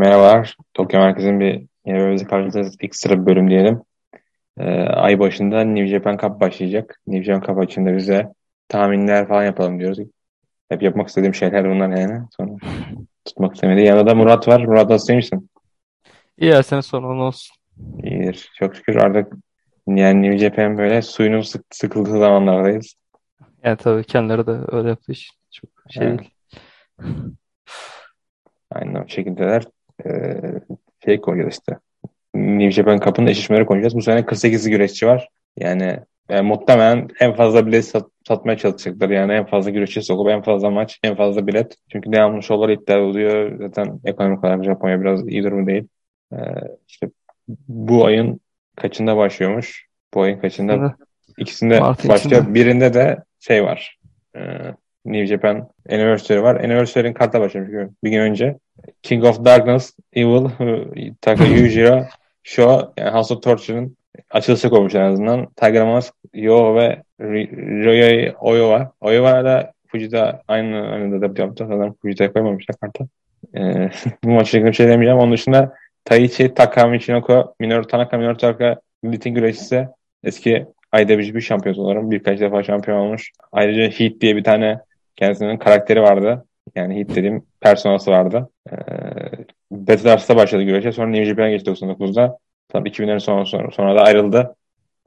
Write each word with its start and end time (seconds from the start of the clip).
Merhabalar. 0.00 0.56
Tokyo 0.74 1.00
Merkez'in 1.00 1.40
bir 1.40 1.52
yeni 1.86 1.98
bölümümüzde 1.98 2.26
karşınızdayız. 2.26 2.76
Ekstra 2.80 3.20
bir 3.20 3.26
bölüm 3.26 3.50
diyelim. 3.50 3.82
Ee, 4.58 4.64
ay 4.82 5.18
başında 5.18 5.64
New 5.64 5.86
Japan 5.86 6.16
Cup 6.16 6.40
başlayacak. 6.40 7.00
New 7.06 7.24
Japan 7.24 7.46
Cup 7.46 7.58
açında 7.58 7.96
bize 7.96 8.32
tahminler 8.68 9.28
falan 9.28 9.44
yapalım 9.44 9.80
diyoruz. 9.80 9.98
Hep 10.68 10.82
yapmak 10.82 11.08
istediğim 11.08 11.34
şeyler 11.34 11.70
bunlar 11.70 11.88
yani. 11.98 12.22
Sonra 12.36 12.52
tutmak 13.24 13.54
istemedi. 13.54 13.80
Yanında 13.80 14.06
da 14.10 14.14
Murat 14.14 14.48
var. 14.48 14.60
Murat 14.60 14.90
nasıl 14.90 15.14
misin? 15.14 15.50
İyi 16.38 16.54
her 16.54 16.62
sene 16.62 16.82
sonra 16.82 17.22
olsun. 17.24 17.56
İyidir. 18.02 18.50
Çok 18.58 18.76
şükür 18.76 18.96
artık 18.96 19.32
yani 19.86 20.22
New 20.22 20.38
Japan 20.38 20.78
böyle 20.78 21.02
suyunun 21.02 21.40
sık 21.40 21.64
sıkıldığı 21.70 22.18
zamanlardayız. 22.18 22.94
Yani 23.64 23.76
tabii 23.76 24.04
kendileri 24.04 24.46
de 24.46 24.58
öyle 24.72 24.88
yaptığı 24.88 25.12
için 25.12 25.34
çok 25.50 25.70
şey 25.90 26.06
Evet. 26.06 26.20
değil. 26.20 26.30
Aynen 28.70 28.94
o 28.94 29.08
şekildeler. 29.08 29.64
Ee, 30.06 30.40
şey 31.04 31.20
işte. 31.48 31.78
New 32.34 32.70
Japan 32.70 32.98
Cup'ın 32.98 33.26
eşleşmeleri 33.26 33.66
koyacağız. 33.66 33.94
Bu 33.94 34.02
sene 34.02 34.26
48 34.26 34.68
güreşçi 34.68 35.06
var. 35.06 35.28
Yani, 35.56 35.96
yani 36.28 36.48
muhtemelen 36.48 37.08
en 37.20 37.34
fazla 37.34 37.66
bilet 37.66 37.84
sat- 37.84 38.10
satmaya 38.28 38.58
çalışacaklar. 38.58 39.10
Yani 39.10 39.32
en 39.32 39.46
fazla 39.46 39.70
güreşçi 39.70 40.02
sokup 40.02 40.28
en 40.28 40.42
fazla 40.42 40.70
maç, 40.70 41.00
en 41.02 41.16
fazla 41.16 41.46
bilet. 41.46 41.76
Çünkü 41.88 42.12
devamlı 42.12 42.42
şovlar 42.42 42.68
iptal 42.68 42.98
oluyor. 42.98 43.58
Zaten 43.58 44.00
ekonomik 44.04 44.44
olarak 44.44 44.64
Japonya 44.64 45.00
biraz 45.00 45.28
iyi 45.28 45.42
durum 45.42 45.66
değil. 45.66 45.88
Ee, 46.32 46.36
işte 46.88 47.10
bu 47.68 48.04
ayın 48.04 48.40
kaçında 48.76 49.16
başlıyormuş? 49.16 49.86
Bu 50.14 50.22
ayın 50.22 50.38
kaçında? 50.38 50.72
Şimdi 50.72 50.92
İkisinde 51.38 51.80
Mart'ın 51.80 52.10
başlıyor. 52.10 52.42
ikisinde. 52.42 52.54
Birinde 52.54 52.94
de 52.94 53.18
şey 53.40 53.64
var. 53.64 53.98
Ee, 54.36 54.40
New 55.04 55.26
Japan 55.26 55.68
Anniversary 55.90 56.42
var. 56.42 56.56
Anniversary'nin 56.56 57.12
karta 57.14 57.40
başlamış 57.40 57.68
bir 58.04 58.10
gün 58.10 58.20
önce. 58.20 58.58
King 59.02 59.24
of 59.24 59.44
Darkness, 59.44 59.92
Evil, 60.12 60.48
Taka 61.20 61.44
Yujiro, 61.56 62.04
Show, 62.42 63.02
yani 63.02 63.10
House 63.10 63.34
of 63.34 63.42
Torture'ın 63.42 63.96
açılışı 64.30 64.70
koymuş 64.70 64.94
en 64.94 65.00
azından. 65.00 65.46
Tiger 65.46 65.86
Mask, 65.86 66.14
Yo 66.34 66.74
ve 66.74 67.02
Ry- 67.20 67.82
Ryohei 67.84 68.34
Oiwa. 68.40 68.92
Oiwa 69.00 69.44
da 69.44 69.72
Fujita 69.86 70.42
aynı 70.48 70.90
aynı 70.90 71.22
da 71.36 71.42
yaptı. 71.42 71.66
Sanırım 71.68 71.94
Fujita'ya 72.02 72.32
koymamışlar 72.32 72.76
karta. 72.76 73.06
Ee, 73.56 73.90
bu 74.24 74.30
maçla 74.30 74.58
ilgili 74.58 74.70
bir 74.70 74.76
şey 74.76 74.88
demeyeceğim. 74.88 75.18
Onun 75.18 75.32
dışında 75.32 75.74
Taichi 76.04 76.54
Taka 76.54 76.86
Michinoku, 76.86 77.54
Minoru 77.60 77.86
Tanaka, 77.86 78.18
Minoru 78.18 78.36
Tanaka 78.36 78.80
Litin 79.04 79.34
güreşçisi. 79.34 79.88
Eski 80.24 80.66
IWGP 81.00 81.42
şampiyonu 81.42 81.80
olarak 81.80 82.10
birkaç 82.10 82.40
defa 82.40 82.62
şampiyon 82.62 82.98
olmuş. 82.98 83.32
Ayrıca 83.52 83.98
Heat 83.98 84.20
diye 84.20 84.36
bir 84.36 84.44
tane 84.44 84.80
kendisinin 85.16 85.56
karakteri 85.56 86.02
vardı. 86.02 86.44
Yani 86.74 86.98
Heat 86.98 87.08
dediğim 87.08 87.46
personası 87.60 88.10
vardı. 88.10 88.50
Ee, 88.70 88.74
Battle 89.70 90.12
Ars'ta 90.12 90.36
başladı 90.36 90.62
güreşe. 90.62 90.92
Sonra 90.92 91.08
New 91.08 91.24
Japan'a 91.24 91.50
geçti 91.50 91.70
99'da. 91.70 92.38
Tabii 92.68 92.88
2000'lerin 92.88 93.20
sonra, 93.20 93.44
sonra, 93.44 93.70
sonra 93.70 93.96
da 93.96 94.02
ayrıldı. 94.02 94.56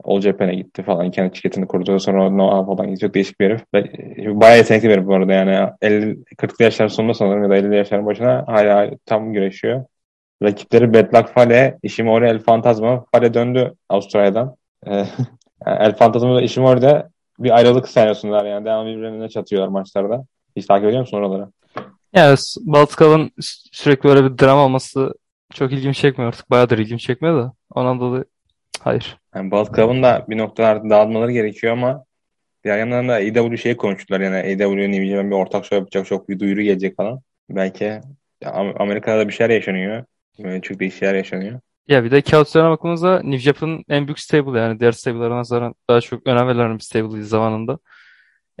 All 0.04 0.20
Japan'a 0.20 0.52
gitti 0.52 0.82
falan. 0.82 1.10
Kendi 1.10 1.36
şirketini 1.36 1.66
kurdu. 1.66 2.00
Sonra 2.00 2.30
Noah 2.30 2.66
falan 2.66 2.86
gitti. 2.88 3.00
Çok 3.00 3.14
değişik 3.14 3.40
bir 3.40 3.46
herif. 3.46 3.62
E, 3.74 4.40
bayağı 4.40 4.56
yetenekli 4.58 4.88
bir 4.88 4.94
herif 4.94 5.06
bu 5.06 5.14
arada. 5.14 5.32
Yani 5.32 5.70
50, 5.82 6.24
40'lı 6.36 6.64
yaşlar 6.64 6.88
sonunda 6.88 7.14
sanırım 7.14 7.42
ya 7.42 7.50
da 7.50 7.56
50'li 7.56 7.76
yaşların 7.76 8.06
başına 8.06 8.44
hala 8.46 8.90
tam 9.06 9.32
güreşiyor. 9.32 9.84
Rakipleri 10.42 10.94
Bad 10.94 11.14
Luck 11.14 11.28
Fale, 11.34 11.78
Ishimori 11.82 12.26
El 12.26 12.38
Fantasma. 12.38 13.04
Fale 13.12 13.34
döndü 13.34 13.74
Avustralya'dan. 13.88 14.56
Ee, 14.86 15.04
El 15.66 15.94
Fantasma 15.96 16.36
ve 16.36 16.42
Ishimori 16.42 16.82
de 16.82 17.08
bir 17.38 17.56
ayrılık 17.56 17.88
senaryosundalar 17.88 18.44
yani. 18.44 18.64
Devamlı 18.64 18.90
birbirine 18.90 19.28
çatıyorlar 19.28 19.68
maçlarda. 19.68 20.24
Hiç 20.56 20.66
takip 20.66 20.88
ediyor 20.88 21.00
musun 21.00 21.16
oraları? 21.16 21.48
Yani 22.14 22.38
Baltıkal'ın 22.60 23.28
sü- 23.28 23.68
sürekli 23.72 24.08
böyle 24.08 24.24
bir 24.24 24.38
dram 24.38 24.58
olması 24.58 25.14
çok 25.54 25.72
ilgimi 25.72 25.94
çekmiyor 25.94 26.28
artık. 26.28 26.50
Bayağıdır 26.50 26.78
ilgimi 26.78 27.00
çekmiyor 27.00 27.42
da. 27.42 27.52
Ondan 27.70 28.00
dolayı 28.00 28.24
hayır. 28.80 29.18
Yani 29.34 29.50
Balt 29.50 29.76
Club'ın 29.76 30.02
da 30.02 30.26
bir 30.28 30.38
noktalarda 30.38 30.90
dağılmaları 30.90 31.32
gerekiyor 31.32 31.72
ama 31.72 32.04
diğer 32.64 32.78
yandan 32.78 33.08
da 33.08 33.12
AEW 33.12 33.56
şeyi 33.56 33.76
konuştular 33.76 34.20
yani 34.20 34.36
AEW'nin 34.36 34.92
New 34.92 35.06
Japan 35.06 35.30
bir 35.30 35.36
ortak 35.36 35.64
show 35.64 35.76
yapacak 35.76 36.06
çok 36.06 36.28
bir 36.28 36.38
duyuru 36.38 36.62
gelecek 36.62 36.96
falan. 36.96 37.20
Belki 37.50 38.00
Amerika'da 38.78 39.18
da 39.18 39.28
bir 39.28 39.32
şeyler 39.32 39.54
yaşanıyor. 39.54 40.04
Böyle 40.38 40.60
çok 40.60 40.80
değişik 40.80 40.98
şeyler 41.00 41.14
yaşanıyor. 41.14 41.60
Ya 41.88 42.04
bir 42.04 42.10
de 42.10 42.22
kağıt 42.22 42.48
üzerine 42.48 42.70
bakımızda 42.70 43.20
New 43.22 43.38
Japan'ın 43.38 43.84
en 43.88 44.06
büyük 44.06 44.18
stable 44.18 44.60
yani 44.60 44.80
diğer 44.80 44.92
stable'lara 44.92 45.36
nazaran 45.36 45.74
daha 45.90 46.00
çok 46.00 46.26
önem 46.26 46.48
verilen 46.48 46.74
bir 46.74 46.82
stable'ıydı 46.82 47.26
zamanında. 47.26 47.78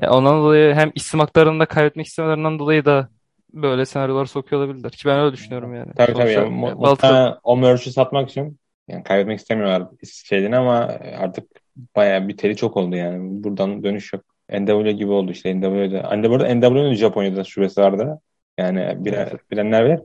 Ya 0.02 0.10
ondan 0.10 0.38
dolayı 0.38 0.74
hem 0.74 0.92
isim 0.94 1.20
haklarını 1.20 1.60
da 1.60 1.66
kaybetmek 1.66 2.06
istemelerinden 2.06 2.58
dolayı 2.58 2.84
da 2.84 3.08
böyle 3.52 3.86
senaryolar 3.86 4.26
sokuyor 4.26 4.62
olabilirler. 4.62 4.90
Ki 4.90 5.08
ben 5.08 5.18
öyle 5.18 5.32
düşünüyorum 5.32 5.74
yani. 5.74 5.92
Tabii 5.96 6.14
tabii 6.14 6.38
mu- 6.50 6.68
ya 6.68 6.78
Baltıkal 6.80 7.08
muhtemelen 7.08 7.36
o 7.42 7.56
merch'ü 7.56 7.90
satmak 7.90 8.30
için 8.30 8.58
yani 8.88 9.02
kaybetmek 9.02 9.40
istemiyorlar 9.40 9.88
şeyini 10.24 10.56
ama 10.56 10.74
artık 11.18 11.50
bayağı 11.96 12.28
bir 12.28 12.36
teli 12.36 12.56
çok 12.56 12.76
oldu 12.76 12.96
yani. 12.96 13.44
Buradan 13.44 13.84
dönüş 13.84 14.12
yok. 14.12 14.24
NW 14.48 14.92
gibi 14.92 15.10
oldu 15.10 15.32
işte 15.32 15.60
NW'de. 15.60 16.00
Hani 16.00 16.30
bu 16.30 16.34
arada 16.34 16.54
NW'nin 16.54 16.94
Japonya'da 16.94 17.44
şubesi 17.44 17.80
vardı. 17.80 18.20
Yani 18.58 19.04
bilen, 19.04 19.28
evet. 19.30 19.50
bilenler 19.50 19.84
bilir. 19.84 20.00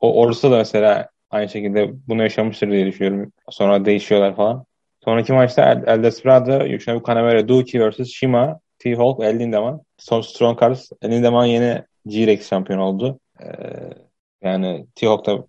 O 0.00 0.22
orası 0.22 0.50
da 0.50 0.56
mesela 0.56 1.08
aynı 1.30 1.48
şekilde 1.48 1.90
bunu 2.08 2.22
yaşamıştır 2.22 2.70
diye 2.70 2.86
düşünüyorum. 2.86 3.32
Sonra 3.50 3.84
değişiyorlar 3.84 4.36
falan. 4.36 4.64
Sonraki 5.04 5.32
maçta 5.32 5.62
El, 5.72 5.84
El 5.86 6.02
Desperado, 6.02 6.66
Yoshinobu 6.66 7.02
Kanemaru, 7.02 7.48
Douki 7.48 7.90
vs. 7.90 8.08
Shima, 8.08 8.60
T-Hawk, 8.80 9.24
El 9.24 9.38
Lindemann. 9.38 9.80
Son 9.98 10.20
Strong 10.20 10.60
Cars. 10.60 10.90
El 11.02 11.10
Lindemann 11.10 11.46
yeni 11.46 11.84
G-Rex 12.06 12.48
şampiyon 12.48 12.78
oldu. 12.78 13.20
Ee, 13.42 13.46
yani 14.42 14.86
T-Hawk'ta 14.94 15.44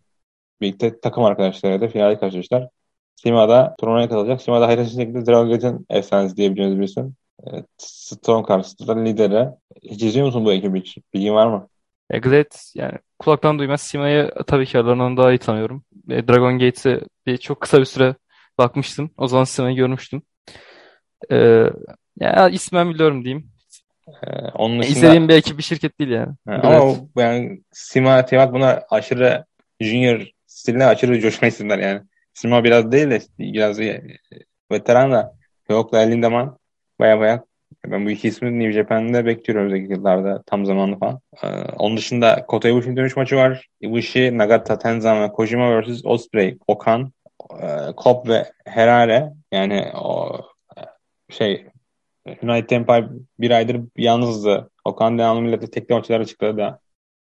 birlikte 0.61 0.99
takım 0.99 1.23
arkadaşlarıyla 1.23 1.87
finale 1.87 2.19
karşılaştılar. 2.19 2.69
Sima'da 3.15 3.75
turnuvaya 3.79 4.09
katılacak. 4.09 4.41
Sima'da 4.41 4.67
hayırlı 4.67 4.85
şekilde 4.85 5.25
Dragon 5.25 5.85
efsanesi 5.89 6.37
diyebileceğimiz 6.37 6.79
bir 6.79 6.83
isim. 6.83 7.15
Evet, 7.47 7.65
Strong 7.77 8.47
Cars'ta 8.47 8.99
lideri. 8.99 9.49
Hiç 9.83 10.03
izliyor 10.03 10.25
musun 10.25 10.45
bu 10.45 10.53
ekibi 10.53 10.79
hiç? 10.79 10.97
Bilgin 11.13 11.33
var 11.33 11.47
mı? 11.47 11.67
E, 12.13 12.45
yani 12.75 12.93
kulaktan 13.19 13.59
duymaz. 13.59 13.81
Sima'yı 13.81 14.31
tabii 14.47 14.65
ki 14.65 14.77
aralarından 14.77 15.17
daha 15.17 15.31
iyi 15.31 15.37
tanıyorum. 15.37 15.83
E, 16.09 16.27
Dragon 16.27 16.59
Gate'e 16.59 17.01
bir 17.25 17.37
çok 17.37 17.61
kısa 17.61 17.79
bir 17.79 17.85
süre 17.85 18.15
bakmıştım. 18.57 19.11
O 19.17 19.27
zaman 19.27 19.43
Sima'yı 19.43 19.75
görmüştüm. 19.75 20.21
E, 21.31 21.65
ya 22.19 22.49
ismen 22.49 22.89
biliyorum 22.93 23.23
diyeyim. 23.23 23.51
Ee, 24.23 24.29
onun 24.55 24.79
dışında 24.79 24.91
izlediğim 24.97 25.29
bir 25.29 25.33
ekip 25.35 25.57
bir 25.57 25.63
şirket 25.63 25.99
değil 25.99 26.11
yani. 26.11 26.33
Ha, 26.47 26.59
ama 26.63 26.85
o- 26.85 27.09
yani 27.17 27.61
Sima, 27.71 28.25
Tiamat 28.25 28.53
bunlar 28.53 28.83
aşırı 28.89 29.45
junior 29.79 30.27
stiline 30.47 30.85
aşırı 30.85 31.19
coşma 31.19 31.47
isimler 31.47 31.79
yani. 31.79 32.01
Sima 32.33 32.63
biraz 32.63 32.91
değil 32.91 33.09
de 33.09 33.21
biraz 33.39 33.79
e, 33.79 34.01
veteran 34.71 35.11
da 35.11 35.35
Yokla 35.69 35.97
Lindemann 35.99 36.57
baya 36.99 37.19
baya 37.19 37.43
ben 37.85 38.05
bu 38.05 38.09
iki 38.09 38.27
ismi 38.27 38.59
New 38.59 38.71
Japan'da 38.71 39.25
bekliyorum 39.25 39.65
önümüzdeki 39.65 39.93
yıllarda 39.93 40.43
tam 40.45 40.65
zamanlı 40.65 40.99
falan. 40.99 41.19
Ee, 41.43 41.47
onun 41.77 41.97
dışında 41.97 42.45
Kota 42.47 42.69
Ibushi'nin 42.69 42.97
dönüş 42.97 43.15
maçı 43.15 43.35
var. 43.35 43.67
Ibushi, 43.81 44.37
Nagata, 44.37 44.79
Tenzan 44.79 45.31
Kojima 45.31 45.81
vs. 45.81 46.01
Osprey, 46.05 46.57
Okan, 46.67 47.13
e, 47.61 47.67
Cobb 48.03 48.27
ve 48.29 48.51
Herare 48.65 49.33
yani 49.51 49.91
o 49.95 50.39
e, 50.77 50.81
şey 51.33 51.65
United 52.43 52.69
Empire 52.71 53.09
bir 53.39 53.51
aydır 53.51 53.81
yalnızdı. 53.97 54.69
Okan 54.85 55.17
devamlı 55.17 55.41
millete 55.41 55.69
tekli 55.71 55.95
maçlara 55.95 56.25
çıktı 56.25 56.57
da. 56.57 56.79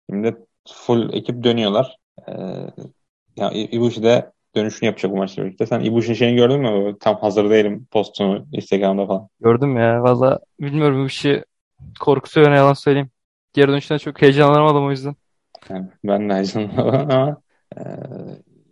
Şimdi 0.10 0.36
full 0.70 1.14
ekip 1.14 1.44
dönüyorlar. 1.44 1.98
Ee, 2.30 2.34
ya 3.38 3.52
İ- 3.52 3.76
Ibushi 3.76 4.04
de 4.04 4.32
dönüşünü 4.56 4.88
yapacak 4.88 5.12
bu 5.12 5.18
maçla 5.18 5.46
birlikte. 5.46 5.66
Sen 5.66 5.80
Ibushi'nin 5.82 6.16
şeyini 6.16 6.36
gördün 6.38 6.62
mü? 6.62 6.98
Tam 7.00 7.16
hazır 7.20 7.50
değilim 7.50 7.88
postunu 7.92 8.48
Instagram'da 8.52 9.08
falan. 9.08 9.30
Gördüm 9.40 9.78
ya. 9.78 10.04
Valla 10.04 10.40
bilmiyorum 10.60 11.04
bu 11.04 11.08
işi 11.08 11.44
korkutuyor 12.00 12.52
ne 12.52 12.56
yalan 12.56 12.74
söyleyeyim. 12.74 13.12
Geri 13.54 13.68
dönüşten 13.68 13.98
çok 13.98 14.22
heyecanlanamadım 14.22 14.86
o 14.86 14.92
yüzden. 14.92 15.16
Yani 15.70 15.90
ben 16.04 16.30
de 16.30 16.34
heyecanlandım 16.34 17.12
ama 17.12 17.42
e, 17.78 17.82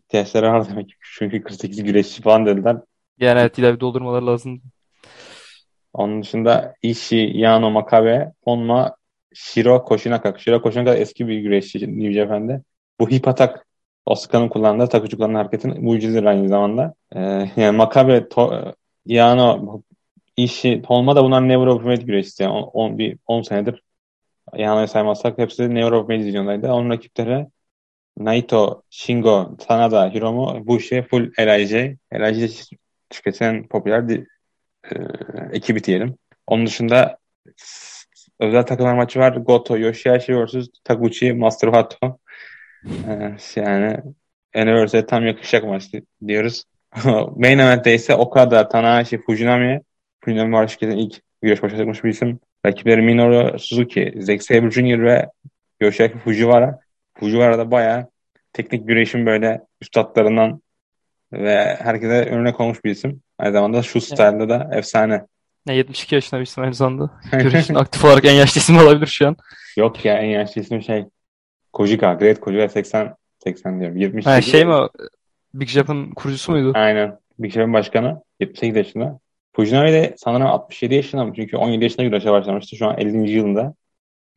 ihtiyaçları 0.05 0.51
var 0.51 0.69
demek 0.69 0.89
ki. 0.89 0.95
Çünkü 1.17 1.43
48 1.43 1.83
güreşçi 1.83 2.21
falan 2.21 2.45
dediler. 2.45 2.77
Yani 3.17 3.39
evet 3.39 3.57
bir 3.57 3.79
doldurmaları 3.79 4.27
lazım. 4.27 4.61
Onun 5.93 6.21
dışında 6.21 6.75
Ishii, 6.81 7.37
Yano, 7.37 7.71
Makabe, 7.71 8.31
Honma, 8.43 8.95
Shiro 9.33 9.85
Koshinaka. 9.85 10.39
Shiro 10.39 10.61
Koshinaka 10.61 10.95
eski 10.95 11.27
bir 11.27 11.39
güreşçi 11.39 11.99
New 11.99 12.13
Japan'de. 12.13 12.61
Bu 12.99 13.09
hip 13.09 13.27
atak 13.27 13.65
Osaka'nın 14.05 14.49
kullandığı 14.49 14.89
Takuchukan'ın 14.89 15.35
hareketin 15.35 15.83
mucizedir 15.83 16.23
aynı 16.25 16.47
zamanda. 16.49 16.93
Ee, 17.15 17.49
yani 17.55 17.77
Makabe, 17.77 18.29
to, 18.29 18.73
Yano, 19.05 19.81
Ishii, 20.37 20.83
Honma 20.87 21.15
da 21.15 21.23
bunlar 21.23 21.47
Never 21.49 21.67
of 21.67 21.83
Made 21.83 22.01
güreşçisi. 22.01 22.43
Yani 22.43 22.53
10 22.53 22.97
bir 22.97 23.17
10 23.27 23.41
senedir 23.41 23.83
Yano'yu 24.55 24.87
saymazsak 24.87 25.37
hepsi 25.37 25.75
Never 25.75 25.91
of 25.91 26.09
Made 26.09 26.19
divizyondaydı. 26.19 26.71
Onun 26.71 26.89
rakipleri 26.89 27.47
Naito, 28.17 28.81
Shingo, 28.89 29.57
Sanada, 29.67 30.09
Hiromu, 30.13 30.67
Bushi, 30.67 31.01
full 31.09 31.31
LIJ. 31.39 31.73
LIJ 32.13 32.69
şirketin 33.11 33.67
popüler 33.67 34.07
e, 34.91 34.95
ekibi 35.51 35.83
diyelim. 35.83 36.17
Onun 36.47 36.65
dışında 36.65 37.17
özel 38.39 38.63
takımlar 38.63 38.93
maçı 38.93 39.19
var. 39.19 39.35
Goto, 39.35 39.77
Yoshihashi 39.77 40.45
vs. 40.45 40.67
Taguchi, 40.83 41.33
Master 41.33 41.67
Wato. 41.67 42.19
E, 42.85 43.35
yani 43.55 43.97
Anniversary'e 44.55 45.05
tam 45.05 45.25
yakışacak 45.25 45.63
maç 45.63 45.91
diyoruz. 46.27 46.63
Main 47.35 47.59
event'te 47.59 47.93
ise 47.93 48.15
Okada, 48.15 48.67
Tanahashi, 48.67 49.21
Fujinami. 49.21 49.81
Fujinami 50.21 50.53
var 50.53 50.67
şirketin 50.67 50.97
ilk 50.97 51.21
güreş 51.41 51.63
başlatmış 51.63 52.03
bir 52.03 52.09
isim. 52.09 52.39
Rakipleri 52.65 53.01
Minoru 53.01 53.59
Suzuki, 53.59 54.13
Zack 54.17 54.43
Sabre 54.43 54.71
Jr. 54.71 55.03
ve 55.03 55.29
Yoshiaki 55.81 56.17
Fujiwara. 56.17 56.79
Fujiwara 57.13 57.57
da 57.57 57.71
bayağı 57.71 58.07
teknik 58.53 58.87
güreşin 58.87 59.25
böyle 59.25 59.61
üstadlarından 59.81 60.61
ve 61.33 61.75
herkese 61.75 62.13
örnek 62.13 62.59
olmuş 62.59 62.83
bir 62.83 62.91
isim. 62.91 63.21
Aynı 63.43 63.53
zamanda 63.53 63.81
şu 63.81 64.01
style'da 64.01 64.49
da 64.49 64.69
efsane. 64.73 65.25
Ne 65.65 65.75
72 65.75 66.15
yaşında 66.15 66.39
bir 66.39 66.45
isim 66.45 66.63
aynı 66.63 66.73
zamanda. 66.73 67.09
Güreşin 67.31 67.75
aktif 67.75 68.05
olarak 68.05 68.25
en 68.25 68.33
yaşlı 68.33 68.59
isim 68.59 68.77
olabilir 68.77 69.07
şu 69.07 69.27
an. 69.27 69.37
Yok 69.77 70.05
ya 70.05 70.17
en 70.17 70.29
yaşlı 70.29 70.61
isim 70.61 70.81
şey 70.81 71.05
Kojika. 71.73 72.13
Great 72.13 72.39
Kojika 72.39 72.69
80 72.69 73.15
80 73.43 73.79
diyorum. 73.79 73.97
70 73.97 74.25
Ha, 74.25 74.41
şey 74.41 74.65
mi? 74.65 74.73
Big 75.53 75.67
Japan 75.67 76.11
kurucusu 76.11 76.51
muydu? 76.51 76.71
Aynen. 76.75 77.17
Big 77.39 77.53
Show'un 77.53 77.73
başkanı 77.73 78.21
78 78.39 78.75
yaşında. 78.75 79.19
Fujinami 79.55 79.91
de 79.91 80.15
sanırım 80.17 80.47
67 80.47 80.95
yaşında 80.95 81.25
mı? 81.25 81.33
Çünkü 81.35 81.57
17 81.57 81.83
yaşında 81.83 82.03
güreşe 82.03 82.31
başlamıştı. 82.31 82.75
Şu 82.75 82.87
an 82.87 82.97
50. 82.97 83.31
yılında. 83.31 83.73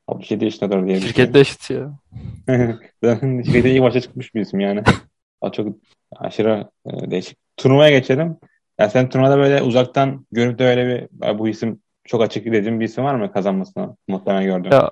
67 0.06 0.44
yaşındadır 0.44 0.86
diye 0.86 1.00
Şirkette 1.00 1.40
eşit 1.40 1.70
ya. 1.70 1.98
Zaten 3.04 3.42
şirkete 3.42 3.70
iyi 3.70 3.82
başa 3.82 4.00
çıkmış 4.00 4.34
bir 4.34 4.40
isim 4.40 4.60
yani. 4.60 4.82
Çok 5.52 5.76
aşırı 6.16 6.70
e, 6.86 7.10
değişik. 7.10 7.38
Turnuvaya 7.56 7.98
geçelim. 7.98 8.36
Ya 8.78 8.90
sen 8.90 9.08
turnuvada 9.08 9.38
böyle 9.38 9.62
uzaktan 9.62 10.26
görüp 10.32 10.58
de 10.58 10.64
öyle 10.64 10.86
bir 10.86 11.38
bu 11.38 11.48
isim 11.48 11.82
çok 12.04 12.22
açık 12.22 12.46
dediğin 12.46 12.80
bir 12.80 12.84
isim 12.84 13.04
var 13.04 13.14
mı 13.14 13.32
kazanmasına 13.32 13.96
muhtemelen 14.08 14.44
gördüm. 14.44 14.72
Ya 14.72 14.90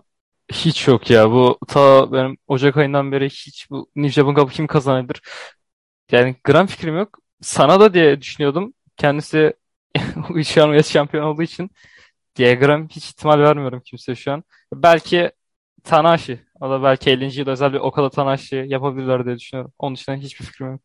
hiç 0.52 0.88
yok 0.88 1.10
ya. 1.10 1.31
Bu 1.31 1.58
ta 1.69 2.12
benim 2.12 2.36
Ocak 2.46 2.76
ayından 2.76 3.12
beri 3.12 3.26
hiç 3.31 3.66
bu 3.70 3.90
New 3.96 4.12
Japan 4.12 4.34
Cup'ı 4.34 4.52
kim 4.52 4.66
kazanabilir? 4.66 5.22
Yani 6.12 6.36
gram 6.44 6.66
fikrim 6.66 6.96
yok. 6.96 7.19
Sana 7.40 7.81
da 7.81 7.94
diye 7.94 8.20
düşünüyordum. 8.20 8.75
Kendisi 8.96 9.52
şu 10.44 10.64
an 10.64 10.70
US 10.70 10.92
şampiyon 10.92 11.25
olduğu 11.25 11.42
için 11.42 11.70
diye 12.37 12.54
gram 12.54 12.88
hiç 12.88 13.08
ihtimal 13.10 13.38
vermiyorum 13.38 13.82
kimse 13.84 14.14
şu 14.14 14.32
an. 14.32 14.44
Belki 14.75 15.30
Tanahashi. 15.84 16.40
O 16.60 16.70
da 16.70 16.82
belki 16.82 17.10
50. 17.10 17.40
yıl 17.40 17.48
özel 17.48 17.72
bir 17.72 17.78
Okada 17.78 18.10
Tanahashi 18.10 18.64
yapabilirler 18.69 19.26
diye 19.26 19.37
düşünüyorum. 19.37 19.72
Onun 19.78 19.96
dışında 19.96 20.16
hiçbir 20.16 20.44
fikrim 20.44 20.70
yok. 20.72 20.80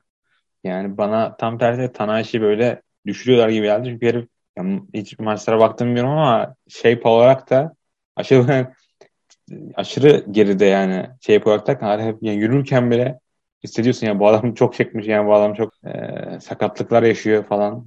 Yani 0.63 0.97
bana 0.97 1.37
tam 1.37 1.57
tersi 1.57 1.93
Tanahashi 1.93 2.41
böyle 2.41 2.81
düşürüyorlar 3.05 3.49
gibi 3.49 3.65
geldi. 3.65 3.89
Çünkü 3.89 4.05
herif 4.05 4.27
yani 4.57 4.81
hiç 4.93 5.19
maçlara 5.19 5.59
baktım 5.59 5.87
bilmiyorum 5.87 6.11
ama 6.11 6.55
shape 6.69 7.09
olarak 7.09 7.49
da 7.49 7.73
aşırı 8.15 8.73
aşırı 9.75 10.25
geride 10.31 10.65
yani 10.65 11.09
shape 11.21 11.49
olarak 11.49 11.67
da 11.67 12.01
hep 12.01 12.17
yani 12.21 12.37
yürürken 12.37 12.91
bile 12.91 13.19
hissediyorsun 13.63 14.07
ya 14.07 14.19
bu 14.19 14.27
adam 14.27 14.53
çok 14.55 14.73
çekmiş 14.73 15.07
yani 15.07 15.27
bu 15.27 15.33
adam 15.33 15.53
çok 15.53 15.73
e, 15.85 16.39
sakatlıklar 16.39 17.03
yaşıyor 17.03 17.45
falan. 17.45 17.85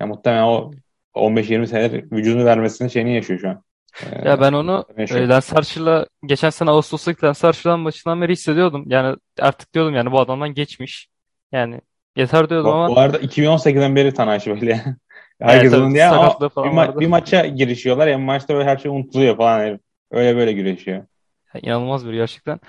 Ya 0.00 0.06
muhtemelen 0.06 0.42
o 0.42 0.70
15-20 1.14 1.66
senedir 1.66 2.10
vücudunu 2.12 2.44
vermesinin 2.44 2.88
şeyini 2.88 3.14
yaşıyor 3.14 3.40
şu 3.40 3.48
an. 3.48 3.62
Ee, 4.02 4.28
ya 4.28 4.40
ben 4.40 4.52
onu 4.52 4.84
e, 4.96 5.32
Archer'la 5.32 6.06
geçen 6.26 6.50
sene 6.50 6.70
Ağustos'taki 6.70 7.26
Lance 7.26 7.46
Archer'dan 7.46 7.80
maçından 7.80 8.22
beri 8.22 8.32
hissediyordum. 8.32 8.84
Yani 8.86 9.16
artık 9.40 9.74
diyordum 9.74 9.94
yani 9.94 10.12
bu 10.12 10.20
adamdan 10.20 10.54
geçmiş. 10.54 11.08
Yani 11.52 11.80
yeter 12.16 12.50
diyordum 12.50 12.70
bu, 12.70 12.74
ama. 12.74 12.88
Bu 12.88 12.98
arada 12.98 13.18
2018'den 13.18 13.96
beri 13.96 14.14
Tanahashi 14.14 14.50
böyle. 14.50 14.84
Herkes 15.40 15.74
evet, 15.74 15.92
diye 15.92 16.06
ama 16.06 16.38
bir, 16.40 16.52
ma- 16.54 17.00
bir 17.00 17.06
maça 17.06 17.46
girişiyorlar 17.46 18.06
ya 18.06 18.18
maçta 18.18 18.54
böyle 18.54 18.68
her 18.68 18.76
şey 18.76 18.90
unutuluyor 18.90 19.36
falan. 19.36 19.80
Öyle 20.10 20.36
böyle 20.36 20.52
güreşiyor. 20.52 21.06
Yani 21.54 21.66
inanılmaz 21.66 22.06
bir 22.06 22.12
gerçekten. 22.12 22.60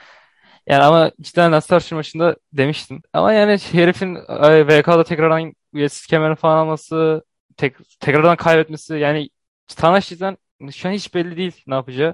Yani 0.67 0.83
ama 0.83 1.11
cidden 1.21 1.51
Archer 1.51 1.95
maçında 1.95 2.35
demiştim. 2.53 3.01
Ama 3.13 3.33
yani 3.33 3.57
herifin 3.71 4.15
VK'da 4.67 5.03
tekrardan 5.03 5.53
UFC 5.73 6.07
kemerini 6.07 6.35
falan 6.35 6.57
alması, 6.57 7.23
tek, 7.57 7.75
tekrardan 7.99 8.35
kaybetmesi 8.35 8.95
yani 8.95 9.29
Tanahashi'den 9.67 10.37
şu 10.71 10.89
an 10.89 10.93
hiç 10.93 11.13
belli 11.15 11.37
değil 11.37 11.63
ne 11.67 11.75
yapacağı. 11.75 12.13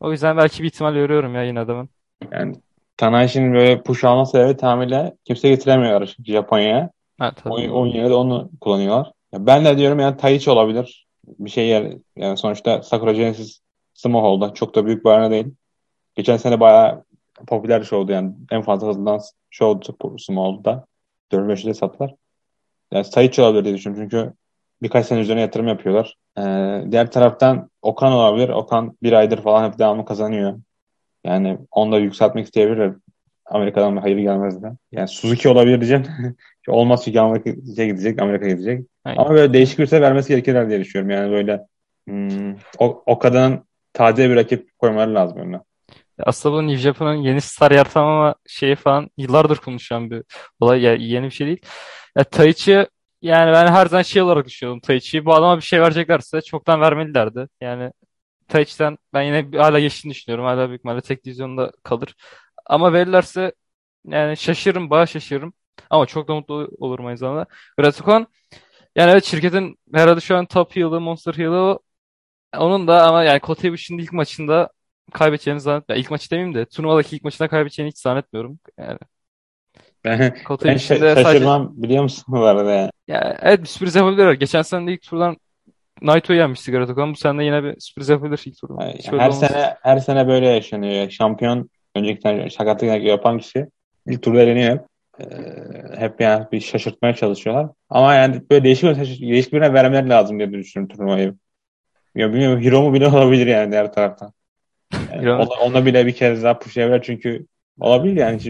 O 0.00 0.12
yüzden 0.12 0.36
belki 0.36 0.62
bir 0.62 0.68
ihtimal 0.68 0.94
görüyorum 0.94 1.34
ya 1.34 1.42
yine 1.42 1.60
adamın. 1.60 1.88
Yani 2.32 2.54
Tanahashi'nin 2.96 3.54
böyle 3.54 3.82
push 3.82 4.04
alma 4.04 4.26
sebebi 4.26 4.56
tamamıyla 4.56 5.12
kimse 5.24 5.48
getiremiyor 5.48 6.14
Japonya'ya. 6.24 6.90
Ha, 7.18 7.32
tabii. 7.36 7.62
Yerine 7.62 8.10
de 8.10 8.14
onu 8.14 8.50
kullanıyorlar. 8.60 9.12
Ya 9.32 9.46
ben 9.46 9.64
de 9.64 9.78
diyorum 9.78 10.00
yani 10.00 10.16
Taichi 10.16 10.50
olabilir. 10.50 11.06
Bir 11.26 11.50
şey 11.50 11.68
yer, 11.68 11.92
yani 12.16 12.36
sonuçta 12.36 12.82
Sakura 12.82 13.12
Genesis 13.12 13.60
Smallhold'da 13.94 14.54
çok 14.54 14.74
da 14.74 14.86
büyük 14.86 15.04
bir 15.04 15.10
arena 15.10 15.30
değil. 15.30 15.46
Geçen 16.14 16.36
sene 16.36 16.60
bayağı 16.60 17.04
popüler 17.46 17.80
bir 17.80 17.86
show'du 17.86 18.12
yani. 18.12 18.32
En 18.50 18.62
fazla 18.62 18.88
hızlanan 18.88 19.20
show'du 19.50 20.18
Smallhold'da. 20.18 20.86
4-5'de 21.32 21.74
sattılar. 21.74 22.14
Yani 22.92 23.10
Taichi 23.10 23.42
olabilir 23.42 23.64
diye 23.64 23.74
düşünüyorum 23.74 24.08
çünkü 24.10 24.32
birkaç 24.82 25.06
sene 25.06 25.20
üzerine 25.20 25.40
yatırım 25.40 25.68
yapıyorlar. 25.68 26.16
Ee, 26.38 26.84
diğer 26.90 27.10
taraftan 27.10 27.70
Okan 27.82 28.12
olabilir. 28.12 28.48
Okan 28.48 28.98
bir 29.02 29.12
aydır 29.12 29.42
falan 29.42 29.70
hep 29.70 29.78
devamlı 29.78 30.04
kazanıyor. 30.04 30.58
Yani 31.24 31.58
onu 31.70 31.92
da 31.92 31.98
yükseltmek 31.98 32.44
isteyebilir. 32.44 32.92
Amerika'dan 33.46 33.96
bir 33.96 34.00
hayır 34.00 34.18
gelmez 34.18 34.62
de. 34.62 34.72
Yani 34.92 35.08
Suzuki 35.08 35.48
olabilir 35.48 35.80
diyeceğim. 35.80 36.06
Olmaz 36.68 37.04
çünkü 37.04 37.18
Amerika'ya 37.18 37.86
gidecek, 37.86 38.22
Amerika'ya 38.22 38.52
gidecek. 38.52 38.86
Aynen. 39.04 39.18
Ama 39.18 39.30
böyle 39.30 39.52
değişik 39.52 39.78
bir 39.78 39.86
şey 39.86 40.00
vermesi 40.00 40.28
gerekirler 40.28 40.68
diye 40.68 40.80
düşünüyorum. 40.80 41.10
Yani 41.10 41.32
böyle 41.32 41.66
hmm, 42.08 42.54
o, 42.78 43.02
o 43.06 43.18
kadının 43.18 43.64
taze 43.92 44.30
bir 44.30 44.36
rakip 44.36 44.78
koymaları 44.78 45.14
lazım 45.14 45.38
önüne. 45.38 45.60
Aslında 46.22 46.54
bu 46.54 46.66
New 46.66 46.78
Japan'ın 46.78 47.14
yeni 47.14 47.40
star 47.40 47.70
yaratmama 47.70 48.34
şeyi 48.46 48.76
falan 48.76 49.10
yıllardır 49.18 49.56
konuşan 49.56 50.10
bir 50.10 50.22
olay. 50.60 50.82
Yani 50.82 51.04
yeni 51.04 51.24
bir 51.24 51.30
şey 51.30 51.46
değil. 51.46 51.60
Ya 52.16 52.24
Taichi 52.24 52.86
yani 53.22 53.52
ben 53.52 53.66
her 53.66 53.86
zaman 53.86 54.02
şey 54.02 54.22
olarak 54.22 54.46
düşünüyordum 54.46 54.80
Taichi'yi. 54.80 55.24
Bu 55.24 55.34
adama 55.34 55.56
bir 55.56 55.62
şey 55.62 55.80
vereceklerse 55.80 56.40
çoktan 56.40 56.80
vermelilerdi. 56.80 57.48
Yani 57.60 57.90
Taichi'den 58.48 58.98
ben 59.14 59.22
yine 59.22 59.58
hala 59.58 59.80
geçtiğini 59.80 60.14
düşünüyorum. 60.14 60.44
Hala 60.44 60.68
büyük 60.68 60.80
ihtimalle 60.80 61.00
tek 61.00 61.24
divizyonda 61.24 61.72
kalır. 61.82 62.14
Ama 62.66 62.92
verirlerse 62.92 63.52
yani 64.08 64.36
şaşırırım, 64.36 64.90
bayağı 64.90 65.08
şaşırırım. 65.08 65.52
Ama 65.90 66.06
çok 66.06 66.28
da 66.28 66.34
mutlu 66.34 66.70
olurum 66.78 67.06
aynı 67.06 67.18
zamanda. 67.18 67.46
Gratikon 67.78 68.26
yani 68.96 69.10
evet 69.10 69.24
şirketin 69.24 69.78
herhalde 69.94 70.20
şu 70.20 70.36
an 70.36 70.46
top 70.46 70.76
heal'ı, 70.76 71.00
monster 71.00 71.34
heal'ı 71.34 71.78
onun 72.58 72.88
da 72.88 73.06
ama 73.06 73.24
yani 73.24 73.40
Ibushi'nin 73.62 73.98
ilk 73.98 74.12
maçında 74.12 74.68
kaybedeceğini 75.12 75.60
zannetmiyorum. 75.60 76.02
İlk 76.02 76.10
maçı 76.10 76.30
demeyeyim 76.30 76.54
de 76.54 76.66
turnuvadaki 76.66 77.16
ilk 77.16 77.24
maçında 77.24 77.48
kaybedeceğini 77.48 77.90
hiç 77.90 77.98
zannetmiyorum. 77.98 78.58
Yani 78.78 78.98
ben, 80.04 80.36
ben 80.64 80.76
şaşırmam 80.76 81.14
sadece... 81.24 81.82
biliyor 81.82 82.02
musun 82.02 82.24
bu 82.28 82.44
arada 82.44 82.72
yani? 82.72 82.90
Ya, 83.08 83.38
evet 83.42 83.62
bir 83.62 83.66
sürpriz 83.66 83.94
yapabilirler. 83.94 84.32
Geçen 84.32 84.62
sene 84.62 84.92
ilk 84.92 85.02
turdan 85.02 85.36
Naito'yu 86.02 86.38
yenmişti 86.38 86.72
Garatokan. 86.72 87.12
Bu 87.12 87.16
sene 87.16 87.44
yine 87.44 87.64
bir 87.64 87.80
sürpriz 87.80 88.08
yapabilir 88.08 88.42
ilk 88.46 88.58
turdan. 88.58 88.80
Yani 88.80 89.00
her 89.06 89.12
olmaz. 89.12 89.40
sene 89.40 89.76
her 89.82 89.98
sene 89.98 90.28
böyle 90.28 90.46
yaşanıyor. 90.46 91.10
Şampiyon 91.10 91.70
önceki 91.94 92.20
sene 92.20 92.50
sakatlık 92.50 93.04
yapan 93.04 93.38
kişi 93.38 93.66
ilk 94.06 94.22
turda 94.22 94.42
eleniyor. 94.42 94.78
Ee, 95.20 95.24
hep 95.98 96.20
yani 96.20 96.46
bir 96.52 96.60
şaşırtmaya 96.60 97.14
çalışıyorlar. 97.14 97.70
Ama 97.90 98.14
yani 98.14 98.42
böyle 98.50 98.64
değişik 98.64 98.84
bir 98.84 99.20
değişik 99.20 99.52
birine 99.52 99.72
vermeleri 99.72 100.08
lazım 100.08 100.38
diye 100.38 100.52
düşünüyorum 100.52 100.96
turnuvayı. 100.96 101.34
Ya 102.14 102.32
bilmiyorum 102.32 102.60
Hiro 102.60 102.82
mu 102.82 102.94
bile 102.94 103.08
olabilir 103.08 103.46
yani 103.46 103.70
diğer 103.70 103.92
taraftan. 103.92 104.32
Yani 105.12 105.32
ona, 105.32 105.60
ona 105.60 105.86
bile 105.86 106.06
bir 106.06 106.14
kere 106.14 106.42
daha 106.42 106.58
push 106.58 106.76
çünkü 107.02 107.46
Olabilir 107.80 108.16
yani 108.16 108.38
hiç, 108.38 108.46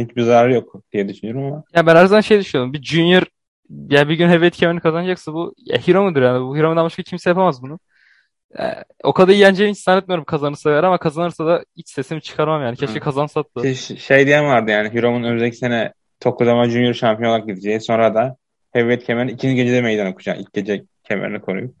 hiçbir 0.00 0.22
zararı 0.22 0.52
yok 0.54 0.82
diye 0.92 1.08
düşünüyorum 1.08 1.44
ama. 1.44 1.64
Ya 1.74 1.86
ben 1.86 1.96
her 1.96 2.06
zaman 2.06 2.20
şey 2.20 2.40
düşünüyorum. 2.40 2.72
Bir 2.72 2.82
junior 2.82 3.22
ya 3.90 4.08
bir 4.08 4.14
gün 4.14 4.28
heavyweight 4.28 4.56
kemerini 4.56 4.80
kazanacaksa 4.80 5.32
bu 5.32 5.54
ya 5.58 5.78
hero 5.78 6.04
mudur 6.04 6.22
yani? 6.22 6.40
Bu 6.48 6.56
hero'dan 6.56 6.84
başka 6.84 7.02
kimse 7.02 7.30
yapamaz 7.30 7.62
bunu. 7.62 7.78
Ya, 8.58 8.84
o 9.04 9.12
kadar 9.12 9.32
iyi 9.32 9.40
yeneceğini 9.40 9.72
hiç 9.72 9.82
zannetmiyorum 9.82 10.24
kazanırsa 10.24 10.70
eğer 10.70 10.84
ama 10.84 10.98
kazanırsa 10.98 11.46
da 11.46 11.64
hiç 11.76 11.88
sesimi 11.88 12.22
çıkarmam 12.22 12.62
yani. 12.62 12.76
Keşke 12.76 13.00
kazansa 13.00 13.44
da. 13.56 13.74
Şey, 13.74 13.96
şey 13.96 14.26
diyen 14.26 14.44
vardı 14.44 14.70
yani 14.70 14.94
Hiro'nun 14.94 15.22
önümüzdeki 15.22 15.56
sene 15.56 15.92
Tokyo'da 16.20 16.70
Junior 16.70 16.94
şampiyon 16.94 17.30
olarak 17.30 17.46
gideceği. 17.46 17.80
Sonra 17.80 18.14
da 18.14 18.36
heavyweight 18.72 19.06
kemerini 19.06 19.30
ikinci 19.30 19.54
gecede 19.54 19.80
meydan 19.82 20.06
okuyacak. 20.06 20.40
İlk 20.40 20.52
gece 20.52 20.84
kemerini 21.04 21.40
koruyup. 21.40 21.74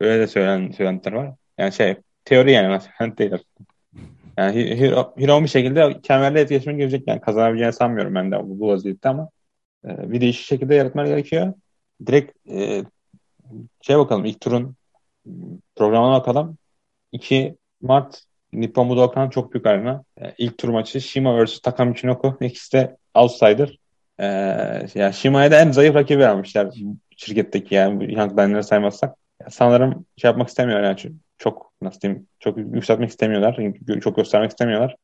Böyle 0.00 0.20
de 0.20 0.26
söylen, 0.26 0.70
söylentiler 0.70 1.12
var. 1.12 1.32
Yani 1.58 1.72
şey 1.72 1.96
teori 2.24 2.52
yani 2.52 2.68
nasıl 2.70 2.90
değil 3.18 3.32
yani 4.38 4.80
Hero, 4.80 5.14
Hero 5.18 5.42
bir 5.42 5.48
şekilde 5.48 6.00
kemerle 6.02 6.40
etkileşime 6.40 6.74
girecek 6.74 7.08
yani 7.08 7.20
kazanabileceğini 7.20 7.72
sanmıyorum 7.72 8.14
ben 8.14 8.32
de 8.32 8.38
bu, 8.38 8.60
bu 8.60 8.68
vaziyette 8.68 9.08
ama 9.08 9.28
bir 9.84 10.20
değişik 10.20 10.46
şekilde 10.46 10.74
yaratmak 10.74 11.06
gerekiyor. 11.06 11.52
Direkt 12.06 12.48
e, 12.50 12.84
şey 13.80 13.98
bakalım 13.98 14.24
ilk 14.24 14.40
turun 14.40 14.76
programına 15.76 16.12
bakalım. 16.12 16.58
2 17.12 17.56
Mart 17.80 18.22
Nippon 18.52 18.88
Budokan 18.88 19.30
çok 19.30 19.52
büyük 19.52 19.66
arena. 19.66 20.04
E, 20.20 20.34
ilk 20.38 20.58
tur 20.58 20.68
maçı 20.68 21.00
Shima 21.00 21.44
vs 21.44 21.60
Takam 21.60 21.92
Ichinoku. 21.92 22.36
İkisi 22.40 22.72
de 22.72 22.96
outsider. 23.14 23.78
E, 24.18 24.26
yani 24.94 25.14
Shima'ya 25.14 25.50
da 25.50 25.60
en 25.60 25.72
zayıf 25.72 25.94
rakibi 25.94 26.18
vermişler 26.18 26.70
şirketteki 27.16 27.74
yani 27.74 28.14
Young 28.14 28.32
Line'ları 28.32 28.64
saymazsak. 28.64 29.16
Sanırım 29.50 30.06
şey 30.16 30.28
yapmak 30.28 30.48
istemiyor 30.48 30.82
yani 30.82 30.96
çok 31.38 31.72
nasıl 31.82 32.00
diyeyim 32.00 32.26
çok 32.40 32.58
yükseltmek 32.58 33.10
istemiyorlar. 33.10 33.58
Çok 34.02 34.16
göstermek 34.16 34.50
istemiyorlar. 34.50 34.96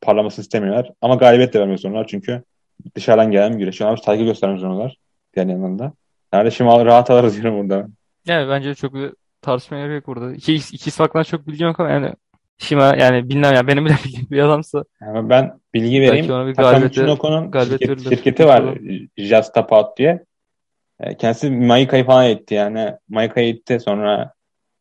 Parlamasını 0.00 0.42
istemiyorlar. 0.42 0.92
Ama 1.00 1.14
galibiyet 1.14 1.54
de 1.54 1.60
vermek 1.60 1.80
zorundalar 1.80 2.06
çünkü 2.06 2.42
dışarıdan 2.94 3.30
gelen 3.30 3.52
bir 3.52 3.58
güreşçi. 3.58 3.84
Ona 3.84 3.96
saygı 3.96 4.24
göstermek 4.24 4.60
zorundalar. 4.60 4.96
Diğer 5.36 5.46
yanında. 5.46 5.92
Nerede 6.32 6.50
şimdi 6.50 6.70
rahat 6.70 7.10
alırız 7.10 7.42
diyorum 7.42 7.60
burada. 7.60 7.88
Yani 8.26 8.48
bence 8.48 8.74
çok 8.74 8.94
bir 8.94 9.12
tartışma 9.42 9.76
gerek 9.78 9.94
yok 9.94 10.06
burada. 10.06 10.34
İki, 10.34 10.54
iki 10.54 10.88
ismi 10.88 11.02
hakkında 11.02 11.24
çok 11.24 11.46
bilgim 11.46 11.66
yok 11.66 11.80
ama 11.80 11.90
yani 11.90 12.12
Shima 12.58 12.96
yani 12.98 13.28
bilmem 13.28 13.54
yani 13.54 13.66
benim 13.66 13.84
bile 13.84 13.94
bildiğim 14.04 14.26
bir 14.30 14.38
adamsa 14.38 14.84
Yani 15.00 15.28
ben 15.28 15.60
bilgi 15.74 16.00
belki 16.00 16.12
vereyim. 16.12 16.30
ona 16.34 16.46
bir 16.46 16.54
Takam 16.54 16.70
galibiyete 16.72 16.94
Chinoko'nun 16.94 17.50
galibiyet 17.50 17.80
şirket, 17.80 17.96
verilir. 17.98 18.16
şirketi 18.16 18.46
var. 18.46 18.78
Just 19.18 19.54
Tap 19.54 19.72
Out 19.72 19.96
diye. 19.98 20.24
E, 21.00 21.16
Kendisi 21.16 21.50
Maika'yı 21.50 22.04
falan 22.04 22.24
eğitti 22.24 22.54
yani. 22.54 22.92
Maika'yı 23.08 23.46
eğitti 23.46 23.80
sonra 23.80 24.32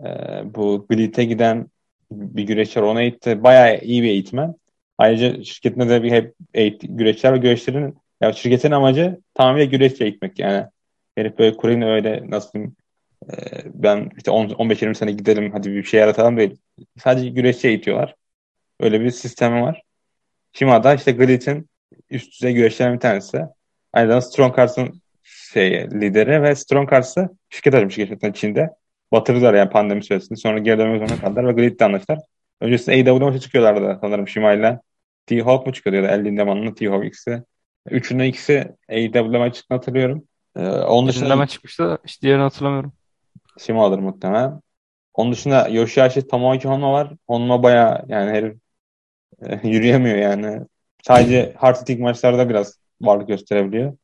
e, 0.05 0.07
bu 0.45 0.85
Glit'e 0.89 1.23
giden 1.25 1.67
bir 2.11 2.43
güreşçi 2.43 2.79
ona 2.79 3.01
eğitti. 3.01 3.43
Bayağı 3.43 3.77
iyi 3.79 4.03
bir 4.03 4.07
eğitmen. 4.07 4.55
Ayrıca 5.03 5.43
şirketinde 5.43 5.89
de 5.89 6.03
bir 6.03 6.11
hep 6.11 6.33
eğitti, 6.53 6.87
güreşçiler 6.89 7.33
ve 7.33 7.37
güreşlerin 7.37 7.97
ya 8.21 8.33
şirketin 8.33 8.71
amacı 8.71 9.19
tamamıyla 9.33 9.65
güreşçi 9.65 10.03
eğitmek 10.03 10.39
yani. 10.39 10.65
Herif 11.15 11.37
böyle 11.39 11.57
Kur'in 11.57 11.81
öyle 11.81 12.23
nasıl 12.29 12.51
diyeyim 12.53 12.75
ben 13.65 14.09
işte 14.17 14.31
15-20 14.31 14.95
sene 14.95 15.11
gidelim 15.11 15.51
hadi 15.51 15.71
bir 15.71 15.83
şey 15.83 15.99
yaratalım 15.99 16.37
değil. 16.37 16.57
Sadece 16.97 17.29
güreşçi 17.29 17.67
eğitiyorlar. 17.67 18.15
Öyle 18.79 19.01
bir 19.01 19.11
sistemi 19.11 19.61
var. 19.61 19.81
Shimada 20.53 20.93
işte 20.93 21.11
Glit'in 21.11 21.69
üst 22.09 22.33
düzey 22.33 22.53
güreşçilerin 22.53 22.93
bir 22.93 22.99
tanesi. 22.99 23.37
Aynı 23.93 24.07
zamanda 24.07 24.21
Strong 24.21 24.57
Cars'ın 24.57 25.01
şey, 25.23 25.71
lideri 25.91 26.41
ve 26.41 26.55
Strong 26.55 26.91
Cars'ı 26.91 27.29
şirket 27.49 27.75
açmış 27.75 27.95
gerçekten 27.95 28.31
Çin'de. 28.31 28.69
Batırdılar 29.11 29.53
yani 29.53 29.69
pandemi 29.69 30.03
süresinde. 30.03 30.35
Sonra 30.39 30.59
geri 30.59 30.77
dönmek 30.77 31.07
zorunda 31.07 31.25
kaldılar 31.25 31.47
ve 31.47 31.51
Glit'le 31.51 31.81
anlaştılar. 31.81 32.19
Öncesinde 32.61 32.95
AEW 32.95 33.25
maçı 33.25 33.39
çıkıyorlardı 33.39 33.97
sanırım 34.01 34.27
Shima 34.27 34.53
ile. 34.53 34.79
T-Hawk 35.25 35.67
mu 35.67 35.73
çıkıyordu 35.73 35.97
ya 35.97 36.03
da 36.03 36.15
El 36.15 36.25
Lindeman'la 36.25 36.73
T-Hawk 36.73 37.05
ikisi. 37.05 37.43
Üçünden 37.89 38.25
ikisi 38.25 38.75
AEW 38.89 39.37
maçı 39.37 39.55
çıktığını 39.55 39.77
hatırlıyorum. 39.77 40.23
Ee, 40.55 40.67
onun 40.67 41.07
dışında 41.07 41.29
hemen 41.29 41.45
çıkmıştı 41.45 41.83
da 41.83 41.97
işte 42.05 42.21
diğerini 42.21 42.43
hatırlamıyorum. 42.43 42.93
Shima 43.59 43.85
alır 43.85 43.99
muhtemelen. 43.99 44.61
Onun 45.13 45.31
dışında 45.31 45.67
Yoshihashi 45.67 46.27
Tomoaki 46.27 46.67
Honma 46.67 46.93
var. 46.93 47.13
Honma 47.27 47.63
baya 47.63 48.05
yani 48.07 48.31
herif 48.31 48.57
e, 49.41 49.67
yürüyemiyor 49.67 50.17
yani. 50.17 50.61
Sadece 51.03 51.53
hard 51.57 51.75
hitting 51.75 52.01
maçlarda 52.01 52.49
biraz 52.49 52.79
varlık 53.01 53.27
gösterebiliyor. 53.27 53.97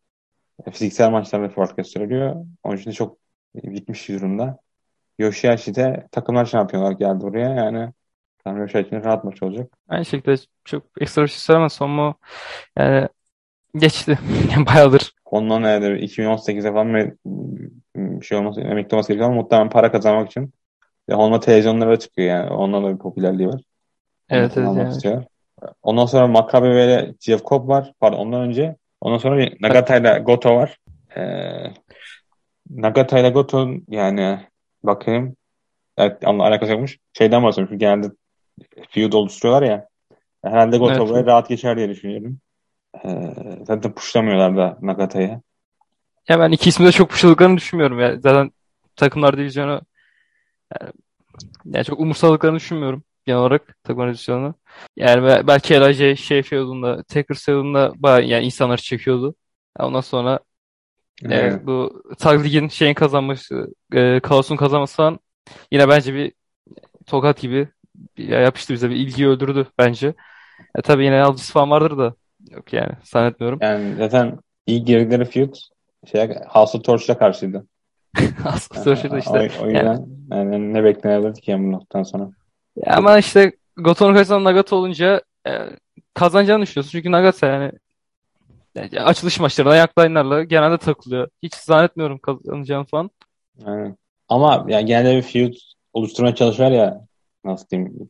E, 0.65 0.71
Fiziksel 0.71 1.09
maçlarda 1.09 1.55
varlık 1.57 1.77
gösterebiliyor. 1.77 2.45
Onun 2.63 2.77
için 2.77 2.89
de 2.89 2.93
çok 2.93 3.17
gitmiş 3.63 4.09
durumda. 4.09 4.59
Yoshihashi 5.19 5.75
de 5.75 6.07
takımlar 6.11 6.45
şampiyonlar 6.45 6.91
geldi 6.91 7.21
buraya. 7.21 7.49
Yani 7.49 7.93
tam 8.49 8.57
Yoshihashi'nin 8.57 9.03
rahat 9.03 9.23
maç 9.23 9.43
olacak. 9.43 9.71
Aynı 9.89 10.05
şekilde 10.05 10.35
çok 10.65 10.83
ekstra 11.01 11.23
bir 11.23 11.27
şey 11.27 11.37
söylemez. 11.37 11.73
Sonmu 11.73 12.15
yani 12.77 13.07
geçti. 13.75 14.19
Bayağıdır. 14.67 15.13
Ondan 15.25 15.63
nedir 15.63 15.91
2018'e 15.91 16.73
falan 16.73 16.93
bir, 16.95 18.23
şey 18.23 18.37
olması, 18.37 18.61
emekli 18.61 18.95
olması 18.95 19.07
gerekiyor 19.07 19.29
ama 19.29 19.41
muhtemelen 19.41 19.69
para 19.69 19.91
kazanmak 19.91 20.27
için. 20.27 20.53
Ve 21.09 21.15
onunla 21.15 21.39
televizyonlara 21.39 21.99
çıkıyor 21.99 22.27
yani. 22.27 22.49
Ondan 22.49 22.83
da 22.83 22.93
bir 22.93 22.97
popülerliği 22.97 23.47
var. 23.47 23.61
Evet 24.29 24.57
evet 24.57 24.67
yani. 24.77 24.89
istiyor. 24.89 25.23
Ondan 25.81 26.05
sonra 26.05 26.27
Maccabi 26.27 26.67
ve 26.67 27.13
Cobb 27.45 27.67
var. 27.67 27.93
Pardon 27.99 28.17
ondan 28.17 28.41
önce. 28.41 28.75
Ondan 29.01 29.17
sonra 29.17 29.49
Nagata 29.61 29.97
ile 29.97 30.19
Goto 30.19 30.55
var. 30.55 30.77
Ee, 31.17 31.73
Nagata 32.69 33.19
ile 33.19 33.29
Goto 33.29 33.67
yani 33.89 34.39
bakayım. 34.83 35.35
Evet 35.99 36.27
anla 36.27 36.43
alakası 36.43 36.71
yokmuş. 36.71 36.97
Şeyden 37.13 37.43
bahsediyorum. 37.43 37.71
Çünkü 37.73 37.79
genelde 37.79 38.07
feud 38.89 39.13
oluşturuyorlar 39.13 39.67
ya. 39.67 39.87
Herhalde 40.43 40.77
Goto 40.77 41.15
Evet. 41.15 41.25
rahat 41.25 41.49
geçer 41.49 41.77
diye 41.77 41.89
düşünüyorum. 41.89 42.39
Ee, 43.05 43.33
zaten 43.63 43.93
pushlamıyorlar 43.93 44.57
da 44.57 44.77
Nagata'yı. 44.81 45.41
Ya 46.29 46.39
ben 46.39 46.51
iki 46.51 46.69
ismi 46.69 46.85
de 46.85 46.91
çok 46.91 47.09
puşladıklarını 47.09 47.57
düşünmüyorum 47.57 47.99
ya. 47.99 48.19
Zaten 48.19 48.51
takımlar 48.95 49.37
divizyonu 49.37 49.81
yani, 50.81 50.91
yani 51.65 51.85
çok 51.85 51.99
umursadıklarını 51.99 52.57
düşünmüyorum 52.57 53.03
genel 53.25 53.39
olarak 53.39 53.77
takımlar 53.83 54.09
divizyonunu. 54.09 54.55
Yani 54.97 55.23
be- 55.23 55.47
belki 55.47 55.73
LIJ 55.73 56.19
şey 56.19 56.43
fiyodunda, 56.43 57.03
Taker 57.03 57.35
fiyodunda 57.37 57.93
bayağı 57.95 58.23
yani 58.23 58.45
insanları 58.45 58.81
çekiyordu. 58.81 59.35
Ya 59.79 59.85
Ondan 59.85 60.01
sonra 60.01 60.39
e, 61.23 61.35
Evet. 61.35 61.65
bu 61.65 62.03
Tag 62.19 62.45
Lig'in 62.45 62.67
şeyin 62.67 62.93
kazanması, 62.93 63.67
e, 63.93 64.19
Kaos'un 64.19 64.55
kazanması 64.55 64.95
falan 64.95 65.19
yine 65.71 65.89
bence 65.89 66.13
bir 66.13 66.33
tokat 67.05 67.41
gibi 67.41 67.67
yapıştı 68.17 68.73
bize 68.73 68.89
bir 68.89 68.95
ilgiyi 68.95 69.27
öldürdü 69.27 69.67
bence. 69.77 70.13
E, 70.75 70.81
tabii 70.81 71.05
yine 71.05 71.21
alıcısı 71.21 71.53
falan 71.53 71.71
vardır 71.71 71.97
da 71.97 72.13
yok 72.49 72.73
yani 72.73 72.91
zannetmiyorum. 73.03 73.59
Yani 73.61 73.95
zaten 73.97 74.39
ilk 74.67 74.87
girdikleri 74.87 75.25
feud 75.25 75.55
şey, 76.11 76.29
House 76.47 76.77
of 76.77 76.83
Torch'la 76.83 77.17
karşıydı. 77.17 77.65
Aslında 78.45 78.95
şurada 78.95 79.15
O, 79.15 79.19
işte 79.19 79.51
o 79.61 79.65
yüzden 79.65 80.05
yani 80.31 80.73
ne 80.73 80.83
beklenebilirdi 80.83 81.41
ki 81.41 81.51
yani 81.51 81.67
bu 81.67 81.71
noktadan 81.71 82.03
sonra. 82.03 82.29
Ya 82.75 82.93
ama 82.95 83.17
işte 83.17 83.51
Goto'nun 83.77 84.13
karşısında 84.13 84.43
Nagata 84.43 84.75
olunca 84.75 85.21
e, 85.47 85.51
kazanacağını 86.13 86.61
düşünüyorsun. 86.61 86.91
Çünkü 86.91 87.11
Nagata 87.11 87.47
yani, 87.47 87.71
yani 88.75 89.01
açılış 89.01 89.39
maçlarına 89.39 89.75
Young 89.75 90.49
genelde 90.49 90.77
takılıyor. 90.77 91.29
Hiç 91.43 91.55
zannetmiyorum 91.55 92.17
kazanacağını 92.17 92.85
falan. 92.85 93.11
Yani, 93.65 93.95
ama 94.29 94.65
yani 94.67 94.85
genelde 94.85 95.17
bir 95.17 95.21
feud 95.21 95.53
oluşturmaya 95.93 96.35
çalışıyor 96.35 96.71
ya 96.71 97.08
nasıl 97.43 97.69
diyeyim 97.69 98.09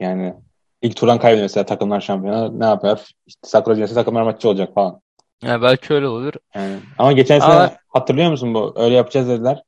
yani 0.00 0.34
ilk 0.82 0.96
turdan 0.96 1.18
kaybediyor 1.18 1.44
mesela 1.44 1.66
takımlar 1.66 2.00
şampiyonu 2.00 2.60
ne 2.60 2.64
yapar? 2.64 3.10
İşte 3.26 3.48
Sakura 3.48 3.74
Genesis 3.74 3.94
takımlar 3.94 4.22
maçı 4.22 4.48
olacak 4.48 4.74
falan. 4.74 5.00
Yani 5.42 5.62
belki 5.62 5.94
öyle 5.94 6.08
olur. 6.08 6.32
Yani, 6.54 6.78
ama 6.98 7.12
geçen 7.12 7.40
sene 7.40 7.52
Ama- 7.52 7.76
hatırlıyor 7.88 8.30
musun 8.30 8.54
bu? 8.54 8.72
Öyle 8.76 8.94
yapacağız 8.94 9.28
dediler. 9.28 9.62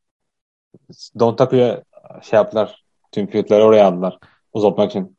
Don 1.19 1.37
Taku'ya 1.37 1.83
şey 2.23 2.37
yaptılar. 2.37 2.85
Tüm 3.13 3.27
feudları 3.27 3.65
oraya 3.65 3.87
aldılar. 3.87 4.19
Uzatmak 4.53 4.91
için. 4.91 5.17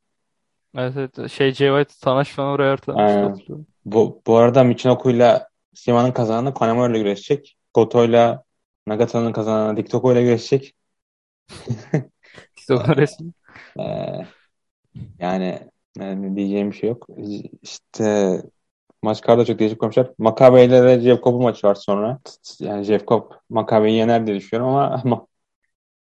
Evet, 0.78 0.94
evet. 0.98 1.32
Şey 1.32 1.52
Jay 1.52 1.68
White, 1.68 2.06
Tanahashi 2.06 2.34
falan 2.34 2.50
oraya 2.52 2.72
hatırlıyorum. 2.72 3.66
Bu, 3.86 4.22
bu 4.28 4.38
arada 4.38 4.64
Michinoku'yla 4.64 5.50
Shima'nın 5.74 6.12
kazananı 6.12 6.54
Kanemaru 6.54 6.92
ile 6.92 7.00
güreşecek. 7.00 7.58
Goto'yla 7.74 8.44
Nagata'nın 8.88 9.32
kazananı 9.32 9.78
Diktoku 9.78 10.14
ile 10.14 10.24
güreşecek. 10.24 10.76
Onun 12.70 12.80
resmi. 12.96 13.32
Ee, 13.80 14.28
yani, 15.20 15.70
yani 16.00 16.36
diyeceğim 16.36 16.72
bir 16.72 16.76
şey 16.78 16.90
yok. 16.90 17.08
İşte 17.62 18.42
maç 19.04 19.22
kartı 19.22 19.46
çok 19.46 19.60
değişik 19.60 19.80
koymuşlar. 19.80 20.12
Maccabi 20.18 20.62
ile 20.62 20.84
de 20.84 21.02
Jeff 21.02 21.24
Cobb'un 21.24 21.44
maçı 21.44 21.68
var 21.68 21.76
sonra. 21.76 22.20
Yani 22.60 22.84
Jeff 22.84 23.08
Cobb 23.08 23.32
Maccabi'yi 23.50 23.98
yener 23.98 24.28
diye 24.28 24.38
düşünüyorum 24.38 24.74
ama, 24.76 25.02
ama 25.06 25.28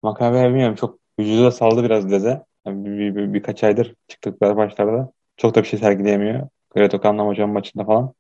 Maccabi 0.03 0.37
bilmiyorum 0.51 0.75
çok 0.77 1.01
vücudu 1.21 1.45
da 1.45 1.51
saldı 1.53 1.85
biraz 1.85 2.11
deze. 2.11 2.45
Yani 2.67 2.85
bir, 2.87 2.93
bir- 2.99 3.17
bir- 3.17 3.35
birkaç 3.35 3.65
aydır 3.65 3.95
çıktıkları 4.09 4.57
başlarda. 4.57 5.13
Çok 5.37 5.55
da 5.55 5.63
bir 5.63 5.69
şey 5.69 5.81
sergileyemiyor. 5.81 6.49
Greto 6.71 7.01
Kanlam 7.03 7.29
hocam 7.29 7.53
maçında 7.53 7.85
falan. 7.85 8.15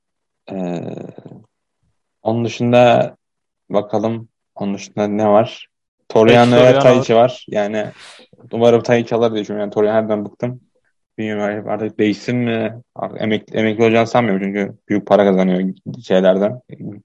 Ee, 0.53 0.81
onun 2.23 2.45
dışında 2.45 3.17
bakalım 3.71 4.31
onun 4.57 4.75
dışında 4.75 5.09
ne 5.09 5.29
var? 5.29 5.69
Toriano 6.11 6.79
Taichi 6.79 7.15
var. 7.15 7.47
Yani 7.49 7.87
umarım 8.53 8.83
Taichi 8.83 9.15
alır 9.15 9.33
diye 9.33 9.43
düşünüyorum. 9.43 9.61
Yani 9.67 9.75
Toriano'dan 9.75 10.25
bıktım. 10.25 10.61
Bilmiyorum 11.19 11.69
artık 11.69 11.99
değişsin 11.99 12.37
mi? 12.37 12.83
Artık 12.95 13.23
emekli, 13.23 13.57
emekli 13.59 13.85
olacağını 13.85 14.07
sanmıyorum 14.07 14.43
çünkü 14.47 14.79
büyük 14.89 15.07
para 15.07 15.25
kazanıyor 15.25 15.75
şeylerden. 16.05 16.61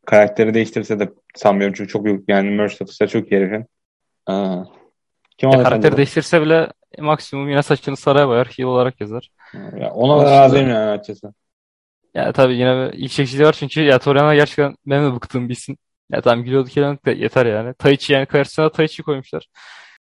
Karakteri 0.05 0.53
değiştirirse 0.53 0.99
de 0.99 1.09
sanmıyorum 1.35 1.73
çünkü 1.77 1.89
çok 1.89 2.05
büyük 2.05 2.29
yani 2.29 2.49
merch 2.49 2.73
satışları 2.73 3.09
çok 3.09 3.31
iyi 3.31 3.35
herifin. 3.41 3.65
Aa, 4.25 4.63
kim 5.37 5.51
Ya 5.51 5.63
karakteri 5.63 5.91
sence? 5.91 5.97
değiştirse 5.97 6.41
bile 6.41 6.67
maksimum 6.99 7.49
yine 7.49 7.63
saçını 7.63 7.97
saraya 7.97 8.27
boyar. 8.27 8.47
Heel 8.57 8.65
olarak 8.65 9.01
yazar. 9.01 9.29
Ya 9.79 9.91
ona 9.93 10.25
da 10.25 10.31
razıyım 10.31 10.69
yani 10.69 10.89
açıkçası. 10.91 11.33
Ya 12.13 12.33
tabii 12.33 12.53
yine 12.55 12.75
bir 12.93 12.97
ilk 12.97 13.11
çekiciliği 13.11 13.47
var 13.47 13.55
çünkü 13.59 13.81
ya 13.81 13.99
Toriano 13.99 14.33
gerçekten 14.33 14.75
benim 14.85 15.11
de 15.11 15.15
bıktığım 15.15 15.49
bir 15.49 15.53
isim. 15.53 15.77
Ya 16.11 16.21
tamam 16.21 16.45
gülüyordu 16.45 16.69
kelam 16.69 16.97
da 17.05 17.11
yeter 17.11 17.45
yani. 17.45 17.73
Taichi 17.73 18.13
yani 18.13 18.25
karşısına 18.25 18.71
Taichi 18.71 19.03
koymuşlar. 19.03 19.47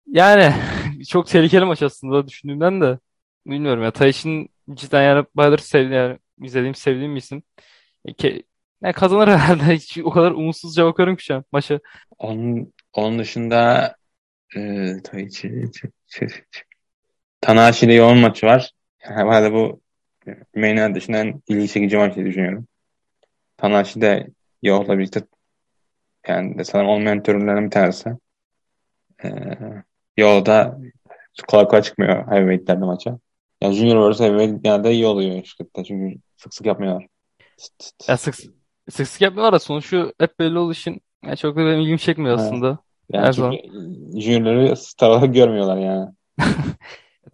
Yani 0.06 0.54
çok 1.08 1.26
tehlikeli 1.26 1.64
maç 1.64 1.82
aslında 1.82 2.28
düşündüğümden 2.28 2.80
de 2.80 2.98
bilmiyorum 3.46 3.82
ya 3.82 3.90
Taichi'nin 3.92 4.48
cidden 4.74 5.02
yani 5.02 5.26
bayağıdır 5.34 5.58
sevdiğim 5.58 5.92
yani 5.92 6.18
izlediğim 6.42 6.74
sevdiğim 6.74 7.14
bir 7.14 7.20
isim. 7.20 7.42
E, 8.04 8.14
Ke 8.14 8.42
yani 8.82 8.92
kazanır 8.92 9.28
herhalde. 9.38 9.74
Hiç 9.74 9.98
o 9.98 10.10
kadar 10.10 10.30
umutsuzca 10.32 10.86
bakıyorum 10.86 11.16
ki 11.16 11.24
şu 11.24 11.34
an 11.34 11.44
maça. 11.52 11.80
Onun, 12.18 12.72
onun 12.92 13.18
dışında 13.18 13.94
e, 14.56 14.94
Taichi, 15.04 15.64
Tanahashi 17.40 17.86
ile 17.86 17.94
yoğun 17.94 18.18
maçı 18.18 18.46
var. 18.46 18.70
Herhalde 18.98 19.52
bu 19.52 19.80
main 20.56 20.76
event 20.76 20.96
dışında 20.96 21.18
en 21.18 21.42
ilgi 21.48 21.68
çekici 21.68 21.96
maç 21.96 22.16
diye 22.16 22.26
düşünüyorum. 22.26 22.68
Tanahashi 23.56 24.00
de 24.00 24.28
Yo'la 24.62 24.98
birlikte 24.98 25.20
yani 26.28 26.64
sanırım 26.64 26.88
onun 26.88 27.02
mentörlerinden 27.02 27.66
bir 27.66 27.70
tanesi. 27.70 28.10
Ee, 29.24 29.30
Yo 30.16 30.46
da 30.46 30.78
kolay 31.48 31.64
kolay 31.68 31.82
çıkmıyor 31.82 32.26
heavyweight'lerde 32.26 32.84
maça. 32.84 33.18
Yani 33.60 33.74
Junior 33.74 34.12
vs. 34.12 34.20
Heavyweight 34.20 34.64
genelde 34.64 34.92
iyi 34.92 35.06
oluyor 35.06 35.44
şirkette 35.44 35.84
çünkü 35.84 36.20
sık 36.36 36.54
sık 36.54 36.66
yapmıyorlar. 36.66 37.06
Ya 38.08 38.16
sık 38.16 38.34
Sık 38.90 39.08
sık 39.08 39.20
yapmıyorlar 39.20 39.52
da 39.52 39.58
sonuçta 39.58 40.12
hep 40.20 40.38
belli 40.38 40.58
olduğu 40.58 40.72
için 40.72 41.00
yani 41.24 41.36
çok 41.36 41.56
da 41.56 41.60
benim 41.60 41.80
ilgimi 41.80 41.98
çekmiyor 41.98 42.34
aslında. 42.38 42.78
Yani 43.12 43.26
Her 43.26 43.32
zaman. 43.32 43.56
Junior'ları 44.20 44.76
star 44.76 45.10
olarak 45.10 45.34
görmüyorlar 45.34 45.76
yani. 45.76 46.06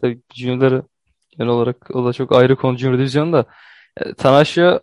Tabii 0.00 0.20
Junior'ları 0.34 0.82
genel 1.30 1.50
olarak 1.50 1.90
o 1.96 2.04
da 2.04 2.12
çok 2.12 2.32
ayrı 2.32 2.56
konu 2.56 2.78
Junior 2.78 2.98
divizyonu 2.98 3.32
da. 3.32 3.44
E, 3.96 4.14
Tanahashi'ye 4.14 4.80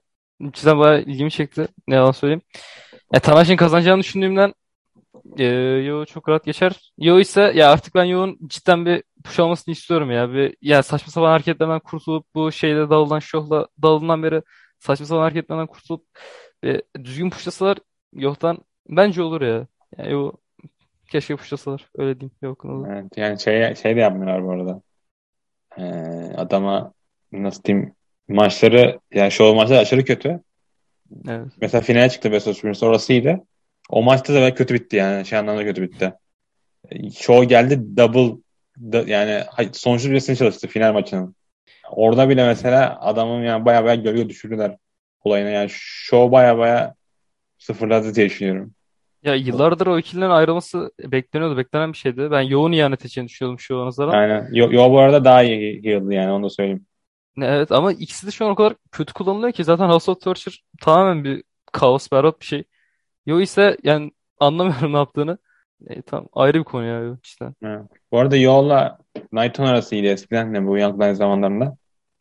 cidden 0.51 0.79
bayağı 0.79 1.01
ilgimi 1.01 1.31
çekti. 1.31 1.67
Ne 1.88 1.96
yalan 1.96 2.12
söyleyeyim. 2.12 2.41
E, 3.13 3.20
Tanahashi'nin 3.20 3.58
kazanacağını 3.58 4.00
düşündüğümden 4.00 4.53
e, 5.38 5.44
Yo 5.86 6.06
çok 6.06 6.30
rahat 6.30 6.46
geçer. 6.46 6.94
Yo 6.98 7.20
ise 7.20 7.51
ya 7.56 7.72
artık 7.72 7.96
ben 7.96 8.03
Yo'nun 8.03 8.39
cidden 8.48 8.86
bir 8.86 9.03
push 9.24 9.39
almasını 9.39 9.72
istiyorum 9.72 10.12
ya. 10.12 10.34
Bir, 10.34 10.56
ya 10.62 10.84
saçma 10.84 11.12
sapan 11.12 11.30
hareketlerden 11.30 11.80
kurtulup 11.80 12.25
bu 12.36 12.51
şeyde 12.51 12.89
dağılan 12.89 13.20
şohla 13.20 13.68
dağılından 13.84 14.24
beri 14.24 14.41
saçma 14.80 15.06
sapan 15.06 15.22
hareketlerden 15.22 15.68
kurtulup 15.68 16.06
e, 16.65 16.82
düzgün 17.03 17.30
pushlasalar 17.30 17.77
Yo'dan 18.13 18.58
bence 18.89 19.24
olur 19.24 19.41
ya. 19.41 19.68
Ya 19.98 20.06
Yo 20.06 20.32
keşke 21.10 21.36
pushlasalar. 21.36 21.89
Öyle 21.98 22.20
diyeyim. 22.20 22.36
Yo 22.41 22.56
konuda. 22.56 22.94
Evet, 22.94 23.18
yani 23.18 23.39
şey, 23.39 23.75
şey 23.75 23.96
de 23.96 24.00
yapmıyorlar 24.00 24.44
bu 24.44 24.51
arada. 24.51 24.82
Ee, 25.77 25.84
adama 26.38 26.94
nasıl 27.32 27.63
diyeyim 27.63 27.96
maçları 28.27 29.00
yani 29.13 29.32
show 29.32 29.56
maçları 29.56 29.80
aşırı 29.80 30.06
kötü. 30.06 30.39
Evet. 31.27 31.48
Mesela 31.62 31.82
finale 31.82 32.10
çıktı 32.10 32.30
of 32.36 32.44
Super 32.44 32.88
orasıydı. 32.88 33.39
O 33.89 34.03
maçta 34.03 34.34
da 34.34 34.53
kötü 34.53 34.74
bitti 34.74 34.96
yani. 34.96 35.25
Şey 35.25 35.39
anlamda 35.39 35.63
kötü 35.63 35.82
bitti. 35.82 36.13
Show 37.15 37.46
geldi 37.46 37.98
double 37.98 38.38
da- 38.77 39.03
yani 39.08 39.44
sonuçlu 39.72 40.10
birisini 40.10 40.38
çalıştı 40.38 40.68
final 40.68 40.94
maçının. 40.94 41.36
Orada 41.91 42.30
bile 42.30 42.46
mesela 42.46 43.01
adamın 43.01 43.44
yani 43.44 43.65
baya 43.65 43.84
baya 43.84 43.96
gölge 43.96 44.30
düşürdüler 44.30 44.77
olayına. 45.24 45.50
Yani 45.50 45.70
show 45.72 46.32
baya 46.32 46.58
baya 46.58 46.96
sıfırladı 47.58 48.15
diye 48.15 48.25
düşünüyorum. 48.25 48.74
Ya 49.24 49.36
yıllardır 49.36 49.88
o 49.88 50.00
ikilinin 50.00 50.30
ayrılması 50.30 50.91
bekleniyordu. 51.00 51.58
Beklenen 51.58 51.94
bir 51.94 51.98
şeydi. 51.98 52.32
Ben 52.32 52.41
yoğun 52.41 52.72
ihanet 52.72 53.01
edeceğini 53.01 53.27
düşünüyordum 53.27 53.60
şu 53.60 53.80
an 53.80 53.88
nazaran. 53.88 54.13
Aynen. 54.13 54.50
Yo, 54.51 54.72
yo 54.72 54.91
bu 54.91 55.00
arada 55.00 55.25
daha 55.25 55.44
iyi 55.44 55.84
heal'dı 55.84 56.13
yani 56.13 56.32
onu 56.32 56.44
da 56.44 56.50
söyleyeyim. 56.50 56.86
Evet 57.38 57.72
ama 57.72 57.92
ikisi 57.92 58.28
de 58.28 58.32
şu 58.32 58.46
an 58.46 58.52
o 58.52 58.56
kadar 58.56 58.76
kötü 58.92 59.14
kullanılıyor 59.14 59.52
ki 59.52 59.64
zaten 59.64 59.90
House 59.90 60.12
of 60.12 60.22
Torture 60.22 60.56
tamamen 60.82 61.24
bir 61.24 61.44
kaos, 61.72 62.12
berbat 62.12 62.40
bir 62.40 62.46
şey. 62.46 62.64
Yo 63.26 63.40
ise 63.40 63.78
yani 63.84 64.12
anlamıyorum 64.40 64.94
ne 64.94 64.98
yaptığını. 64.98 65.38
E, 65.88 66.02
tamam 66.02 66.28
ayrı 66.34 66.60
bir 66.60 66.64
konu 66.64 66.86
ya 66.86 67.18
cidden. 67.24 67.56
Ha. 67.64 67.88
Bu 68.12 68.20
arada 68.20 68.38
Yo'la 68.38 68.98
Knighton 69.30 69.66
arasıydı 69.66 70.08
eskiden 70.08 70.54
de 70.54 70.68
bu 70.68 70.78
Young 70.78 71.16
zamanlarında. 71.16 71.78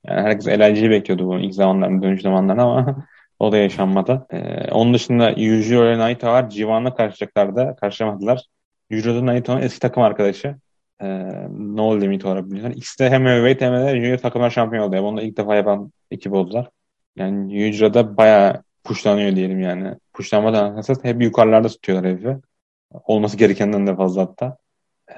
Yani 0.06 0.20
herkes 0.20 0.46
LIG'yi 0.46 0.90
bekliyordu 0.90 1.26
bu 1.26 1.38
ilk 1.38 1.54
zamanlarında, 1.54 2.02
dönüş 2.02 2.22
zamanlarında 2.22 2.62
ama 2.62 3.06
o 3.38 3.52
da 3.52 3.56
yaşanmadı. 3.56 4.26
Ee, 4.30 4.70
onun 4.70 4.94
dışında 4.94 5.30
Yujiro 5.30 5.84
ile 5.84 5.98
Naito 5.98 6.26
var. 6.26 6.50
Jivan'la 6.50 6.94
karşılayacaklardı. 6.94 7.76
Karşılamadılar. 7.80 8.46
Yujiro 8.90 9.14
da 9.14 9.26
Naito'nun 9.26 9.60
eski 9.60 9.80
takım 9.80 10.02
arkadaşı. 10.02 10.56
Ee, 11.02 11.28
No 11.50 12.00
Limit 12.00 12.24
olarak 12.24 12.46
biliniyor. 12.46 12.70
İkisi 12.70 12.98
de 12.98 13.10
hem 13.10 13.24
heavyweight 13.26 13.60
hem 13.60 13.72
de 13.74 13.96
junior 13.96 14.18
takımlar 14.18 14.50
şampiyon 14.50 14.84
oldu. 14.88 14.96
Yani 14.96 15.04
bunu 15.04 15.16
da 15.16 15.22
ilk 15.22 15.36
defa 15.36 15.54
yapan 15.54 15.92
ekip 16.10 16.32
oldular. 16.32 16.68
Yani 17.16 17.54
Yujiro 17.58 17.94
da 17.94 18.16
bayağı 18.16 18.62
pushlanıyor 18.84 19.36
diyelim 19.36 19.60
yani. 19.60 19.94
Pushlanmadan 20.12 20.78
esas 20.78 21.04
hep 21.04 21.22
yukarılarda 21.22 21.68
tutuyorlar 21.68 22.10
herifi. 22.12 22.36
Olması 23.04 23.36
gerekenden 23.36 23.86
de 23.86 23.96
fazla 23.96 24.22
hatta. 24.22 24.56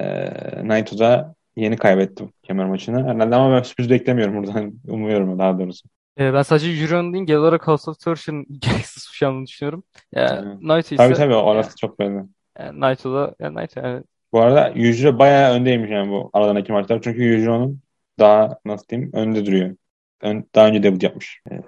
Ee, 0.00 0.68
Naito 0.68 0.98
da 0.98 1.34
yeni 1.56 1.76
kaybetti 1.76 2.24
kemer 2.42 2.66
maçını. 2.66 3.04
Herhalde 3.08 3.34
ama 3.36 3.56
ben 3.56 3.62
sürpriz 3.62 3.90
beklemiyorum 3.90 4.36
buradan. 4.36 4.74
Umuyorum 4.88 5.38
daha 5.38 5.58
doğrusu. 5.58 5.88
E, 6.18 6.34
ben 6.34 6.42
sadece 6.42 6.70
Euron'un 6.70 7.12
değil 7.14 7.24
genel 7.26 7.40
olarak 7.40 7.68
House 7.68 7.90
of 7.90 8.00
Torture'ın 8.00 8.46
gereksiz 8.58 9.02
suçlandığını 9.02 9.46
düşünüyorum. 9.46 9.84
Ya 10.12 10.42
Evet. 10.44 10.62
Naito 10.62 10.96
Tabii 10.96 11.12
ise 11.12 11.22
tabii 11.22 11.32
ya, 11.32 11.42
orası 11.42 11.76
çok 11.76 11.98
belli. 11.98 12.22
yani 12.58 12.80
Naito 12.80 13.14
da 13.14 13.34
ya 13.40 13.54
Naito 13.54 13.80
yani 13.80 14.04
Bu 14.32 14.40
arada 14.40 14.72
Yujiro 14.74 15.18
bayağı 15.18 15.54
öndeymiş 15.54 15.90
yani 15.90 16.10
bu 16.10 16.30
aralarındaki 16.32 16.72
maçlar. 16.72 17.02
Çünkü 17.02 17.22
Yujiro'nun 17.22 17.80
daha 18.18 18.58
nasıl 18.64 18.88
diyeyim 18.88 19.10
önde 19.12 19.46
duruyor. 19.46 19.76
Ön- 20.20 20.46
daha 20.54 20.66
önce 20.66 20.82
debut 20.82 21.02
yapmış. 21.02 21.40
Ee, 21.50 21.60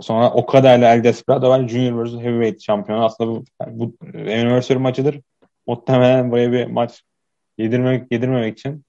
sonra 0.00 0.30
Okada 0.30 0.74
ile 0.74 0.86
El 0.86 1.04
Desperado 1.04 1.48
var. 1.48 1.68
Junior 1.68 2.04
vs. 2.06 2.12
Heavyweight 2.12 2.62
şampiyonu. 2.62 3.04
Aslında 3.04 3.30
bu, 3.30 3.44
bu 3.70 3.96
anniversary 4.14 4.78
maçıdır. 4.78 5.20
Muhtemelen 5.66 6.30
buraya 6.30 6.52
bir 6.52 6.66
maç 6.66 7.02
yedirmek, 7.58 8.12
yedirmemek 8.12 8.58
için 8.58 8.84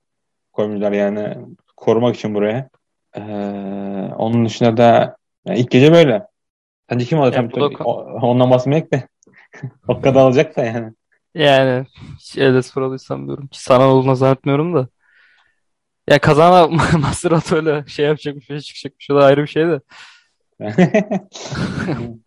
koymuşlar 0.54 0.92
yani 0.92 1.38
korumak 1.78 2.16
için 2.16 2.36
buraya. 2.36 2.70
Ee, 3.16 3.22
onun 4.18 4.46
dışında 4.46 4.78
da 4.78 5.18
yani 5.46 5.60
ilk 5.60 5.72
gece 5.72 5.94
böyle. 5.94 6.28
Sence 6.90 7.06
kim 7.06 7.22
alır? 7.22 7.34
yani 7.34 7.52
da 7.52 7.84
ondan 8.22 8.52
bahsetmek 8.52 8.94
de 8.94 9.08
o 9.88 10.02
kadar 10.02 10.22
alacak 10.22 10.58
da 10.58 10.64
yani. 10.66 10.94
Yani 11.44 11.86
hiç 12.20 12.38
el 12.38 12.54
Desperado'yu 12.54 13.00
sanmıyorum 13.00 13.48
ki 13.48 13.64
sana 13.64 13.88
olduğuna 13.88 14.16
zannetmiyorum 14.16 14.76
da. 14.76 14.88
Ya 16.08 16.20
kazana 16.20 16.68
Maserato 17.00 17.56
öyle 17.56 17.86
şey 17.88 18.06
yapacakmış, 18.06 18.48
şey 18.48 18.60
çıkacakmış. 18.60 19.10
O 19.12 19.16
da 19.16 19.26
ayrı 19.26 19.42
bir 19.44 19.48
şey 19.48 19.68
de. 19.68 19.82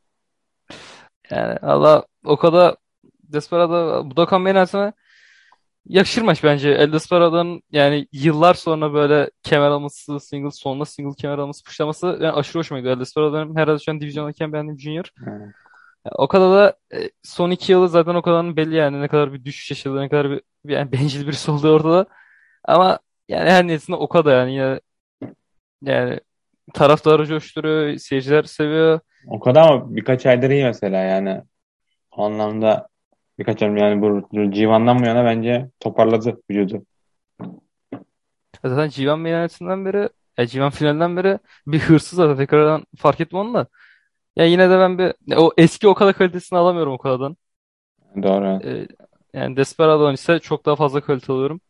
Yani 1.30 1.58
Allah 1.62 2.04
o 2.24 2.36
kadar 2.36 2.76
Desperado 3.22 4.10
Budokan 4.10 4.44
Benes'e 4.46 4.92
yakışır 5.86 6.22
maç 6.22 6.44
bence. 6.44 6.70
El 6.70 6.92
Desperado'nun 6.92 7.62
yani 7.72 8.08
yıllar 8.12 8.54
sonra 8.54 8.94
böyle 8.94 9.30
kemer 9.42 9.70
alması, 9.70 10.20
single 10.20 10.50
sonunda 10.50 10.84
single 10.84 11.14
kemer 11.16 11.38
alması, 11.38 11.64
pushlaması 11.64 12.06
yani 12.06 12.32
aşırı 12.32 12.58
hoşuma 12.58 12.80
gidiyor. 12.80 12.96
El 12.96 13.00
Desperado'nun 13.00 13.56
herhalde 13.56 13.78
şu 13.78 13.92
an 13.92 14.00
divizyondayken 14.00 14.52
beğendiğim 14.52 14.80
junior. 14.80 15.12
O 16.04 16.28
kadar 16.28 16.50
da 16.50 16.76
e, 16.96 17.10
son 17.22 17.50
iki 17.50 17.72
yılı 17.72 17.88
zaten 17.88 18.14
o 18.14 18.22
kadarın 18.22 18.56
belli 18.56 18.76
yani 18.76 19.00
ne 19.00 19.08
kadar 19.08 19.32
bir 19.32 19.44
düşüş 19.44 19.70
yaşadı, 19.70 20.00
ne 20.00 20.08
kadar 20.08 20.30
bir, 20.30 20.42
yani 20.64 20.92
bencil 20.92 21.26
birisi 21.26 21.50
olduğu 21.50 21.74
ortada. 21.74 22.06
Ama 22.64 22.98
yani 23.28 23.50
her 23.50 23.66
niyetinde 23.66 23.96
o 23.96 24.08
kadar 24.08 24.46
yani 24.46 24.52
yine 24.52 24.80
yani 25.82 26.20
taraftarı 26.74 27.26
coşturuyor, 27.26 27.96
seyirciler 27.96 28.42
seviyor. 28.42 29.00
O 29.26 29.40
kadar 29.40 29.62
ama 29.62 29.96
birkaç 29.96 30.26
aydır 30.26 30.50
iyi 30.50 30.64
mesela 30.64 30.98
yani. 30.98 31.42
O 32.16 32.24
anlamda 32.24 32.88
birkaç 33.38 33.62
ay 33.62 33.78
yani 33.78 34.02
bu 34.02 34.28
Civan'dan 34.52 35.02
bu 35.02 35.06
yana 35.06 35.24
bence 35.24 35.68
toparladı 35.80 36.40
vücudu. 36.50 36.84
Zaten 38.64 38.88
Civan 38.88 39.20
meydanesinden 39.20 39.84
beri, 39.84 40.08
ya 40.38 40.46
Civan 40.46 40.70
finalinden 40.70 41.16
beri 41.16 41.38
bir 41.66 41.78
hırsız 41.78 42.16
zaten 42.16 42.36
tekrardan 42.36 42.84
fark 42.96 43.20
ettim 43.20 43.38
onu 43.38 43.54
da. 43.54 43.66
Ya 44.36 44.44
yine 44.44 44.70
de 44.70 44.78
ben 44.78 44.98
bir 44.98 45.36
o 45.36 45.52
eski 45.56 45.88
o 45.88 45.94
kadar 45.94 46.14
kalitesini 46.14 46.58
alamıyorum 46.58 46.92
o 46.92 46.98
kadardan. 46.98 47.36
Doğru. 48.22 48.60
Ee, 48.64 48.86
yani 49.34 49.56
Desperado'dan 49.56 50.14
ise 50.14 50.38
çok 50.38 50.66
daha 50.66 50.76
fazla 50.76 51.00
kalite 51.00 51.32
alıyorum. 51.32 51.60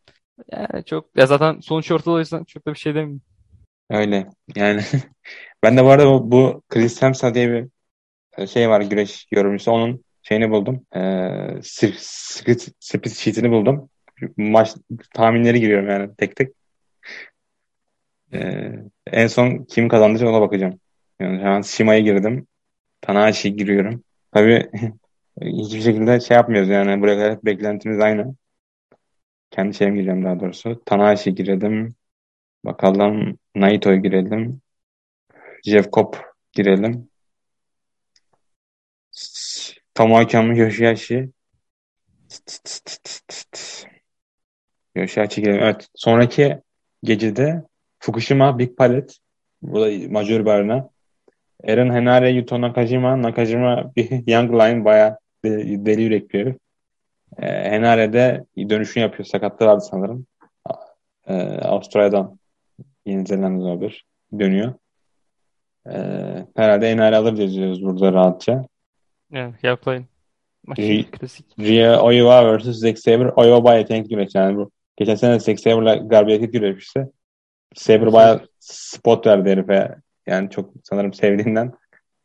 Yani 0.53 0.85
çok 0.85 1.17
ya 1.17 1.27
zaten 1.27 1.61
sonuç 1.61 1.91
ortada 1.91 2.11
o 2.11 2.19
yüzden 2.19 2.45
çok 2.45 2.67
da 2.67 2.73
bir 2.75 2.79
şey 2.79 2.95
demeyeyim. 2.95 3.23
Öyle. 3.91 4.27
Yani 4.57 4.83
ben 5.63 5.77
de 5.77 5.85
bu 5.85 5.91
arada 5.91 6.07
bu, 6.07 6.31
bu 6.33 6.63
Chris 6.69 7.03
Hemsworth 7.03 7.35
diye 7.35 7.69
bir 8.37 8.47
şey 8.47 8.69
var 8.69 8.81
güreş 8.81 9.27
yorumcusu. 9.31 9.71
Onun 9.71 10.05
şeyini 10.23 10.51
buldum. 10.51 10.87
Ee, 10.97 11.61
script 11.63 13.09
sheet'ini 13.09 13.51
buldum. 13.51 13.91
Maç 14.37 14.75
tahminleri 15.15 15.61
giriyorum 15.61 15.89
yani 15.89 16.11
tek 16.17 16.37
tek. 16.37 16.55
Ee, 18.33 18.73
en 19.07 19.27
son 19.27 19.65
kim 19.65 19.89
kazandı 19.89 20.29
ona 20.29 20.41
bakacağım. 20.41 20.81
Yani 21.21 21.41
şu 21.41 21.49
an 21.49 21.63
Shima'ya 21.63 22.01
girdim. 22.01 22.47
Tanahashi'ye 23.01 23.55
giriyorum. 23.55 24.05
Tabii 24.33 24.71
hiçbir 25.43 25.81
şekilde 25.81 26.21
şey 26.21 26.37
yapmıyoruz 26.37 26.69
yani. 26.69 27.01
Buraya 27.01 27.17
kadar 27.17 27.45
beklentimiz 27.45 28.01
aynı. 28.01 28.35
Kendi 29.51 29.75
şeyime 29.75 29.97
gireceğim 29.97 30.25
daha 30.25 30.41
doğrusu. 30.41 30.83
Tanahashi'ye 30.87 31.35
girelim. 31.35 31.95
Bakalım 32.65 33.39
Naito'ya 33.57 33.97
girelim. 33.97 34.61
Jeff 35.65 35.93
Cobb 35.93 36.15
girelim. 36.53 37.11
Tomohiko 39.95 40.39
Yoshihashi. 40.39 41.31
Yoshihashi 44.95 45.43
girelim. 45.43 45.63
Evet. 45.63 45.89
Sonraki 45.95 46.59
gecede 47.03 47.63
Fukushima 47.99 48.59
Big 48.59 48.77
Palette. 48.77 49.15
Bu 49.63 49.81
da 49.81 50.13
majör 50.13 50.41
bir 50.41 50.51
arena. 50.51 50.91
Eren 51.65 51.91
Henare, 51.91 52.31
Yuto 52.31 52.61
Nakajima. 52.61 53.23
Nakajima 53.23 53.93
bir 53.97 54.11
Young 54.27 54.53
Lion 54.53 54.85
bayağı 54.85 55.19
deli, 55.45 55.87
deli 55.87 56.03
yürekli 56.03 56.39
herif. 56.39 56.57
Ee, 57.39 57.71
Henare 57.71 58.13
de 58.13 58.45
dönüşünü 58.59 59.03
yapıyor. 59.03 59.27
Sakatlığı 59.27 59.67
vardı 59.67 59.85
sanırım. 59.91 60.27
Ee, 61.27 61.35
Avustralya'dan 61.59 62.39
Yeni 63.07 63.27
Zelanda'da 63.27 63.81
bir 63.81 64.05
dönüyor. 64.39 64.75
Ee, 65.87 66.47
herhalde 66.57 66.91
Henare 66.91 67.17
alır 67.17 67.37
diyoruz 67.37 67.83
burada 67.83 68.13
rahatça. 68.13 68.65
Yani 69.31 69.55
yaplayın. 69.63 70.07
Maç 70.67 70.79
Ri- 70.79 71.11
klasik. 71.11 71.47
Rhea 71.59 72.03
Oiwa 72.03 72.59
vs. 72.59 72.65
Zack 72.65 72.99
Sabre. 72.99 73.31
Oiwa 73.31 73.65
bayağı 73.65 73.81
yetenekli 73.81 74.09
güreş 74.09 74.35
yani 74.35 74.57
bu. 74.57 74.71
Geçen 74.97 75.15
sene 75.15 75.41
Zack 75.41 75.61
Sabre'la 75.61 75.95
galibiyet 75.95 76.53
güreşmişti. 76.53 77.07
Sabre 77.75 78.13
bayağı 78.13 78.41
spot 78.61 79.27
verdi 79.27 79.51
herife. 79.51 79.97
Yani 80.31 80.51
çok 80.51 80.73
sanırım 80.85 81.13
sevdiğinden 81.13 81.73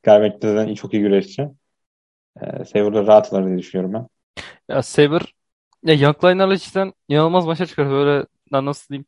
galibiyet 0.03 0.77
çok 0.77 0.93
iyi 0.93 1.01
güreşçi. 1.01 1.47
E, 2.41 2.65
Saber'da 2.65 3.07
rahat 3.07 3.33
alır 3.33 3.47
diye 3.47 3.57
düşünüyorum 3.57 3.93
ben. 3.93 4.07
Ya 4.75 4.81
Saber 4.81 5.21
ya 5.83 5.93
Young 5.93 6.17
cidden 6.59 6.93
inanılmaz 7.07 7.45
maça 7.45 7.65
çıkar. 7.65 7.89
Böyle 7.89 8.25
nasıl 8.51 8.89
diyeyim. 8.89 9.05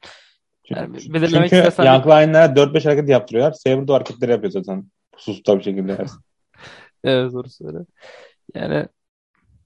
Yani 0.69 0.99
Çünkü, 0.99 1.13
belirlemek 1.13 1.49
çünkü 1.49 1.67
istesen 1.67 1.93
Young 1.93 2.05
Line'lara 2.05 2.55
4-5 2.55 2.85
hareket 2.85 3.09
yaptırıyorlar. 3.09 3.51
Saber 3.51 3.87
de 3.87 3.91
hareketleri 3.91 4.31
yapıyor 4.31 4.51
zaten. 4.51 4.91
Hususta 5.15 5.57
bir 5.57 5.63
şekilde. 5.63 5.97
evet 7.03 7.33
doğru 7.33 7.49
söyle. 7.49 7.77
Yani 8.55 8.87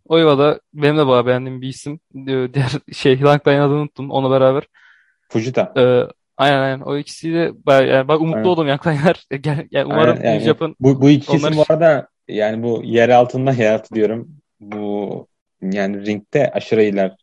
Oyva 0.06 0.38
da 0.38 0.60
benim 0.74 0.98
de 0.98 1.08
bayağı 1.08 1.26
beğendiğim 1.26 1.62
bir 1.62 1.68
isim. 1.68 2.00
Diğer 2.26 2.72
şey 2.94 3.20
Young 3.20 3.48
Line 3.48 3.62
adını 3.62 3.80
unuttum. 3.80 4.12
Onunla 4.12 4.40
beraber. 4.40 4.64
Fujita. 5.30 5.74
Ee, 5.78 6.04
aynen 6.42 6.62
aynen. 6.62 6.80
O 6.80 6.98
ikisiyle 6.98 7.52
bayağı 7.66 7.88
yani 7.88 8.08
bak 8.08 8.22
umutlu 8.22 8.38
Aynen. 8.38 8.50
oldum. 8.50 8.68
Gel- 9.42 9.68
Yani 9.72 9.86
umarım 9.86 10.18
Aynen, 10.18 10.24
yani 10.24 10.34
New 10.34 10.46
Japan 10.46 10.76
bu, 10.80 11.02
bu 11.02 11.10
iki 11.10 11.32
onlar 11.32 11.56
bu 11.56 11.64
arada 11.70 12.08
yani 12.28 12.64
bu 12.64 12.82
yer 12.84 13.10
altında 13.10 13.52
yer 13.52 13.74
altı 13.74 13.96
diyorum. 13.96 14.30
Bu 14.60 15.28
yani 15.62 16.06
ringde 16.06 16.52
aşırı 16.52 16.84
iyiler. 16.84 17.16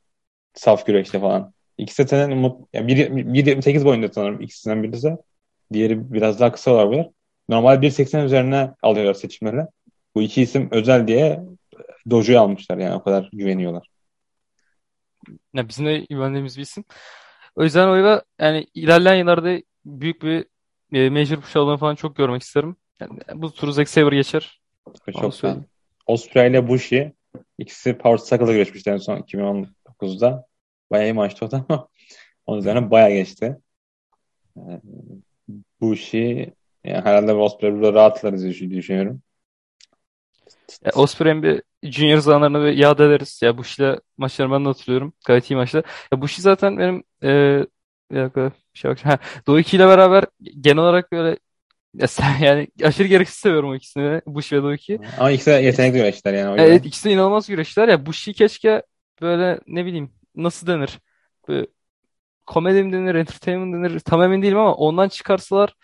Saf 0.55 0.87
güreşte 0.87 1.21
falan. 1.21 1.53
İkisi 1.79 2.03
de 2.03 2.07
zaten 2.07 2.31
umut, 2.31 2.69
yani 2.73 2.89
biri, 2.89 3.17
biri 3.35 3.51
1.78 3.51 3.85
boyunda 3.85 4.09
sanırım 4.13 4.41
ikisinden 4.41 4.83
birisi. 4.83 5.17
Diğeri 5.73 6.13
biraz 6.13 6.41
daha 6.41 6.53
kısa 6.53 6.71
olabilir. 6.71 7.07
Normal 7.49 7.83
1.80 7.83 8.25
üzerine 8.25 8.71
alıyorlar 8.83 9.15
seçimleri. 9.15 9.67
Bu 10.15 10.23
iki 10.23 10.43
isim 10.43 10.69
özel 10.71 11.07
diye 11.07 11.41
Dojo'yu 12.11 12.41
almışlar 12.41 12.79
yani 12.79 12.95
o 12.95 13.03
kadar 13.03 13.29
güveniyorlar. 13.33 13.89
ya 15.55 15.69
bizim 15.69 15.87
de 15.87 15.99
güvendiğimiz 16.11 16.57
bir 16.57 16.63
isim. 16.63 16.85
O 17.59 17.65
yüzden 17.65 17.89
Oyva 17.89 18.23
yani 18.39 18.67
ilerleyen 18.75 19.17
yıllarda 19.17 19.63
büyük 19.85 20.23
bir 20.23 20.47
e, 20.93 21.11
major 21.11 21.37
push 21.37 21.57
aldığını 21.57 21.77
falan 21.77 21.95
çok 21.95 22.17
görmek 22.17 22.43
isterim. 22.43 22.77
Yani 23.01 23.21
bu 23.35 23.53
turu 23.53 23.73
Zack 23.73 23.89
Sabre 23.89 24.17
geçer. 24.17 24.61
Çok 25.21 25.35
söyleyeyim. 25.35 25.65
Osprey 26.07 26.51
ile 26.51 26.69
Bushi 26.69 27.13
ikisi 27.59 27.99
Power 27.99 28.27
Struggle'a 28.27 28.53
güreşmişler 28.53 28.93
en 28.93 28.99
son 28.99 29.17
2019'da. 29.17 30.47
Bayağı 30.91 31.09
iyi 31.09 31.13
maçtı 31.13 31.45
o 31.45 31.51
da 31.51 31.65
ama 31.69 31.89
onun 32.47 32.59
üzerine 32.59 32.91
bayağı 32.91 33.11
geçti. 33.11 33.57
Ee, 34.57 34.61
Bushi 35.81 36.53
yani 36.85 37.05
herhalde 37.05 37.33
Osprey 37.33 37.73
burada 37.73 37.93
rahatlarız 37.93 38.43
diye 38.43 38.71
düşünüyorum. 38.71 39.23
Ya 40.85 40.93
Osprey'in 40.95 41.43
bir 41.43 41.63
Junior 41.83 42.19
zamanlarını 42.19 42.67
bir 42.67 42.79
iade 42.79 43.05
ederiz. 43.05 43.41
Ya 43.43 43.59
Bushi'yle 43.59 44.01
maçlarını 44.19 44.53
ben 44.55 44.65
de 44.65 44.69
hatırlıyorum. 44.69 45.13
Gayet 45.27 45.51
iyi 45.51 45.57
maçlar. 45.57 45.85
Ya 46.13 46.21
Bushi 46.21 46.43
zaten 46.43 46.79
benim 46.79 47.03
e, 47.23 47.67
bir 48.11 48.17
dakika 48.17 48.53
bir 48.75 48.79
şey. 48.79 48.95
Ha, 48.95 49.19
Doğu 49.47 49.59
2 49.61 49.77
ile 49.77 49.87
beraber 49.87 50.25
genel 50.61 50.79
olarak 50.79 51.13
böyle 51.13 51.39
ya 51.95 52.07
sen, 52.07 52.39
yani 52.43 52.69
aşırı 52.83 53.09
gereksiz 53.09 53.39
seviyorum 53.39 53.71
o 53.71 53.75
ikisini 53.75 54.05
de. 54.05 54.23
Bushi 54.27 54.57
ve 54.57 54.63
Doğu 54.63 54.75
2. 54.75 54.99
Ama 55.19 55.31
ikisi 55.31 55.51
de 55.51 55.55
yetenekli 55.55 55.99
güreşler 55.99 56.35
yani 56.35 56.61
Evet 56.61 56.87
ikisi 56.87 57.09
de 57.09 57.13
inanılmaz 57.13 57.49
güreşler 57.49 57.89
ya. 57.89 58.07
Bushi 58.07 58.33
keşke 58.33 58.83
böyle 59.23 59.61
ne 59.67 59.87
bileyim 59.87 60.11
nasıl 60.35 60.67
denir? 60.67 60.99
Böyle 61.49 61.67
komedi 62.47 62.83
mi 62.83 62.93
denir, 62.93 63.15
entertainment 63.15 63.75
denir 63.75 64.01
tam 64.01 64.23
emin 64.23 64.43
değilim 64.43 64.59
ama 64.59 64.75
ondan 64.75 65.09
çıkarsalar 65.09 65.75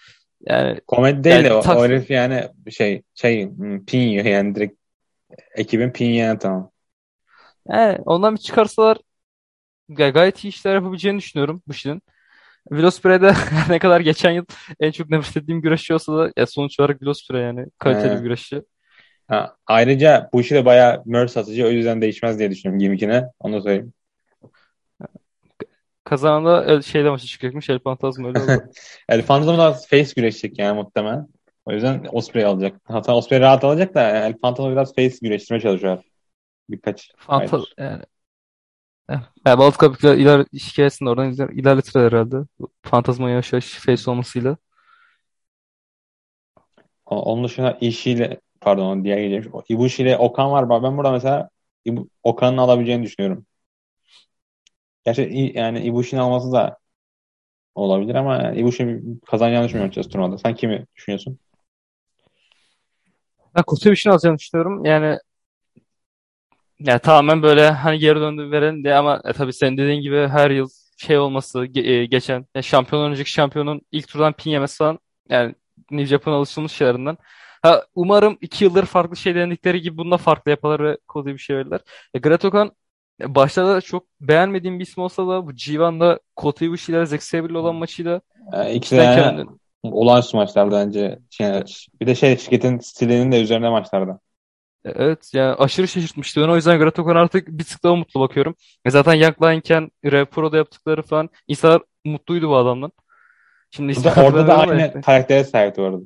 yani 0.47 0.81
Komedi 0.87 1.25
değil 1.25 1.45
yani 1.45 1.45
de 1.45 1.53
o, 1.55 1.59
tak- 1.59 1.81
o 1.81 1.85
herif 1.85 2.11
yani 2.11 2.49
şey 2.71 3.03
şey 3.15 3.47
hmm, 3.51 3.85
pin 3.85 3.99
yiyor 3.99 4.25
yani 4.25 4.55
direkt 4.55 4.79
ekibin 5.57 5.91
pin 5.93 6.07
yani 6.11 6.41
tamam. 6.41 6.73
yani 7.69 7.99
ondan 8.07 8.35
bir 8.35 8.41
çıkarsalar 8.41 8.99
gay- 9.91 10.13
gayet 10.13 10.45
iyi 10.45 10.49
işler 10.49 10.75
yapabileceğini 10.75 11.19
düşünüyorum 11.19 11.63
Bushi'nin. 11.69 12.03
Will 12.71 12.85
Ospreay'de 12.85 13.33
her 13.33 13.71
ne 13.75 13.79
kadar 13.79 14.01
geçen 14.01 14.33
yıl 14.33 14.47
en 14.81 14.93
çok 14.93 15.11
nefret 15.11 15.39
ettiğim 15.39 15.63
güreşçi 15.63 15.95
olsa 15.95 16.19
da 16.19 16.33
ya 16.39 16.47
sonuç 16.49 16.81
olarak 16.81 17.03
Ospreay 17.09 17.43
yani 17.45 17.67
kaliteli 17.79 18.13
bir 18.19 18.19
Ee, 18.19 18.25
güreşçi. 18.25 18.63
ha, 19.29 19.57
ayrıca 19.67 20.29
bu 20.33 20.41
işi 20.41 20.55
de 20.55 20.65
bayağı 20.65 21.03
merch 21.07 21.31
satıcı 21.33 21.67
o 21.67 21.71
yüzden 21.71 22.03
değişmez 22.03 22.39
diye 22.39 22.51
düşünüyorum 22.51 22.79
gimmickine. 22.81 23.25
Onu 23.41 23.57
da 23.57 23.61
söyleyeyim. 23.63 23.95
Kazanan 26.05 26.45
da 26.47 26.65
El, 26.65 26.83
şeyle 26.83 27.11
maçı 27.11 27.27
çıkacakmış. 27.27 27.71
El 27.71 27.79
Phantasmo 27.79 28.29
öyle 28.29 28.41
oldu. 28.41 28.63
El 29.09 29.27
Phantom 29.27 29.59
da 29.59 29.73
face 29.73 30.13
güreşecek 30.17 30.59
yani 30.59 30.77
muhtemelen. 30.83 31.27
O 31.65 31.73
yüzden 31.73 32.07
Osprey 32.13 32.45
alacak. 32.45 32.81
Hatta 32.85 33.15
Osprey 33.17 33.41
rahat 33.41 33.65
alacak 33.65 33.95
da 33.95 34.03
yani 34.03 34.19
El 34.19 34.39
Phantom 34.39 34.73
biraz 34.73 34.95
face 34.95 35.17
güreştirmeye 35.23 35.61
çalışıyor. 35.61 36.03
Birkaç 36.71 37.13
Fanta 37.17 37.57
aydır. 37.57 37.75
yani 37.79 38.03
eh, 39.11 39.21
ya 39.47 39.53
World 39.53 39.75
Cup 39.81 40.05
ile 40.05 40.17
iler 40.19 40.45
hikayesini 40.53 41.09
oradan 41.11 41.33
iler, 41.33 41.49
ilerletir 41.49 42.01
herhalde. 42.01 42.37
Phantasmo 42.83 43.29
yavaş 43.29 43.53
yavaş 43.53 43.65
face 43.67 44.11
olmasıyla. 44.11 44.57
O- 47.07 47.23
Onun 47.23 47.45
dışında 47.45 47.79
Ishii 47.81 48.13
ile 48.13 48.41
pardon 48.61 49.05
diğer 49.05 49.19
geçmiş. 49.29 49.55
Ibushi 49.69 50.03
ile 50.03 50.17
Okan 50.17 50.51
var. 50.51 50.71
Ben 50.71 50.97
burada 50.97 51.13
mesela 51.13 51.49
Ibu- 51.87 52.09
Okan'ın 52.23 52.59
alabileceğini 52.59 53.03
düşünüyorum. 53.03 53.47
Gerçi 55.05 55.53
yani 55.55 55.81
Ibushi'nin 55.81 56.21
alması 56.21 56.53
da 56.53 56.79
olabilir 57.75 58.15
ama 58.15 58.37
yani 58.37 58.61
Ibushi 58.61 59.03
kazanacağını 59.27 59.65
düşünmüyorum 59.67 59.91
açıkçası 59.91 60.09
turnuvada. 60.11 60.39
Sen 60.39 60.55
kimi 60.55 60.87
düşünüyorsun? 60.97 61.39
Ben 63.57 63.63
Kosevic'in 63.63 64.11
alacağını 64.11 64.39
düşünüyorum. 64.39 64.85
Yani 64.85 65.19
yani 66.79 66.99
tamamen 66.99 67.43
böyle 67.43 67.71
hani 67.71 67.99
geri 67.99 68.21
döndü 68.21 68.51
veren 68.51 68.85
de 68.85 68.95
ama 68.95 69.23
e, 69.25 69.33
tabii 69.33 69.53
senin 69.53 69.77
dediğin 69.77 70.03
gibi 70.03 70.29
her 70.29 70.51
yıl 70.51 70.69
şey 70.97 71.19
olması 71.19 71.59
ge- 71.67 71.89
e, 71.91 72.07
geçen 72.07 72.47
yani 72.55 72.65
şampiyon 72.65 73.11
önceki 73.11 73.31
şampiyonun 73.31 73.81
ilk 73.93 74.09
turdan 74.09 74.33
pin 74.33 74.51
yemesi 74.51 74.77
falan 74.77 74.99
yani 75.29 75.55
New 75.91 76.07
Japan 76.07 76.33
alışılmış 76.33 76.73
şeylerinden. 76.73 77.17
Ha, 77.63 77.83
umarım 77.95 78.39
iki 78.41 78.65
yıldır 78.65 78.87
farklı 78.87 79.17
şey 79.17 79.35
denedikleri 79.35 79.81
gibi 79.81 79.97
bunu 79.97 80.11
da 80.11 80.17
farklı 80.17 80.51
yaparlar 80.51 80.85
ve 80.85 80.99
Cody 81.09 81.33
bir 81.33 81.39
şey 81.39 81.57
verirler. 81.57 81.81
E, 82.15 82.19
Great 82.19 82.45
Okan 83.21 83.31
e, 83.31 83.35
başta 83.35 83.67
da 83.67 83.81
çok 83.81 84.07
beğenmediğim 84.21 84.79
bir 84.79 84.85
isim 84.85 85.03
olsa 85.03 85.29
da 85.29 85.47
bu 85.47 85.53
G1'da 85.53 86.21
Kota 86.37 86.65
Ibushi 86.65 86.93
ile 86.93 87.07
Zack 87.07 87.23
Sabre 87.23 87.59
olan 87.59 87.75
maçıyla 87.75 88.21
Ee, 88.53 88.75
ikisi 88.75 88.97
de 88.97 89.03
yani 89.03 89.23
kendini 89.23 89.47
olağanüstü 89.83 90.37
maçlardı 90.37 90.75
bence. 90.75 91.19
Şey, 91.31 91.63
bir 92.01 92.07
de 92.07 92.15
şey 92.15 92.37
şirketin 92.37 92.79
stilinin 92.79 93.33
de 93.33 93.43
üzerine 93.43 93.69
maçlarda. 93.69 94.21
Evet 94.85 95.31
yani 95.35 95.55
aşırı 95.55 95.89
şaşırtmıştı 95.89 96.41
beni. 96.41 96.51
O 96.51 96.57
yüzden 96.57 96.79
Great 96.79 96.99
Okan 96.99 97.17
artık 97.17 97.49
bir 97.49 97.65
tık 97.65 97.85
daha 97.85 97.97
mutlu 97.97 98.21
bakıyorum. 98.21 98.55
E 98.85 98.91
zaten 98.91 99.15
Young 99.15 99.43
Lion'ken 99.43 99.91
Rev 100.05 100.25
Pro'da 100.25 100.57
yaptıkları 100.57 101.03
falan 101.03 101.31
insanlar 101.49 101.83
mutluydu 102.05 102.49
bu 102.49 102.57
adamdan. 102.57 102.93
Şimdi 103.71 103.97
Bu 103.97 104.05
da 104.05 104.15
orada 104.25 104.47
da 104.47 104.59
aynı 104.59 104.87
işte. 104.87 105.01
karaktere 105.01 105.45
sahipti 105.45 105.81
bu 105.83 105.87
arada. 105.87 106.01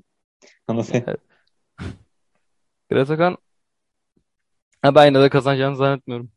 Anlatayım. 0.68 1.04
Evet. 1.08 1.20
Great 2.90 3.10
Okan 3.10 3.36
ha, 4.82 4.94
ben 4.94 5.06
yine 5.06 5.20
de 5.20 5.28
kazanacağını 5.28 5.76
zannetmiyorum. 5.76 6.30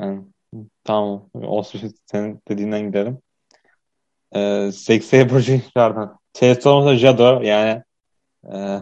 Yani, 0.00 0.24
tamam. 0.84 1.30
Olsun 1.34 1.94
senin 2.06 2.42
dediğinden 2.48 2.86
gidelim. 2.86 3.18
Ee, 4.34 4.70
Zack 4.72 5.04
Sabre 5.04 5.40
Jr.'dan. 5.40 6.18
Chase 6.34 6.68
olmasa 6.68 6.96
Jado 6.96 7.42
yani 7.42 7.82
e, 8.52 8.78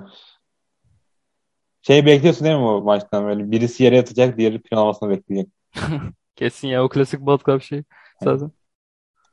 şey 1.83 2.07
bekliyorsun 2.07 2.45
değil 2.45 2.57
mi 2.57 2.63
bu 2.63 2.83
maçtan 2.83 3.25
böyle 3.27 3.51
birisi 3.51 3.85
yere 3.85 3.97
yatacak 3.97 4.39
diğeri 4.39 4.63
pin 4.63 4.77
almasını 4.77 5.11
bekleyecek. 5.11 5.53
Kesin 6.37 6.69
ya 6.69 6.85
o 6.85 6.89
klasik 6.89 7.21
Bullet 7.21 7.45
Club 7.47 7.61
şey 7.61 7.83
zaten. 8.23 8.51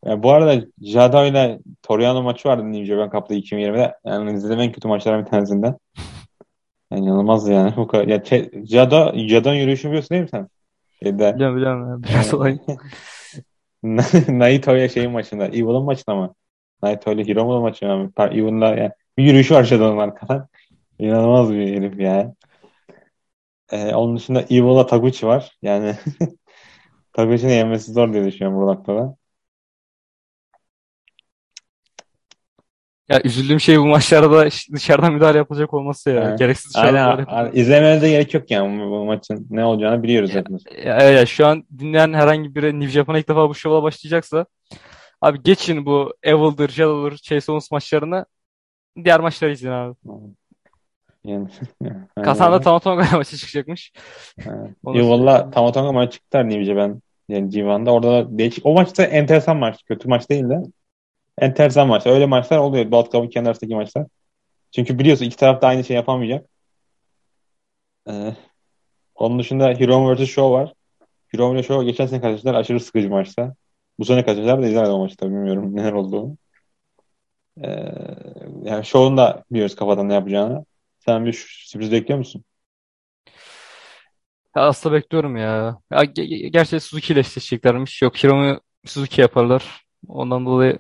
Yani 0.05 0.23
bu 0.23 0.31
arada 0.31 0.65
Jado 0.81 1.25
ile 1.25 1.59
Toriano 1.81 2.23
maçı 2.23 2.49
vardı 2.49 2.71
New 2.71 2.86
Japan 2.86 3.09
Cup'ta 3.19 3.36
2020'de. 3.36 3.95
Yani 4.05 4.33
izlediğim 4.33 4.62
en 4.62 4.71
kötü 4.71 4.88
maçlardan 4.88 5.25
bir 5.25 5.29
tanesinden. 5.29 5.77
Yani 6.91 7.05
inanılmaz 7.05 7.47
yani. 7.47 7.75
Bu 7.77 7.88
kadar. 7.88 8.07
Ya, 8.07 8.23
Jado, 8.65 9.17
Jado'nun 9.17 9.55
yürüyüşünü 9.55 9.91
biliyorsun 9.91 10.09
değil 10.09 10.23
mi 10.23 10.29
sen? 10.29 10.47
Şeyde, 11.03 11.35
Biliyorum 11.35 11.57
biliyorum. 11.57 12.03
Biraz 12.09 12.33
olay. 12.33 12.59
Naito 14.27 14.75
ile 14.75 14.89
şeyin 14.89 15.11
maçında. 15.11 15.45
Evil'ın 15.47 15.83
maçında 15.83 16.15
mı? 16.15 16.35
Naito 16.83 17.11
ile 17.11 17.25
Hiromu'nun 17.25 17.61
maçında 17.61 17.97
mı? 17.97 18.11
Evil'da 18.19 18.75
yani 18.75 18.91
bir 19.17 19.23
yürüyüşü 19.23 19.55
var 19.55 19.63
Shadow'un 19.63 19.97
arkadan. 19.97 20.47
İnanılmaz 20.99 21.51
bir 21.53 21.75
herif 21.77 21.99
ya. 21.99 22.33
Ee, 23.71 23.95
onun 23.95 24.17
dışında 24.17 24.41
Evil'la 24.41 24.85
Taguchi 24.85 25.27
var. 25.27 25.57
Yani 25.61 25.95
Taguchi'nin 27.13 27.53
yenmesi 27.53 27.93
zor 27.93 28.13
diye 28.13 28.25
düşünüyorum 28.25 28.61
bu 28.61 28.67
noktada. 28.67 29.15
Ya 33.09 33.21
üzüldüğüm 33.23 33.59
şey 33.59 33.79
bu 33.79 33.85
maçlarda 33.85 34.49
dışarıdan 34.73 35.13
müdahale 35.13 35.37
yapılacak 35.37 35.73
olması 35.73 36.09
ya. 36.09 36.15
Yani, 36.23 36.37
Gereksiz 36.37 36.73
dışarıdan 36.75 36.93
aynen, 36.95 37.19
müdahale 37.19 37.31
a- 37.31 37.41
yapılacak. 37.43 37.57
izlemenize 37.57 38.09
gerek 38.09 38.33
yok 38.33 38.51
yani 38.51 38.79
bu, 38.85 38.89
bu 38.91 39.05
maçın 39.05 39.47
ne 39.49 39.65
olacağını 39.65 40.03
biliyoruz 40.03 40.29
Ya, 40.33 40.39
hepimiz. 40.39 40.63
ya, 40.85 40.97
ya 41.01 41.25
şu 41.25 41.47
an 41.47 41.63
dinleyen 41.79 42.13
herhangi 42.13 42.55
biri 42.55 42.79
New 42.79 42.91
Japan'a 42.91 43.19
ilk 43.19 43.29
defa 43.29 43.49
bu 43.49 43.55
şova 43.55 43.83
başlayacaksa 43.83 44.45
abi 45.21 45.43
geçin 45.43 45.85
bu 45.85 46.13
Evil'dır, 46.23 46.69
Shadow'dur, 46.69 47.17
Chase 47.17 47.51
Owens 47.51 47.71
maçlarını 47.71 48.25
diğer 49.03 49.19
maçları 49.19 49.51
izleyin 49.51 49.75
abi. 49.75 49.95
Yani, 51.25 51.47
aynen 51.83 52.07
Kasanda 52.23 52.53
öyle. 52.55 52.63
Tama 52.63 52.79
Tonga 52.79 53.05
maçı 53.17 53.37
çıkacakmış. 53.37 53.91
Evet. 54.39 54.69
Onu 54.83 54.97
Evil'la 54.97 55.17
söyleyeyim. 55.31 55.51
Tama 55.51 55.71
Tonga 55.71 55.91
maçı 55.91 56.11
çıktılar 56.11 56.49
New 56.49 56.63
Japan 56.63 57.01
yani 57.29 57.49
G1'da. 57.49 57.91
Orada 57.91 58.11
da 58.11 58.37
değişik. 58.37 58.65
O 58.65 58.73
maçta 58.73 59.03
enteresan 59.03 59.57
maç. 59.57 59.83
Kötü 59.87 60.07
maç 60.09 60.29
değil 60.29 60.49
de. 60.49 60.57
Enteresan 61.37 61.87
maç. 61.87 62.05
Öyle 62.07 62.25
maçlar 62.25 62.57
oluyor. 62.57 62.91
Baltık 62.91 63.31
kendi 63.31 63.49
arasındaki 63.49 63.75
maçlar. 63.75 64.05
Çünkü 64.71 64.99
biliyorsun 64.99 65.25
iki 65.25 65.35
taraf 65.37 65.61
da 65.61 65.67
aynı 65.67 65.83
şey 65.83 65.95
yapamayacak. 65.95 66.49
Ee, 68.09 68.35
onun 69.15 69.39
dışında 69.39 69.69
Hiromu 69.69 70.15
vs. 70.15 70.29
Show 70.29 70.51
var. 70.59 70.73
Hiromu 71.33 71.55
ile 71.55 71.63
Show 71.63 71.85
geçen 71.85 72.05
sene 72.05 72.21
karşılaştılar. 72.21 72.53
Aşırı 72.53 72.79
sıkıcı 72.79 73.09
maçta. 73.09 73.55
Bu 73.99 74.05
sene 74.05 74.25
karşılaştılar 74.25 74.61
da 74.61 74.67
izlemedim 74.67 74.93
o 74.93 74.99
maçta. 74.99 75.25
Bilmiyorum 75.25 75.75
neler 75.75 75.93
olduğunu. 75.93 76.37
Ee, 77.63 77.69
yani 78.63 78.85
Show'un 78.85 79.17
da 79.17 79.43
biliyoruz 79.51 79.75
kafadan 79.75 80.09
ne 80.09 80.13
yapacağını. 80.13 80.65
Sen 80.99 81.25
bir 81.25 81.33
sürpriz 81.67 81.91
bekliyor 81.91 82.17
musun? 82.19 82.43
Ya 84.55 84.61
aslında 84.61 84.95
bekliyorum 84.95 85.37
ya. 85.37 85.77
Ya 85.91 86.03
ge- 86.03 86.25
ge- 86.25 86.47
gerçi 86.47 86.79
Suzuki 86.79 87.13
ile 87.13 87.19
eşleşeceklermiş. 87.19 88.01
Yok 88.01 88.23
Hiromu 88.23 88.59
Suzuki 88.85 89.21
yaparlar. 89.21 89.85
Ondan 90.07 90.45
dolayı 90.45 90.79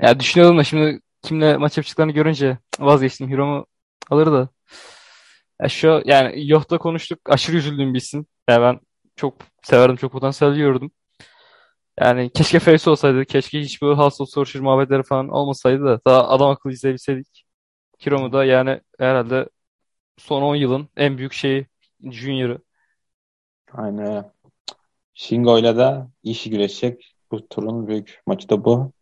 ya 0.00 0.20
düşünüyordum 0.20 0.58
da 0.58 0.64
şimdi 0.64 1.00
kimle 1.22 1.56
maç 1.56 1.76
yapacaklarını 1.76 2.12
görünce 2.12 2.58
vazgeçtim. 2.80 3.30
Hiromu 3.30 3.66
alır 4.10 4.26
da. 4.32 4.48
Ya 5.62 5.68
şu 5.68 6.02
yani 6.04 6.50
Yoh'ta 6.50 6.78
konuştuk. 6.78 7.20
Aşırı 7.30 7.56
üzüldüğüm 7.56 7.94
bir 7.94 7.98
isim. 7.98 8.26
Yani 8.48 8.62
ben 8.62 8.80
çok 9.16 9.34
severdim. 9.62 9.96
Çok 9.96 10.12
potansiyel 10.12 10.54
gördüm. 10.54 10.90
Yani 12.00 12.30
keşke 12.30 12.58
Face 12.58 12.90
olsaydı. 12.90 13.24
Keşke 13.24 13.60
hiç 13.60 13.82
House 13.82 14.22
of 14.22 14.30
Sorcerer 14.30 14.64
muhabbetleri 14.64 15.02
falan 15.02 15.28
olmasaydı 15.28 15.84
da 15.84 16.00
daha 16.06 16.28
adam 16.28 16.50
akıllı 16.50 16.72
izleyebilseydik. 16.72 17.44
Hiromu 18.06 18.32
da 18.32 18.44
yani 18.44 18.80
herhalde 18.98 19.48
son 20.18 20.42
10 20.42 20.56
yılın 20.56 20.88
en 20.96 21.18
büyük 21.18 21.32
şeyi 21.32 21.66
Junior'ı. 22.10 22.58
Aynen. 23.72 24.32
Shingo 25.14 25.58
ile 25.58 25.76
de 25.76 26.06
işi 26.22 26.50
güreşecek. 26.50 27.16
Bu 27.30 27.48
turun 27.48 27.86
büyük 27.86 28.22
maçı 28.26 28.48
da 28.48 28.64
bu. 28.64 28.92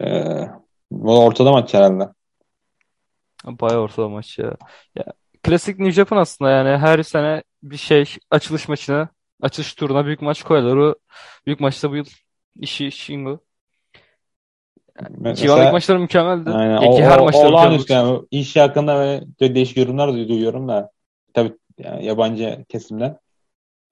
Ee, 0.00 0.48
bu 0.90 1.24
ortada 1.24 1.52
maç 1.52 1.74
herhalde. 1.74 2.08
Bayağı 3.44 3.80
ortada 3.80 4.08
maç 4.08 4.38
ya. 4.38 4.56
Ya 4.94 5.04
klasik 5.42 5.78
New 5.78 5.92
Japan 5.92 6.16
aslında 6.16 6.50
yani 6.50 6.78
her 6.78 7.02
sene 7.02 7.42
bir 7.62 7.76
şey 7.76 8.16
açılış 8.30 8.68
maçına, 8.68 9.08
açılış 9.42 9.74
turuna 9.74 10.06
büyük 10.06 10.22
maç 10.22 10.42
koyarlar. 10.42 10.76
O 10.76 10.94
büyük 11.46 11.60
maçta 11.60 11.90
bu 11.90 11.96
yıl 11.96 12.06
işi 12.60 12.92
Shingo. 12.92 13.38
Kivan'daki 14.98 15.46
Mesela 15.46 15.72
maçları 15.72 15.98
mükemmeldi. 15.98 16.50
aynen, 16.50 16.82
Ya 16.82 16.88
o, 16.88 16.96
ki 16.96 17.04
her 17.04 17.20
maçları 17.20 17.48
olağanüstü 17.48 17.92
yani. 17.92 18.22
İş 18.30 18.56
hakkında 18.56 18.96
böyle 18.96 19.54
değişik 19.54 19.76
yorumlar 19.76 20.12
da 20.12 20.28
duyuyorum 20.28 20.68
da. 20.68 20.90
Tabii 21.34 21.56
yani 21.78 22.04
yabancı 22.04 22.64
kesimden. 22.68 23.18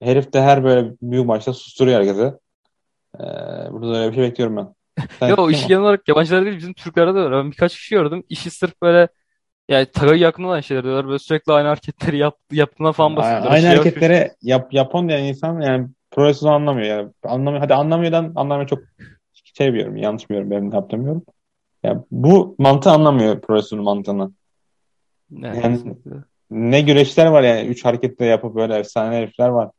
Herif 0.01 0.33
de 0.33 0.41
her 0.41 0.63
böyle 0.63 0.93
büyük 1.01 1.25
maçta 1.25 1.53
susturuyor 1.53 1.99
herkese. 1.99 2.39
Ee, 3.15 3.23
burada 3.71 3.93
da 3.93 3.97
öyle 3.97 4.09
bir 4.09 4.15
şey 4.15 4.23
bekliyorum 4.23 4.57
ben. 4.57 4.75
Sen 5.19 5.31
o 5.31 5.41
o? 5.41 5.51
genel 5.51 5.81
olarak 5.81 6.07
yabancılarda 6.07 6.45
değil 6.45 6.57
bizim 6.57 6.73
Türklerde 6.73 7.13
de 7.19 7.23
var. 7.23 7.31
Ben 7.31 7.51
birkaç 7.51 7.75
kişi 7.75 7.95
gördüm. 7.95 8.23
İşi 8.29 8.51
sırf 8.51 8.81
böyle 8.81 9.07
yani 9.69 9.85
Taga'yı 9.85 10.19
yakın 10.19 10.43
olan 10.43 10.61
şeyler 10.61 10.83
diyorlar. 10.83 11.07
Böyle 11.07 11.19
sürekli 11.19 11.53
aynı 11.53 11.67
hareketleri 11.67 12.17
yap, 12.17 12.37
yaptığına 12.51 12.91
falan 12.91 13.15
bahsediyorlar. 13.15 13.51
Aynı 13.51 13.61
Şey 13.61 13.71
yapıyor. 13.71 13.85
hareketleri 13.85 14.31
yap, 14.41 14.73
yapan 14.73 15.09
diyen 15.09 15.23
insan 15.23 15.61
yani 15.61 15.87
profesyonel 16.11 16.55
anlamıyor 16.55 16.87
yani. 16.97 17.09
Anlamıyor. 17.23 17.61
Hadi 17.63 17.73
anlamıyordan 17.73 18.33
anlamıyor 18.35 18.67
çok 18.69 18.79
şey 19.57 19.73
biliyorum. 19.73 19.97
Yanlış 19.97 20.29
biliyorum. 20.29 20.51
Ben 20.51 20.71
ne 20.71 20.75
yaptığımı 20.75 21.01
biliyorum. 21.03 21.23
Yani 21.83 22.01
bu 22.11 22.55
mantığı 22.59 22.91
anlamıyor 22.91 23.41
profesyonel 23.41 23.83
mantığını. 23.83 24.31
Yani 25.31 25.57
Yani 25.57 25.73
kesinlikle. 25.75 26.11
ne 26.51 26.81
güreşler 26.81 27.25
var 27.25 27.43
yani. 27.43 27.67
Üç 27.67 27.85
hareketle 27.85 28.25
yapıp 28.25 28.55
böyle 28.55 28.75
efsane 28.75 29.15
herifler 29.15 29.49
var. 29.49 29.69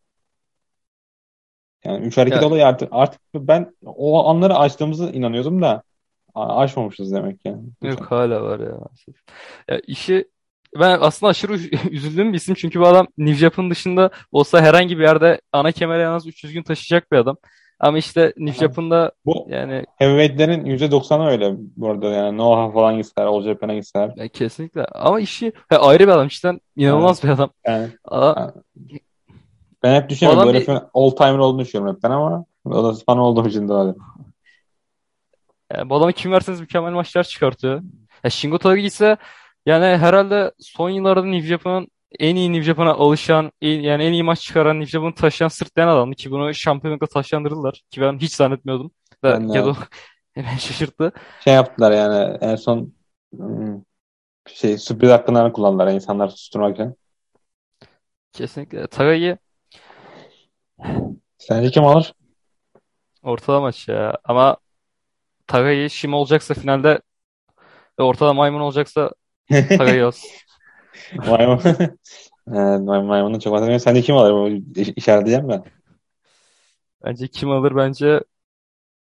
Yani 1.85 2.07
üç 2.07 2.16
hareket 2.19 2.43
Ya 2.43 2.49
olayı 2.49 2.66
artık, 2.66 2.88
artık 2.93 3.21
ben 3.35 3.75
o 3.85 4.29
anları 4.29 4.57
açtığımızı 4.57 5.05
inanıyordum 5.11 5.62
da 5.62 5.83
aşmamışız 6.35 7.12
demek 7.12 7.40
yani. 7.45 7.62
yok 7.83 8.01
hala 8.01 8.43
var 8.43 8.61
ya. 8.61 8.79
Ya 9.69 9.81
işi 9.87 10.29
ben 10.81 10.99
aslında 11.01 11.31
aşırı 11.31 11.53
üz- 11.53 11.88
üzüldüğüm 11.90 12.33
bir 12.33 12.37
isim 12.37 12.55
çünkü 12.55 12.81
bu 12.81 12.87
adam 12.87 13.07
New 13.19 13.37
Japan 13.38 13.71
dışında 13.71 14.11
olsa 14.33 14.61
herhangi 14.61 14.99
bir 14.99 15.03
yerde 15.03 15.40
ana 15.53 15.73
kemere 15.73 16.03
en 16.03 16.07
az 16.11 16.27
300 16.27 16.53
gün 16.53 16.62
taşıyacak 16.62 17.12
bir 17.12 17.16
adam. 17.16 17.37
Ama 17.81 17.99
işte 17.99 18.33
New 18.37 18.59
Japan'da 18.66 19.12
Bu 19.27 19.47
yani 19.51 19.85
heavyweightlerin 19.97 20.64
%90'ı 20.64 21.27
öyle 21.27 21.55
bu 21.59 21.90
arada 21.90 22.09
yani 22.11 22.38
Noah 22.38 22.73
falan 22.73 22.97
gitseler, 22.97 23.27
All 23.27 23.43
Japan'a 23.43 23.75
gitseler. 23.75 24.12
ya 24.16 24.29
kesinlikle 24.29 24.85
ama 24.85 25.21
işi 25.21 25.53
ya 25.73 25.79
ayrı 25.79 26.03
bir 26.07 26.12
adam 26.12 26.27
işte 26.27 26.49
Yani, 26.49 26.61
inanılmaz 26.77 27.25
bir 27.25 27.29
adam. 27.29 27.51
yani, 27.66 27.88
Aa, 28.05 28.35
yani 28.40 28.53
ben 29.83 29.95
hep 30.03 30.09
düşünüyorum 30.11 30.43
bu 30.43 30.49
adam 30.49 30.55
bir 30.55 30.55
herifin 30.55 30.79
all 30.95 31.11
timer 31.11 31.38
olduğunu 31.38 31.61
düşünüyorum 31.62 31.95
hepten 31.97 32.11
ama 32.11 32.45
o 32.64 32.85
da 32.85 32.95
fan 33.07 33.19
olduğum 33.19 33.49
için 33.49 33.69
de 33.69 33.73
öyle. 33.73 33.95
yani 35.75 35.90
bu 35.90 35.95
adamı 35.97 36.12
kim 36.12 36.33
verseniz 36.33 36.61
mükemmel 36.61 36.93
maçlar 36.93 37.25
çıkartıyor. 37.25 37.83
Ya 38.25 38.31
Shingo 38.31 38.59
Takagi 38.59 38.87
ise 38.87 39.16
yani 39.66 39.85
herhalde 39.85 40.53
son 40.59 40.90
yıllarda 40.90 41.25
New 41.25 41.49
Japan'ın 41.49 41.88
en 42.19 42.37
iyi 42.37 42.53
New 42.53 42.62
Japan'a 42.64 42.90
alışan, 42.95 43.53
en- 43.62 43.81
yani 43.81 44.05
en 44.05 44.12
iyi 44.12 44.23
maç 44.23 44.40
çıkaran 44.40 44.81
New 44.81 44.90
Japan'ı 44.90 45.14
taşıyan 45.14 45.49
sırtlayan 45.49 45.88
adamdı 45.88 46.16
ki 46.16 46.31
bunu 46.31 46.55
şampiyonlukla 46.55 47.07
taşlandırdılar 47.07 47.83
ki 47.90 48.01
ben 48.01 48.19
hiç 48.19 48.35
zannetmiyordum. 48.35 48.90
Da 49.25 49.31
Ben 49.33 49.49
Gedo 49.53 49.75
beni 50.37 50.47
şaşırttı. 50.61 51.12
şey 51.38 51.55
yaptılar 51.55 51.93
yani 51.93 52.38
en 52.40 52.57
son 52.57 52.93
hmm, 53.37 53.83
şey 54.49 54.79
sürpriz 54.79 55.11
hakkındalarını 55.11 55.53
kullandılar 55.53 55.88
insanları 55.93 56.31
susturmak 56.31 56.75
için. 56.75 56.97
Kesinlikle. 58.33 58.87
Takagi 58.87 59.38
Sence 61.38 61.71
kim 61.71 61.85
alır? 61.85 62.14
ortada 63.23 63.61
maç 63.61 63.88
ya. 63.88 64.19
Ama 64.25 64.57
Takagi 65.47 65.90
Shima 65.90 66.16
olacaksa 66.16 66.55
finalde 66.55 67.01
ve 67.99 68.03
ortada 68.03 68.33
maymun 68.35 68.61
olacaksa 68.61 69.11
Takagi 69.49 70.05
olsun. 70.07 70.31
Maymun. 71.27 71.61
Evet, 72.55 72.81
may- 72.81 73.03
maymunun 73.03 73.38
çok 73.38 73.53
hatırlamıyorum. 73.53 73.81
Sence 73.81 74.03
kim 74.03 74.16
alır? 74.16 74.62
İşaretleyeceğim 74.97 75.49
ben. 75.49 75.64
Bence 77.05 77.29
kim 77.29 77.51
alır 77.51 77.77
bence? 77.77 78.21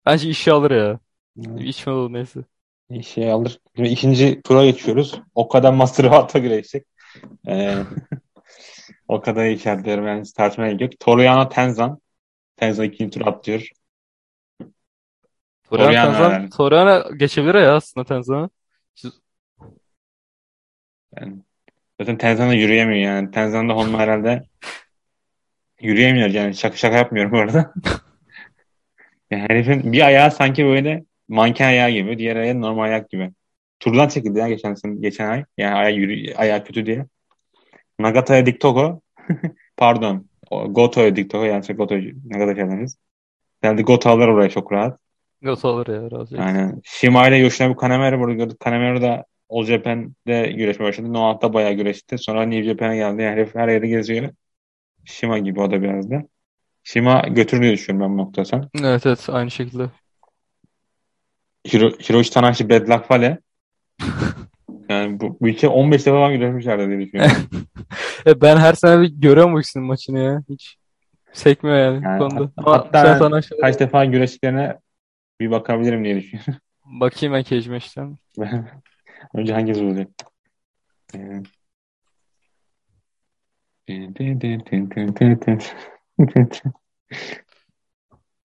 Bence 0.06 0.30
işi 0.30 0.52
alır 0.52 0.72
ya. 0.72 1.00
Hmm, 1.36 1.58
İş 1.58 1.88
mi 1.88 1.94
olur 1.94 2.14
neyse. 2.14 2.40
Şey 3.04 3.32
alır. 3.32 3.60
Şimdi 3.76 3.90
ikinci 3.90 4.42
tura 4.42 4.66
geçiyoruz. 4.66 5.22
O 5.36 5.48
kadar 5.48 5.74
Master 5.74 6.06
Rahat'a 6.06 6.40
güreşecek. 6.40 6.86
Ee, 7.48 7.76
o 9.10 9.22
kadar 9.22 9.46
işaretlerim 9.46 10.08
yani 10.08 10.24
tartışmaya 10.38 10.72
gerek 10.72 10.82
yok. 10.82 11.00
Toriano 11.00 11.50
Tenzan. 11.50 12.00
Tenzan 12.56 12.86
ikinci 12.86 13.20
tur 13.20 13.28
atlıyor. 13.28 13.70
Toriano 15.64 15.88
Toriano 15.88 16.12
Tenzan, 16.12 16.32
herhalde. 16.32 16.50
Toriano 16.50 17.18
geçebilir 17.18 17.56
ya 17.56 17.76
aslında 17.76 18.06
Tenzan'ı. 18.06 18.50
Yani 21.20 21.36
zaten 22.00 22.18
Tenzan 22.18 22.50
da 22.50 22.54
yürüyemiyor 22.54 23.00
yani. 23.00 23.32
Tenzan 23.32 23.70
da 23.70 23.74
Honma 23.74 24.00
herhalde 24.00 24.44
yürüyemiyor 25.82 26.30
yani. 26.30 26.56
Şaka 26.56 26.78
şaka 26.78 26.98
yapmıyorum 26.98 27.32
bu 27.32 27.38
arada. 27.38 27.74
Yani 29.32 29.44
herifin 29.44 29.94
bir 29.94 30.02
ayağı 30.06 30.32
sanki 30.32 30.66
böyle 30.66 31.06
manken 31.28 31.68
ayağı 31.68 31.90
gibi. 31.90 32.18
Diğer 32.18 32.36
ayağı 32.36 32.62
normal 32.62 32.84
ayak 32.84 33.10
gibi. 33.10 33.32
Turdan 33.80 34.08
çekildi 34.08 34.40
ya 34.40 34.50
geçen, 34.50 34.76
geçen 35.02 35.30
ay. 35.30 35.46
Yani 35.58 35.76
ayağı, 35.76 35.94
yürü, 35.94 36.36
ayağı 36.36 36.64
kötü 36.64 36.86
diye. 36.86 37.06
Nagata'ya 38.00 38.46
Diktoko. 38.46 39.02
Pardon. 39.78 40.30
Goto'ya 40.70 41.16
Diktoko. 41.16 41.46
Yani 41.46 41.66
şey 41.66 41.76
Goto, 41.76 41.96
Nagata 42.26 42.56
kendiniz. 42.56 42.98
Yani 43.64 43.84
Goto 43.84 44.10
alır 44.10 44.28
oraya 44.28 44.50
çok 44.50 44.72
rahat. 44.72 45.00
Goto 45.42 45.70
alır 45.70 45.88
ya 45.88 46.20
olsun. 46.20 46.36
Yani 46.36 46.74
Shima 46.84 47.28
ile 47.28 47.38
Yoshinobu 47.38 47.76
Kanemaru 47.76 48.20
burada 48.20 48.36
gördük. 48.36 48.60
Kanemaru 48.60 49.02
da 49.02 49.26
All 49.50 49.66
Japan'de 49.66 50.52
güreşmeye 50.52 50.90
başladı. 50.90 51.14
Noah 51.14 51.42
da 51.42 51.54
bayağı 51.54 51.74
güreşti. 51.74 52.18
Sonra 52.18 52.44
New 52.46 52.64
Japan'a 52.64 52.96
geldi. 52.96 53.22
Yani 53.22 53.32
herif 53.32 53.56
her 53.56 53.68
yeri 53.68 53.90
geziyor. 53.90 54.30
Shima 55.06 55.38
gibi 55.38 55.62
o 55.62 55.72
da 55.72 55.82
biraz 55.82 56.12
da. 56.12 56.24
Shima 56.84 57.22
götürür 57.22 57.62
diye 57.62 57.74
düşünüyorum 57.74 58.10
ben 58.10 58.18
bu 58.18 58.22
noktada. 58.22 58.70
Evet 58.82 59.06
evet 59.06 59.30
aynı 59.30 59.52
şekilde. 59.52 59.90
Hiro, 61.74 61.90
Hiroshi 61.90 62.32
Tanahashi 62.32 62.70
Bad 62.70 62.90
Luck 62.90 63.06
Fale. 63.06 63.40
Yani 64.90 65.20
bu, 65.20 65.38
bu 65.42 65.48
iki 65.48 65.68
15 65.68 66.06
defa 66.06 66.18
falan 66.18 66.34
güreşmişlerdi 66.34 66.88
diye 66.88 67.00
düşünüyorum. 67.00 67.36
E, 68.26 68.42
Ben 68.42 68.58
her 68.58 68.74
sene 68.74 69.02
bir 69.02 69.08
görüyorum 69.08 69.54
bu 69.54 69.60
ikisinin 69.60 69.86
maçını 69.86 70.20
ya. 70.20 70.44
Hiç 70.50 70.78
sekmiyor 71.34 71.78
yani 71.78 72.04
Yani 72.04 72.20
konuda. 72.20 72.44
hat- 72.44 72.52
Ama 72.58 72.72
hatta 72.72 73.16
sana 73.16 73.42
şöyle 73.42 73.62
kaç 73.62 73.80
defa 73.80 74.06
güreştiklerine 74.06 74.78
bir 75.40 75.52
bakabilirim 75.52 76.04
diye 76.06 76.16
düşünüyorum. 76.16 76.54
bakayım 76.86 77.36
ben 77.36 77.72
Match'ten. 77.72 78.18
Önce 79.34 79.54
hangisi 79.54 79.84
olacak? 79.84 80.08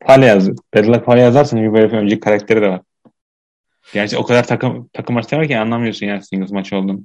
Fale 0.07 0.26
yaz. 0.26 0.50
Bad 0.74 0.87
Luck 0.87 1.04
Fale 1.04 1.20
yazarsan 1.20 1.62
bir 1.62 1.72
böyle 1.72 1.96
önceki 1.96 2.20
karakteri 2.20 2.62
de 2.62 2.68
var. 2.68 2.80
Gerçi 3.92 4.18
o 4.18 4.25
kadar 4.25 4.47
takım 4.47 4.88
takım 4.92 5.14
maçları 5.14 5.40
var 5.40 5.49
ki 5.49 5.59
anlamıyorsun 5.59 6.07
yani 6.07 6.23
singles 6.23 6.51
maç 6.51 6.73
olduğunu. 6.73 7.01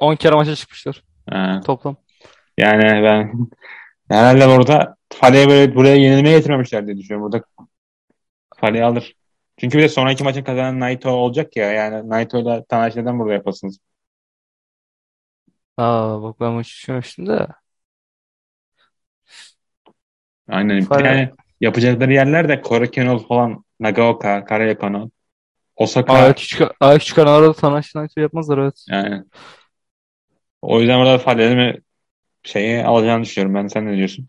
10 0.00 0.16
kere 0.16 0.34
maça 0.34 0.56
çıkmışlar 0.56 1.02
Ha. 1.30 1.60
toplam. 1.64 1.96
Yani 2.58 2.82
ben 2.82 3.32
herhalde 4.08 4.46
orada 4.46 4.96
Fale'ye 5.12 5.48
böyle 5.48 5.74
buraya 5.74 5.96
yenilmeye 5.96 6.38
getirmemişler 6.38 6.86
diye 6.86 6.96
düşünüyorum. 6.96 7.32
Burada 7.32 7.44
Fale 8.56 8.84
alır. 8.84 9.14
Çünkü 9.56 9.78
bir 9.78 9.82
de 9.82 9.88
sonraki 9.88 10.24
maçın 10.24 10.44
kazanan 10.44 10.80
Naito 10.80 11.10
olacak 11.10 11.56
ya. 11.56 11.72
Yani 11.72 12.08
Naito 12.08 12.38
ile 12.38 12.64
Tanahashi'den 12.68 13.18
burada 13.18 13.32
yapasınız. 13.34 13.78
Aa 15.76 16.22
bak 16.22 16.40
ben 16.40 16.52
maçı 16.52 16.68
düşünmüştüm 16.70 17.26
de. 17.26 17.48
Aynen. 20.48 20.80
Fire- 20.84 20.88
tane 21.02 21.32
yapacakları 21.60 22.12
yerler 22.12 22.48
de 22.48 22.60
Korakenoğlu 22.62 23.26
falan, 23.26 23.64
Nagaoka, 23.80 24.44
Karayakano, 24.44 25.10
Osaka. 25.80 26.12
Ayak 26.12 26.36
küçük, 26.36 26.68
ayak 26.80 27.00
küçük 27.00 27.18
aralarda 27.18 27.52
Tanahashi 27.52 27.98
Naito 27.98 28.20
yapmazlar 28.20 28.58
evet. 28.58 28.84
Yani. 28.88 29.24
O 30.62 30.80
yüzden 30.80 30.98
orada 30.98 31.18
Fale'mi 31.18 31.80
şeyi 32.42 32.84
alacağını 32.84 33.22
düşünüyorum 33.24 33.54
ben. 33.54 33.66
Sen 33.66 33.86
ne 33.86 33.96
diyorsun? 33.96 34.26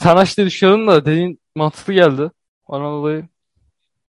Tanahashi 0.00 0.36
diye 0.36 0.46
düşünüyorum 0.46 0.86
da 0.86 1.06
dediğin 1.06 1.40
mantıklı 1.54 1.92
geldi. 1.92 2.30
Ondan 2.66 2.92
dolayı 2.92 3.24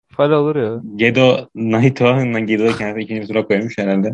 Fale 0.07 0.33
alır 0.33 0.55
ya. 0.55 0.81
Gedo, 0.95 1.49
Naito, 1.55 2.05
Gedo'yu 2.23 2.77
kendisi 2.77 2.99
ikinci 3.03 3.27
tura 3.27 3.47
koymuş 3.47 3.77
herhalde. 3.77 4.13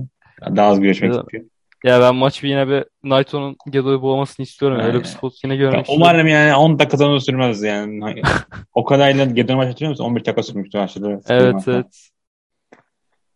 Daha 0.55 0.67
az 0.67 0.79
güreşmek 0.79 1.11
Gedo- 1.11 1.21
istiyor. 1.21 1.45
Ya 1.83 2.01
ben 2.01 2.15
maç 2.15 2.43
bir 2.43 2.49
yine 2.49 2.67
bir 2.67 2.83
Naito'nun 3.03 3.57
Gedo'yu 3.69 4.01
boğmasını 4.01 4.43
istiyorum. 4.43 4.79
ya. 4.79 4.85
Öyle 4.85 4.99
bir 4.99 5.03
Yani. 5.05 5.15
spot 5.17 5.43
yine 5.43 5.53
Ya 5.53 5.59
görmek 5.59 5.85
istiyorum. 5.85 6.01
umarım 6.01 6.27
yani 6.27 6.55
10 6.55 6.79
dakikadan 6.79 7.09
uzun 7.09 7.25
sürmez 7.25 7.63
yani. 7.63 8.23
o 8.73 8.85
kadarıyla 8.85 9.25
Gedo'yu 9.25 9.57
maç 9.57 9.67
hatırlıyor 9.69 9.89
musun? 9.89 10.03
11 10.03 10.25
dakika 10.25 10.43
sürmüştü 10.43 10.77
aşırı. 10.77 11.19
Evet 11.29 11.67
evet. 11.67 12.09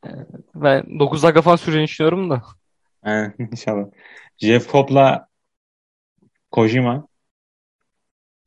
Ee, 0.06 0.10
Ben 0.56 1.00
9 1.00 1.24
dakika 1.24 1.42
falan 1.42 1.56
süreceğini 1.56 1.88
düşünüyorum 1.88 2.30
da. 2.30 2.44
Yani, 3.06 3.34
inşallah. 3.52 3.86
Jeff 4.38 4.72
Cobb'la 4.72 5.28
Kojima 6.52 7.08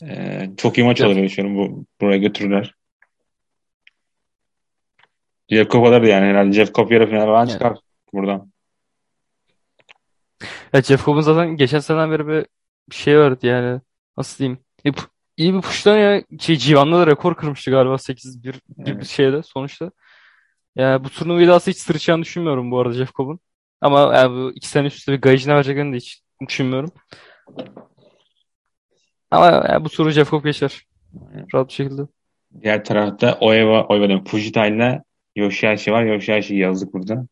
e, 0.03 0.51
çok 0.57 0.79
iyi 0.79 0.85
maç 0.85 1.01
Jeff- 1.01 1.07
olur 1.07 1.23
düşünüyorum. 1.23 1.59
Bu, 1.59 1.85
buraya 2.01 2.19
götürürler. 2.19 2.75
Jeff 5.49 5.71
Cobb 5.71 5.85
alır 5.85 6.03
yani 6.03 6.27
herhalde. 6.27 6.53
Jeff 6.53 6.75
Cobb 6.75 6.91
yarı 6.91 7.07
final 7.07 7.27
falan 7.27 7.39
Yani. 7.41 7.51
çıkar 7.51 7.79
buradan. 8.13 8.53
Ya 10.77 10.83
Jeff 10.83 11.05
Cobb'un 11.05 11.21
zaten 11.21 11.57
geçen 11.57 11.79
seneden 11.79 12.11
beri 12.11 12.27
bir 12.29 12.47
şey 12.91 13.19
vardı 13.19 13.47
yani. 13.47 13.81
Nasıl 14.17 14.39
diyeyim? 14.39 14.59
E, 14.87 14.91
iyi 15.37 15.55
bir 15.55 15.61
push'tan 15.61 15.97
ya 15.99 16.23
şey 16.41 16.57
Civan'da 16.57 16.99
da 16.99 17.07
rekor 17.07 17.35
kırmıştı 17.35 17.71
galiba 17.71 17.95
8-1 17.99 18.43
gibi 18.43 18.55
bir 18.79 18.93
Evet. 18.93 19.07
şeyde 19.07 19.43
sonuçta. 19.43 19.91
Ya 20.77 21.05
bu 21.05 21.09
turnuvayı 21.11 21.49
da 21.49 21.55
aslında 21.55 21.75
hiç 21.75 21.81
sıracağını 21.83 22.23
düşünmüyorum 22.23 22.71
bu 22.71 22.81
arada 22.81 22.95
Jeff 22.95 23.15
Cobb'un. 23.15 23.41
Ama 23.81 24.17
yani 24.17 24.31
bu 24.37 24.53
iki 24.55 24.69
sene 24.69 24.87
üst 24.87 24.97
üste 24.99 25.13
bir 25.13 25.21
Gaijin'e 25.21 25.55
vereceklerini 25.55 25.93
de 25.93 25.97
hiç 25.97 26.21
düşünmüyorum. 26.49 26.91
Ama 29.31 29.47
yani 29.69 29.85
bu 29.85 29.89
turu 29.89 30.11
Jeff 30.11 30.31
Cobb 30.31 30.45
geçer. 30.45 30.83
Rahat 31.55 31.69
bir 31.69 31.73
şekilde. 31.75 32.03
Diğer 32.63 32.85
tarafta 32.85 33.39
Oeva, 33.41 33.85
Oeva 33.87 34.09
diyorum. 34.09 34.25
Fujita 34.25 34.67
ile 34.67 35.03
Yoshihashi 35.37 35.93
var. 35.93 36.03
Yoshihashi'yi 36.03 36.61
yazdık 36.61 36.93
burada. 36.93 37.27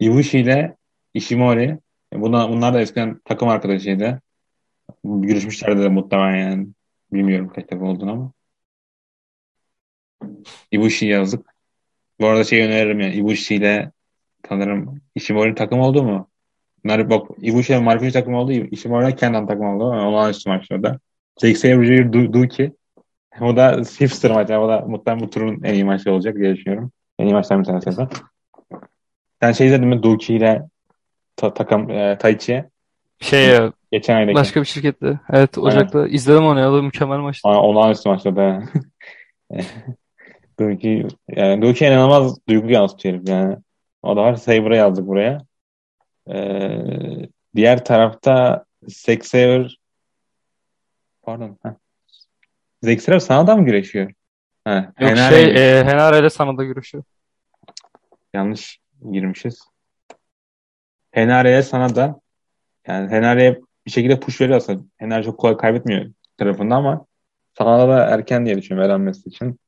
Ibushi 0.00 0.38
ile 0.38 0.76
Ishimori. 1.14 1.78
Buna, 2.20 2.48
bunlar 2.48 2.74
da 2.74 2.80
eskiden 2.80 3.20
takım 3.24 3.48
arkadaşıydı. 3.48 4.20
Görüşmüşlerdi 5.04 5.82
de 5.82 5.88
muhtemelen 5.88 6.50
yani. 6.50 6.68
Bilmiyorum 7.12 7.48
kaç 7.54 7.66
takım 7.68 7.88
olduğunu 7.88 8.10
ama. 8.12 8.32
Ibushi'yi 10.72 11.12
yazdık. 11.12 11.54
Bu 12.20 12.26
arada 12.26 12.44
şey 12.44 12.62
öneririm 12.62 13.00
yani. 13.00 13.14
Ibushi 13.14 13.54
ile 13.54 13.92
sanırım 14.48 15.00
Ishimori'nin 15.14 15.54
takım 15.54 15.80
oldu 15.80 16.02
mu? 16.02 16.28
Bunlar 16.84 17.10
bak 17.10 17.26
Ibushi 17.42 17.72
ile 17.72 17.80
Marufuji 17.80 18.12
takım 18.12 18.34
oldu. 18.34 18.52
Ishimori 18.52 19.04
ile 19.06 19.16
Kendan 19.16 19.46
takım 19.46 19.66
oldu. 19.66 19.84
Olan 19.84 20.30
üstü 20.30 20.50
maçlarda. 20.50 20.98
Zack 21.40 21.56
Sabre 21.56 22.12
Du- 22.12 22.32
Duki. 22.32 22.72
O 23.40 23.56
da 23.56 23.72
hipster 24.00 24.30
maç. 24.30 24.50
Yani 24.50 24.64
o 24.64 24.68
da 24.68 24.80
muhtemelen 24.80 25.26
bu 25.26 25.30
turun 25.30 25.62
en 25.64 25.74
iyi 25.74 25.84
maçı 25.84 26.12
olacak 26.12 26.36
diye 26.36 26.56
düşünüyorum. 26.56 26.92
En 27.18 27.26
iyi 27.26 27.32
maçların 27.32 27.62
bir 27.62 27.68
tanesi. 27.68 28.06
Sen 29.42 29.52
şey 29.52 29.66
izledin 29.66 29.88
mi? 29.88 30.02
Duki 30.02 30.34
ile 30.34 30.62
ta- 31.36 31.54
takım 31.54 31.90
e, 31.90 32.18
Taichi'ye. 32.18 32.70
Şey 33.20 33.46
ya, 33.48 33.72
Geçen 33.92 34.16
aydaki. 34.16 34.34
başka 34.34 34.60
bir 34.60 34.66
şirkette. 34.66 35.20
Evet 35.32 35.58
Ocak'ta 35.58 36.08
izledim 36.08 36.44
onu 36.44 36.60
ya. 36.60 36.70
O 36.72 36.76
da 36.76 36.82
mükemmel 36.82 37.18
maçtı. 37.18 37.48
Aa, 37.48 37.62
Olağanüstü 37.62 38.08
maçlarda. 38.08 38.62
Duki, 40.60 41.06
yani 41.28 41.62
Duki 41.62 41.86
inanılmaz 41.86 42.46
duygu 42.48 42.70
yansıtıyor 42.70 43.14
herif 43.14 43.28
yani. 43.28 43.56
O 44.02 44.16
da 44.16 44.20
var. 44.22 44.34
Saber'ı 44.34 44.76
yazdık 44.76 45.06
buraya. 45.06 45.38
Ee, 46.30 47.28
diğer 47.56 47.84
tarafta 47.84 48.64
Zack 48.88 49.26
Saber 49.26 49.78
pardon. 51.22 51.58
Heh. 51.62 51.70
Zack 52.82 53.02
Saber 53.02 53.18
sana 53.18 53.46
da 53.46 53.56
mı 53.56 53.64
güreşiyor? 53.64 54.12
Ha, 54.64 54.92
Yok 55.00 55.10
Henare- 55.10 55.30
şey 55.30 55.78
e, 55.80 55.84
Henare 55.84 56.18
ile 56.18 56.30
Sanada 56.30 56.64
görüşüyor. 56.64 57.04
yanlış 58.34 58.78
girmişiz. 59.12 59.60
Henare'ye 61.16 61.62
sana 61.62 61.94
da 61.96 62.20
yani 62.86 63.10
Henare'ye 63.10 63.60
bir 63.86 63.90
şekilde 63.90 64.20
push 64.20 64.40
veriyor 64.40 64.56
aslında. 64.56 64.82
Henare 64.96 65.22
çok 65.22 65.38
kolay 65.38 65.56
kaybetmiyor 65.56 66.06
tarafında 66.38 66.74
ama 66.74 67.06
sana 67.58 67.88
da 67.88 68.06
erken 68.06 68.46
diye 68.46 68.58
düşünüyorum 68.58 68.90
elenmesi 68.90 69.28
için. 69.28 69.60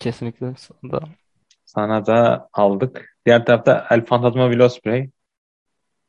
Kesinlikle 0.00 0.54
Sanada. 0.56 1.08
Sana 1.64 2.06
da 2.06 2.48
aldık. 2.52 3.16
Diğer 3.26 3.46
tarafta 3.46 3.86
El 3.90 4.04
Fantasma 4.04 4.50
Will 4.50 4.60
Ospreay. 4.60 5.10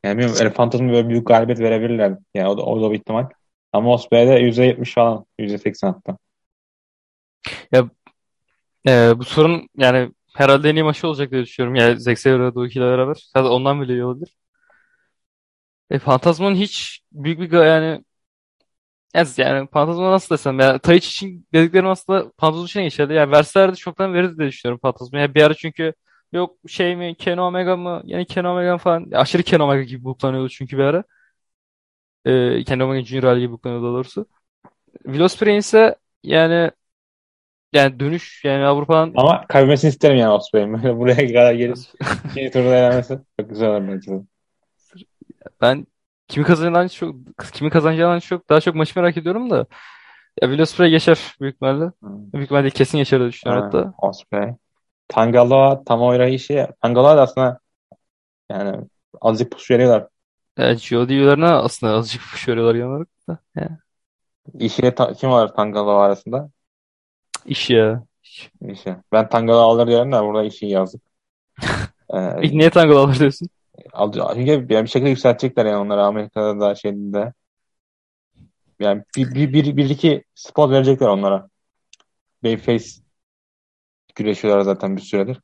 Yani 0.03 0.17
bilmiyorum 0.17 0.37
El 0.41 0.53
Fantasma 0.53 0.91
böyle 0.91 1.09
büyük 1.09 1.27
galibiyet 1.27 1.59
verebilirler. 1.59 2.17
Yani 2.33 2.47
o 2.47 2.57
da, 2.57 2.61
o 2.61 2.81
da 2.81 2.91
bir 2.91 2.97
ihtimal. 2.97 3.29
Ama 3.73 3.93
Ospreay'de 3.93 4.31
%70 4.31 4.93
falan. 4.93 5.25
%80 5.39 5.87
hatta. 5.87 6.17
E, 8.87 9.19
bu 9.19 9.23
sorun 9.23 9.69
yani 9.77 10.11
herhalde 10.33 10.69
en 10.69 10.75
iyi 10.75 10.83
maçı 10.83 11.07
olacak 11.07 11.31
diye 11.31 11.43
düşünüyorum. 11.43 11.75
Yani 11.75 11.99
Zack 11.99 12.19
Sabre 12.19 12.67
ile 12.67 12.81
beraber. 12.81 13.29
Zaten 13.33 13.49
ondan 13.49 13.81
bile 13.81 13.93
iyi 13.93 14.05
olabilir. 14.05 14.35
E, 15.89 15.99
Fantasma'nın 15.99 16.55
hiç 16.55 17.01
büyük 17.11 17.39
bir 17.39 17.51
yani 17.51 18.03
Ez 19.15 19.37
yani 19.39 19.67
Pantazma 19.67 20.11
nasıl 20.11 20.35
desem 20.35 20.59
ya 20.59 20.79
Taichi 20.79 21.07
için 21.09 21.47
dediklerim 21.53 21.87
aslında 21.87 22.31
Pantazma 22.37 22.65
için 22.65 22.81
geçerli. 22.81 23.13
Yani 23.13 23.31
verseler 23.31 23.71
de 23.71 23.75
çoktan 23.75 24.13
verirdi 24.13 24.37
diye 24.37 24.47
düşünüyorum 24.47 24.79
Pantazma. 24.79 25.19
Yani 25.19 25.35
bir 25.35 25.41
ara 25.41 25.53
çünkü 25.53 25.93
yok 26.33 26.57
şey 26.67 26.95
mi 26.95 27.15
Kenny 27.15 27.41
Omega 27.41 27.77
mı 27.77 28.01
yani 28.05 28.25
Kenny 28.25 28.47
Omega 28.47 28.77
falan 28.77 29.05
Ya 29.11 29.19
aşırı 29.19 29.43
Kenny 29.43 29.63
Omega 29.63 29.83
gibi 29.83 30.03
buklanıyordu 30.03 30.49
çünkü 30.49 30.77
bir 30.77 30.83
ara. 30.83 31.03
Ee, 32.25 32.63
Kenny 32.63 32.83
Omega 32.83 33.05
Junior 33.05 33.23
hali 33.23 33.39
gibi 33.39 33.51
buklanıyordu 33.51 33.85
doğrusu. 33.93 34.25
Ospreay'in 35.21 35.59
ise 35.59 35.95
yani 36.23 36.71
yani 37.73 37.99
dönüş 37.99 38.43
yani 38.45 38.65
Avrupa'dan 38.65 39.13
Ama 39.15 39.47
kaybetmesini 39.47 39.89
isterim 39.89 40.17
yani 40.17 40.31
Ospreay'in. 40.31 40.73
Böyle 40.83 40.97
buraya 40.97 41.27
kadar 41.27 41.53
gelip 41.53 41.77
ikinci 42.31 42.51
turda 42.51 42.75
elenmesi 42.75 43.19
çok 43.39 43.49
güzel 43.49 43.69
olur 43.69 43.87
bence. 43.87 44.11
Ben 45.61 45.87
kimi 46.27 46.45
kazanacağını 46.45 46.89
çok 46.89 47.15
kimi 47.53 47.69
kazanacağını 47.69 48.21
çok 48.21 48.49
daha 48.49 48.61
çok 48.61 48.75
maçı 48.75 48.99
merak 48.99 49.17
ediyorum 49.17 49.49
da 49.49 49.57
ya 50.41 50.49
Will 50.49 50.59
Ospreay 50.61 50.91
geçer 50.91 51.19
büyük 51.41 51.55
ihtimalle. 51.55 51.91
Büyük 52.33 52.45
ihtimalle 52.45 52.69
kesin 52.69 52.97
geçer 52.97 53.19
diye 53.19 53.29
düşünüyorum 53.29 53.63
Ha, 53.63 53.73
hatta. 53.73 53.93
Ospreay. 53.97 54.55
Tangaloa, 55.09 55.83
Tamoira 55.85 56.27
işi. 56.29 56.67
Tangaloa 56.81 57.17
da 57.17 57.21
aslında 57.23 57.59
yani 58.51 58.87
azıcık 59.21 59.51
push 59.51 59.71
veriyorlar. 59.71 60.07
Yani 60.57 60.77
GOD 60.89 61.09
üyelerine 61.09 61.45
aslında 61.45 61.93
azıcık 61.93 62.21
push 62.31 62.47
veriyorlar 62.49 62.79
olarak 62.85 63.07
da. 63.27 63.39
Yani 63.55 63.77
İşiyle 64.59 64.95
ta- 64.95 65.13
kim 65.13 65.29
var 65.31 65.55
Tangaloa 65.55 66.03
arasında? 66.05 66.49
iş 67.45 67.69
ya. 67.69 68.05
İşi. 68.69 68.95
Ben 69.11 69.29
Tangaloa 69.29 69.63
alır 69.63 69.87
diyorum 69.87 70.11
da 70.11 70.23
burada 70.25 70.43
işi 70.43 70.65
yazdık. 70.65 71.01
Ee, 72.13 72.41
niye 72.57 72.69
tango 72.69 72.97
alır 72.99 73.19
diyorsun? 73.19 73.49
Al- 73.93 74.33
çünkü 74.35 74.51
yani 74.51 74.83
bir 74.85 74.89
şekilde 74.89 75.09
yükseltecekler 75.09 75.65
yani 75.65 75.77
onları 75.77 76.03
Amerika'da 76.03 76.59
da 76.59 76.75
şeyde 76.75 77.13
de. 77.13 77.33
Yani 78.79 79.03
bir, 79.17 79.35
bir, 79.35 79.53
bir, 79.53 79.77
bir 79.77 79.89
iki 79.89 80.23
spot 80.35 80.71
verecekler 80.71 81.07
onlara. 81.07 81.49
Babyface 82.43 82.85
güreşiyorlar 84.15 84.61
zaten 84.61 84.97
bir 84.97 85.01
süredir. 85.01 85.41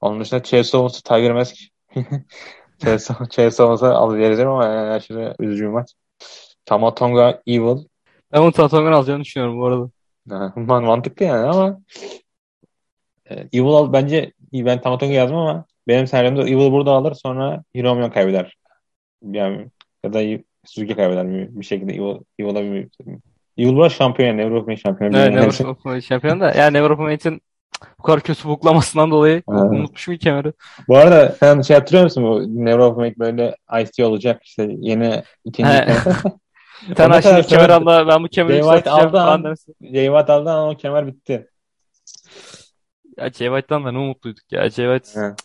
Onun 0.00 0.20
dışında 0.20 0.42
Chase 0.42 0.76
Owens, 0.76 1.02
Tiger 1.02 1.32
Mask. 1.32 1.56
Chase, 3.30 3.62
Owens'a 3.62 3.94
al 3.94 4.14
vereceğim 4.14 4.50
ama 4.50 4.64
yani 4.64 4.90
aşırı 4.90 5.34
üzücü 5.40 5.64
bir 5.64 5.68
maç. 5.68 5.94
Tamatonga 6.64 7.42
Evil. 7.46 7.84
Ben 8.32 8.42
bunu 8.42 8.52
Tatongan 8.52 8.92
alacağını 8.92 9.24
düşünüyorum 9.24 9.58
bu 9.60 9.66
arada. 9.66 9.90
Man 10.56 10.84
mantıklı 10.84 11.24
yani 11.24 11.46
ama 11.46 11.80
e, 13.30 13.34
Evil 13.34 13.68
al, 13.68 13.92
bence 13.92 14.32
ben 14.52 14.80
Tamatonga 14.80 15.12
yazdım 15.14 15.36
ama 15.36 15.64
benim 15.88 16.06
senaryomda 16.06 16.42
Evil 16.42 16.72
burada 16.72 16.90
alır 16.90 17.14
sonra 17.14 17.62
Hiromu'ya 17.76 18.12
kaybeder. 18.12 18.56
Yani 19.22 19.66
ya 20.04 20.12
da 20.12 20.42
Suzuki 20.64 20.96
kaybeder 20.96 21.30
bir, 21.30 21.60
bir 21.60 21.64
şekilde 21.64 21.94
Evil, 21.94 22.16
Evil'a 22.38 22.62
bir 22.62 22.88
Evil 23.58 23.76
burada 23.76 23.88
şampiyon 23.88 24.28
yani 24.28 24.44
Avrupa 24.44 24.76
şampiyonu. 24.76 25.18
Evet, 25.18 25.60
Open 25.60 26.00
şampiyon 26.00 26.40
da. 26.40 26.52
Yani 26.52 26.82
Open 26.82 27.04
Mate'in 27.04 27.42
bu 27.98 28.02
kadar 28.02 28.20
kötü 28.20 28.48
buklamasından 28.48 29.10
dolayı 29.10 29.34
Evet. 29.34 29.60
unutmuşum 29.60 30.16
kemeri. 30.16 30.52
Bu 30.88 30.96
arada 30.96 31.36
sen 31.40 31.60
şey 31.60 31.76
hatırlıyor 31.76 32.04
musun 32.04 32.24
bu 32.24 32.82
of 32.84 32.96
Make 32.96 33.18
böyle 33.18 33.56
IC 33.82 34.04
olacak 34.04 34.42
işte 34.44 34.68
yeni 34.80 35.22
ikinci. 35.44 35.70
Sen 36.96 37.20
şimdi 37.20 37.42
kemer 37.46 37.70
anla 37.70 38.08
ben 38.08 38.24
bu 38.24 38.28
kemeri 38.28 38.56
yükselteceğim 38.56 39.00
aldı 39.00 39.12
falan 39.12 39.32
an- 39.32 39.44
demesi. 39.44 39.72
Jay 39.82 40.06
Watt 40.06 40.30
aldı 40.30 40.50
ama 40.50 40.70
o 40.70 40.76
kemer 40.76 41.06
bitti. 41.06 41.48
Ya 43.16 43.30
Jay 43.30 43.48
White'dan 43.48 43.84
da 43.84 43.92
ne 43.92 43.98
umutluyduk 43.98 44.52
ya. 44.52 44.70
Jay 44.70 44.98
White. 44.98 45.36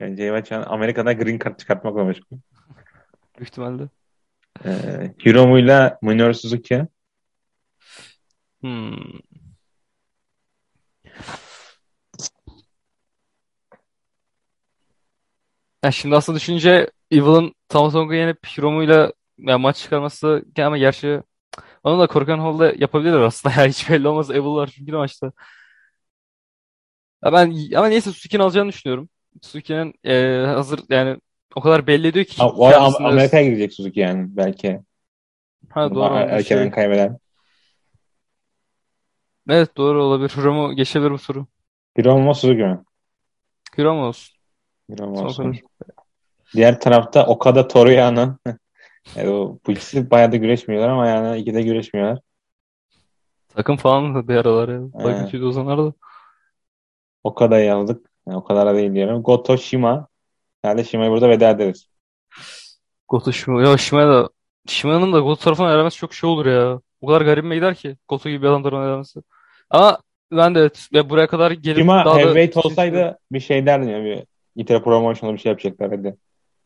Yani 0.00 0.16
White 0.16 0.48
şu 0.48 0.56
an 0.56 0.62
Amerika'da 0.62 1.12
green 1.12 1.38
card 1.38 1.58
çıkartmakla 1.58 2.04
meşgul. 2.04 2.38
büyük 3.38 3.48
ihtimalle. 3.48 3.88
Ee, 4.64 5.14
Hiromu'yla 5.26 5.98
Minoru 6.02 6.34
Suzuki. 6.34 6.86
Hmm. 8.62 9.20
Ya 15.84 15.90
şimdi 15.92 16.16
aslında 16.16 16.36
düşününce 16.38 16.90
Evil'ın 17.10 17.54
Tamatonga'yı 17.68 18.20
yenip 18.20 18.46
Hiromu'yla 18.46 19.12
ya 19.38 19.58
maç 19.58 19.76
çıkarması 19.76 20.44
ama 20.58 20.78
gerçi 20.78 21.22
onu 21.84 22.00
da 22.00 22.06
Korakuen 22.06 22.38
Hall'da 22.38 22.72
yapabilirler 22.78 23.20
aslında. 23.20 23.54
Yani 23.60 23.68
hiç 23.70 23.90
belli 23.90 24.08
olmaz. 24.08 24.30
Evil 24.30 24.46
var 24.46 24.70
çünkü 24.76 24.92
maçta. 24.92 25.32
Ya 27.24 27.32
ben 27.32 27.54
ama 27.76 27.86
neyse 27.88 28.12
Suzuki'nin 28.12 28.42
alacağını 28.42 28.68
düşünüyorum. 28.68 29.08
Suzuki'nin 29.42 29.94
e, 30.04 30.46
hazır 30.46 30.80
yani 30.90 31.20
o 31.54 31.60
kadar 31.60 31.86
belli 31.86 32.06
ediyor 32.06 32.24
ki 32.24 32.42
A- 32.42 32.48
O 32.52 32.70
kendisinde. 32.70 33.08
Amerika'ya 33.08 33.44
gidecek 33.44 33.72
Suzuki 33.72 34.00
yani 34.00 34.26
belki. 34.28 34.80
Ha 35.70 35.94
doğru 35.94 36.14
Er- 36.14 36.28
Erkenden 36.28 36.62
şey. 36.62 36.70
kaybeden. 36.70 37.18
Evet 39.48 39.76
doğru 39.76 40.02
olabilir. 40.04 40.28
Hiromu 40.36 40.72
geçebilir 40.72 41.10
bu 41.10 41.18
turu. 41.18 41.46
Hiromu 41.98 42.22
mu 42.24 42.34
Suzuki 42.34 42.62
mi? 42.62 42.80
Hiromu 43.78 44.04
olsun. 44.06 44.36
Hiromu 44.90 45.24
olsun. 45.24 45.56
Diğer 46.54 46.80
tarafta 46.80 47.26
Okada 47.26 47.68
Toriyama. 47.68 48.38
E, 49.16 49.28
o, 49.28 49.58
bu 49.66 49.72
ikisi 49.72 50.10
bayağı 50.10 50.32
da 50.32 50.36
güreşmiyorlar 50.36 50.88
ama 50.88 51.06
yani 51.08 51.38
ikide 51.38 51.62
güreşmiyorlar. 51.62 52.18
Takım 53.48 53.76
falan 53.76 54.14
da 54.14 54.28
bir 54.28 54.36
aralar 54.36 54.68
ya. 54.68 54.80
Ee, 55.10 55.24
kötüydü 55.24 55.44
o 55.44 55.52
zamanlar 55.52 55.86
da. 55.86 55.92
Okada'yı 57.24 57.66
yazdık. 57.66 58.10
Yani 58.26 58.36
o 58.36 58.44
kadar 58.44 58.66
da 58.66 58.74
değil 58.74 58.94
diyorum. 58.94 59.22
Goto 59.22 59.58
Shima. 59.58 60.06
Herhalde 60.62 60.84
Shima'yı 60.84 61.10
burada 61.10 61.28
veda 61.28 61.50
ederiz. 61.50 61.88
Goto 63.08 63.32
Shima. 63.32 63.62
Ya 63.62 63.78
Shima'ya 63.78 64.08
da 64.08 64.28
Shima'nın 64.66 65.12
da 65.12 65.20
Goto 65.20 65.44
tarafından 65.44 65.74
elemesi 65.74 65.96
çok 65.96 66.14
şey 66.14 66.30
olur 66.30 66.46
ya. 66.46 66.80
O 67.00 67.06
kadar 67.06 67.20
garibime 67.20 67.54
gider 67.54 67.74
ki 67.74 67.96
Goto 68.08 68.28
gibi 68.28 68.42
bir 68.42 68.48
adam 68.48 68.62
tarafından 68.62 68.88
elemesi. 68.88 69.20
Ama 69.70 69.98
ben 70.32 70.54
de 70.54 70.60
evet, 70.60 70.88
ve 70.92 71.10
buraya 71.10 71.26
kadar 71.26 71.50
gelip 71.50 71.78
Shima 71.78 72.04
daha 72.04 72.14
da 72.14 72.18
heavyweight 72.18 72.56
olsaydı 72.56 73.18
bir 73.32 73.40
şey 73.40 73.66
derdim 73.66 73.88
ya. 73.88 74.04
Bir 74.04 74.24
İtira 74.56 74.82
promotion'da 74.82 75.34
bir 75.34 75.38
şey 75.38 75.50
yapacaklar 75.50 75.90
hadi. 75.90 76.16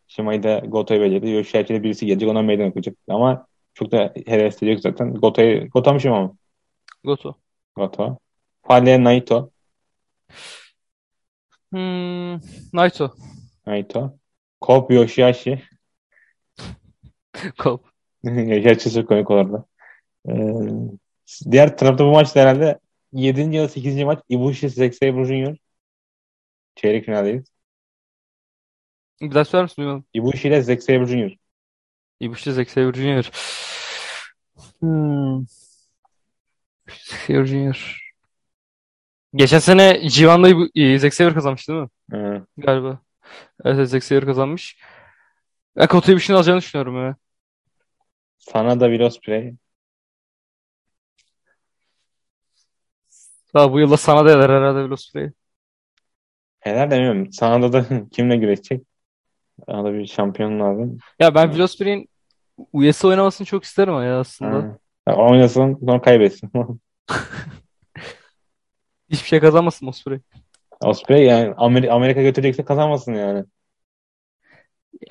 Shima'yı 0.08 0.42
da 0.42 0.58
Goto'yu 0.58 1.00
verecekti. 1.00 1.28
Yoshihachi'de 1.28 1.82
birisi 1.82 2.06
gelecek 2.06 2.28
ona 2.28 2.42
meydan 2.42 2.68
okuyacak. 2.68 2.96
Ama 3.08 3.46
çok 3.74 3.92
da 3.92 4.12
hevesleyecek 4.26 4.82
zaten. 4.82 5.14
Goto'yu 5.14 5.68
Goto 5.68 5.92
mu 5.92 6.00
Shima 6.00 6.22
mı? 6.22 6.36
Goto. 7.04 7.34
Goto. 7.76 8.18
Fale 8.62 9.04
Naito. 9.04 9.50
Hmm, 11.72 12.40
Naito. 12.72 13.14
Naito. 13.66 14.18
Kobe 14.60 14.94
Yoshihashi. 14.94 15.62
Kop. 17.58 17.84
Yoshihachi 18.22 18.92
çok 18.92 19.08
komik 19.08 19.30
olurdu. 19.30 19.66
Ee, 20.28 20.32
diğer 21.50 21.78
tarafta 21.78 22.04
bu 22.04 22.10
maçta 22.10 22.40
herhalde 22.40 22.78
7. 23.12 23.56
ya 23.56 23.62
da 23.64 23.68
8. 23.68 24.04
maç 24.04 24.18
Ibushi 24.28 24.68
Zack 24.68 24.94
Sabre 24.94 25.24
Jr. 25.24 25.56
Çeyrek 26.74 27.04
finaldeyiz. 27.04 27.44
Bir 29.20 29.34
daha 29.34 29.44
söyler 29.44 29.62
misin? 29.64 29.82
Duymadım. 29.82 30.04
Ibushi 30.14 30.48
ile 30.48 30.62
Zack 30.62 30.82
Sabre 30.82 31.06
Jr. 31.06 31.36
Ibushi 32.20 32.52
Zack 32.52 32.70
Sabre 32.70 33.00
Jr. 33.00 33.30
Hmm. 34.80 35.46
Sabre 36.88 37.46
Jr. 37.46 38.09
Geçen 39.34 39.58
sene 39.58 39.92
G1'da 39.92 40.48
Ibu- 40.48 40.70
e, 40.74 40.98
Zack 40.98 41.14
Sabre 41.14 41.34
kazanmış 41.34 41.68
değil 41.68 41.80
mi? 41.80 41.88
Ee, 42.14 42.42
Galiba. 42.56 42.98
Evet, 43.64 43.76
evet, 43.78 43.88
Zack 43.90 44.04
Sabre 44.04 44.26
kazanmış. 44.26 44.78
Ben 45.76 45.86
Kota 45.86 46.12
Ibushi'nin 46.12 46.36
alacağını 46.36 46.58
düşünüyorum 46.60 46.96
ya. 47.06 47.16
sana 48.38 48.80
da 48.80 48.84
Will 48.86 49.00
Ospreay. 49.00 49.54
Daha 53.54 53.72
bu 53.72 53.80
yılda 53.80 53.96
sana 53.96 54.24
da 54.24 54.30
eder 54.30 54.50
herhalde 54.50 54.78
Will 54.80 54.92
Ospreay. 54.92 55.30
Helal 56.60 56.90
demiyorum. 56.90 57.32
Sana 57.32 57.72
da 57.72 57.84
kimle 58.12 58.36
güreşecek? 58.36 58.82
Sana 59.66 59.84
da 59.84 59.94
bir 59.94 60.06
şampiyon 60.06 60.60
lazım. 60.60 60.98
Ya 61.18 61.34
ben 61.34 61.46
Will 61.46 61.62
Ospreay'in 61.62 62.08
US'e 62.72 63.06
oynamasını 63.06 63.46
çok 63.46 63.64
isterim 63.64 63.94
ya 63.94 64.20
aslında. 64.20 64.56
Ha. 64.56 64.78
Ya 65.08 65.16
Oynasın 65.16 65.78
sonra 65.86 66.00
kaybetsin. 66.02 66.50
Hiçbir 69.10 69.28
şey 69.28 69.40
kazanmasın 69.40 69.86
Ospreay. 69.86 70.20
Ospreay 70.80 71.24
yani 71.24 71.54
Amerika, 71.56 71.94
Amerika 71.94 72.22
götürecekse 72.22 72.64
kazanmasın 72.64 73.14
yani. 73.14 73.44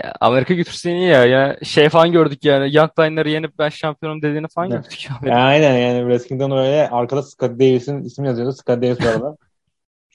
Ya 0.04 0.14
Amerika 0.22 0.54
götürse 0.54 0.91
iyi 0.91 1.08
ya. 1.08 1.26
Ya 1.26 1.58
şey 1.64 1.89
falan 1.89 2.12
gördük 2.12 2.45
yani. 2.45 2.76
Young 2.76 2.91
Line'ları 3.00 3.30
yenip 3.30 3.60
ben 3.60 3.70
şampiyonum 3.70 4.22
dediğini 4.22 4.47
falan 4.47 4.70
Ne? 4.70 4.76
gördük. 4.76 5.08
Ya 5.26 5.36
aynen 5.38 5.78
yani 5.78 6.00
Wrestling'den 6.00 6.52
öyle 6.52 6.89
arkada 6.89 7.24
Scott 7.24 7.52
Davis'in 7.52 8.04
ismi 8.04 8.28
yazıyordu. 8.28 8.54
Scott 8.54 8.82
Davis 8.82 9.02
arada. 9.02 9.38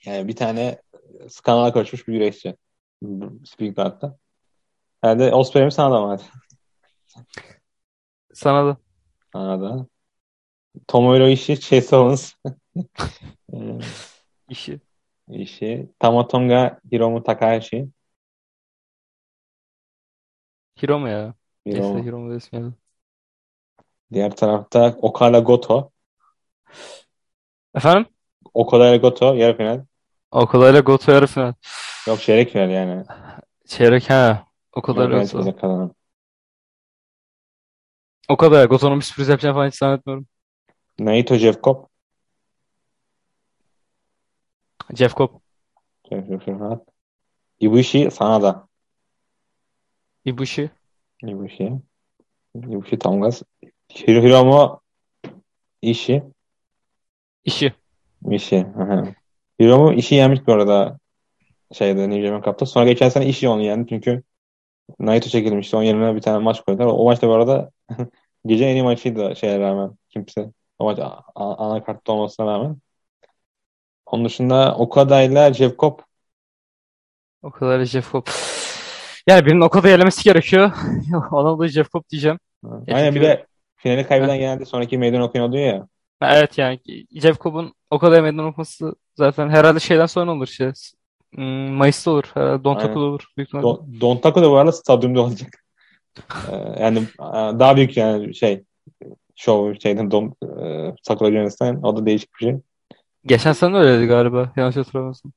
Yani 0.07 0.29
bir 0.29 0.37
tane 0.37 0.79
skandala 1.29 1.73
koşmuş 1.73 2.09
bir 2.09 2.13
güreşçi. 2.13 2.57
Speak 3.45 3.79
Out'ta. 3.79 4.17
Herhalde 5.01 5.35
Ospreay 5.35 5.65
mi 5.65 5.73
sana 5.73 5.95
da 5.95 6.01
mı? 6.01 6.09
Hadi. 6.09 6.23
Sana 8.35 8.67
da. 8.67 8.77
Sana 9.33 9.61
da. 9.61 9.87
Tomohiro 10.89 11.29
Ishii, 11.29 11.61
Chase 11.61 11.97
Owens. 11.97 12.33
Ee, 13.55 13.79
işi. 14.49 14.81
Ishii. 15.29 15.89
Tamatonga, 15.99 16.81
Hiromu 16.93 17.23
Takahashi. 17.23 17.89
Hiromu 20.83 21.09
ya. 21.09 21.35
Neyse 21.67 21.81
Hiromu. 21.81 22.05
Hiromu 22.05 22.31
da 22.31 22.37
ismi. 22.37 22.73
Diğer 24.13 24.37
tarafta 24.37 24.97
Okada 25.03 25.39
Goto. 25.39 25.91
Efendim? 27.75 28.07
Okada 28.55 28.89
ile 28.89 28.97
Goto 28.97 29.35
yarı 29.35 29.57
final. 29.57 29.85
O 30.31 30.47
kadarıyla 30.47 30.81
Goto 30.81 31.13
yarı 31.13 31.27
final. 31.27 31.55
Yok 32.09 32.21
çeyrek 32.21 32.51
final 32.51 32.71
yani. 32.71 33.05
Çeyrek 33.67 34.11
ha. 34.11 34.47
O 34.73 34.81
Yarı 34.81 34.87
kadarıyla 34.87 35.27
final 35.27 35.45
Goto. 35.45 35.61
kazanan. 35.61 35.95
O 38.29 38.37
kadar. 38.37 38.67
Goto'nun 38.67 38.99
bir 38.99 39.05
sürpriz 39.05 39.29
yapacağını 39.29 39.55
falan 39.55 39.69
hiç 39.69 39.75
zannetmiyorum. 39.75 40.27
Naito 40.99 41.37
Cobb. 41.37 41.94
Jeff 44.93 45.15
Cobb. 45.17 45.41
Jeff, 46.11 46.45
Cobb. 46.47 46.81
Ibushi 47.61 48.11
Sanada. 48.11 48.69
Ibushi. 50.25 50.71
Ibushi. 51.23 51.73
Ibushi 52.55 52.99
tam 52.99 53.21
gaz. 53.21 53.43
Hiro 53.89 54.23
Hiromu 54.23 54.81
Ishii. 55.83 56.23
İşi. 57.45 57.73
Ishii. 58.31 58.67
Aha. 58.77 59.05
Hiromu 59.61 59.93
Ishii 59.93 60.15
yenmiş 60.15 60.47
bu 60.47 60.53
arada 60.53 60.99
şeyde 61.73 62.11
New 62.11 62.27
Japan 62.27 62.43
Cup'ta. 62.43 62.67
Sonra 62.67 62.85
geçen 62.85 63.09
sene 63.09 63.27
Ishii 63.27 63.49
onu 63.49 63.63
yendi 63.63 63.89
çünkü 63.89 64.23
Naito 64.99 65.29
çekilmişti. 65.29 65.77
Onun 65.77 65.85
yerine 65.85 66.17
bir 66.17 66.21
tane 66.21 66.39
maç 66.39 66.61
koydular. 66.61 66.87
O 66.87 67.05
maçta 67.05 67.29
bu 67.29 67.33
arada 67.33 67.71
gece 68.47 68.65
en 68.65 68.75
iyi 68.77 68.83
maçıydı 68.83 69.37
şeye 69.37 69.59
rağmen. 69.59 69.91
Kimse. 70.09 70.53
O 70.79 70.85
maç 70.85 70.99
ana 71.35 71.85
kartta 71.85 72.13
olmasına 72.13 72.47
rağmen. 72.47 72.77
Onun 74.15 74.25
dışında 74.25 74.75
Okada 74.79 75.23
ile 75.23 75.55
Jeff 75.55 75.79
Cobb. 75.79 75.99
O 77.43 77.51
kadar 77.51 77.85
Jeff 77.85 78.13
Cobb. 78.13 78.27
Yani 79.29 79.47
birinin 79.47 79.61
o 79.61 79.69
kadar 79.69 79.89
elemesi 79.89 80.25
gerekiyor. 80.25 80.73
Ona 81.33 81.59
da 81.59 81.69
Jeff 81.69 81.93
Cobb 81.93 82.09
diyeceğim. 82.11 82.39
Aynen 82.65 83.15
bir 83.15 83.21
çünkü 83.21 83.21
de 83.21 83.47
finali 83.77 84.07
kaybeden 84.07 84.35
Heh. 84.35 84.39
genelde 84.39 84.65
sonraki 84.65 84.99
meydan 84.99 85.21
okuyan 85.21 85.49
oluyor 85.49 85.67
ya. 85.67 85.89
Evet 86.23 86.59
yani 86.59 86.81
Jeff 87.13 87.41
Cobb'un 87.41 87.75
o 87.91 87.99
kadar 87.99 88.23
meydan 88.23 88.45
okuması 88.45 88.95
zaten 89.15 89.49
herhalde 89.49 89.81
şeyden 89.81 90.07
sonra 90.07 90.33
olur 90.33 90.47
şey. 90.47 90.73
Hmm, 91.35 91.73
Mayıs'ta 91.73 92.11
olur. 92.11 92.25
Herhalde 92.35 92.65
Don't 92.65 92.77
Aynen. 92.79 92.89
Tackle 92.89 93.01
olur. 93.01 93.25
Büyük. 93.37 93.53
Don, 93.53 94.01
Don 94.01 94.17
Taco 94.17 94.43
da 94.43 94.51
bu 94.51 94.57
arada 94.57 94.73
stadyumda 94.73 95.21
olacak. 95.21 95.51
Ee, 96.53 96.83
yani 96.83 96.99
e, 96.99 97.59
daha 97.59 97.77
büyük 97.77 97.97
yani 97.97 98.35
şey 98.35 98.65
show 99.35 99.81
şeyden 99.81 100.11
Don 100.11 100.35
e, 100.43 100.95
Taco 101.05 101.27
Journalis'ten 101.27 101.83
o 101.83 101.97
da 101.97 102.07
değişik 102.07 102.35
bir 102.35 102.45
şey. 102.45 102.57
Geçen 103.27 103.53
sene 103.53 103.77
öyleydi 103.77 104.07
galiba. 104.07 104.53
Yanlış 104.57 104.77
hatırlamıyorsam. 104.77 105.33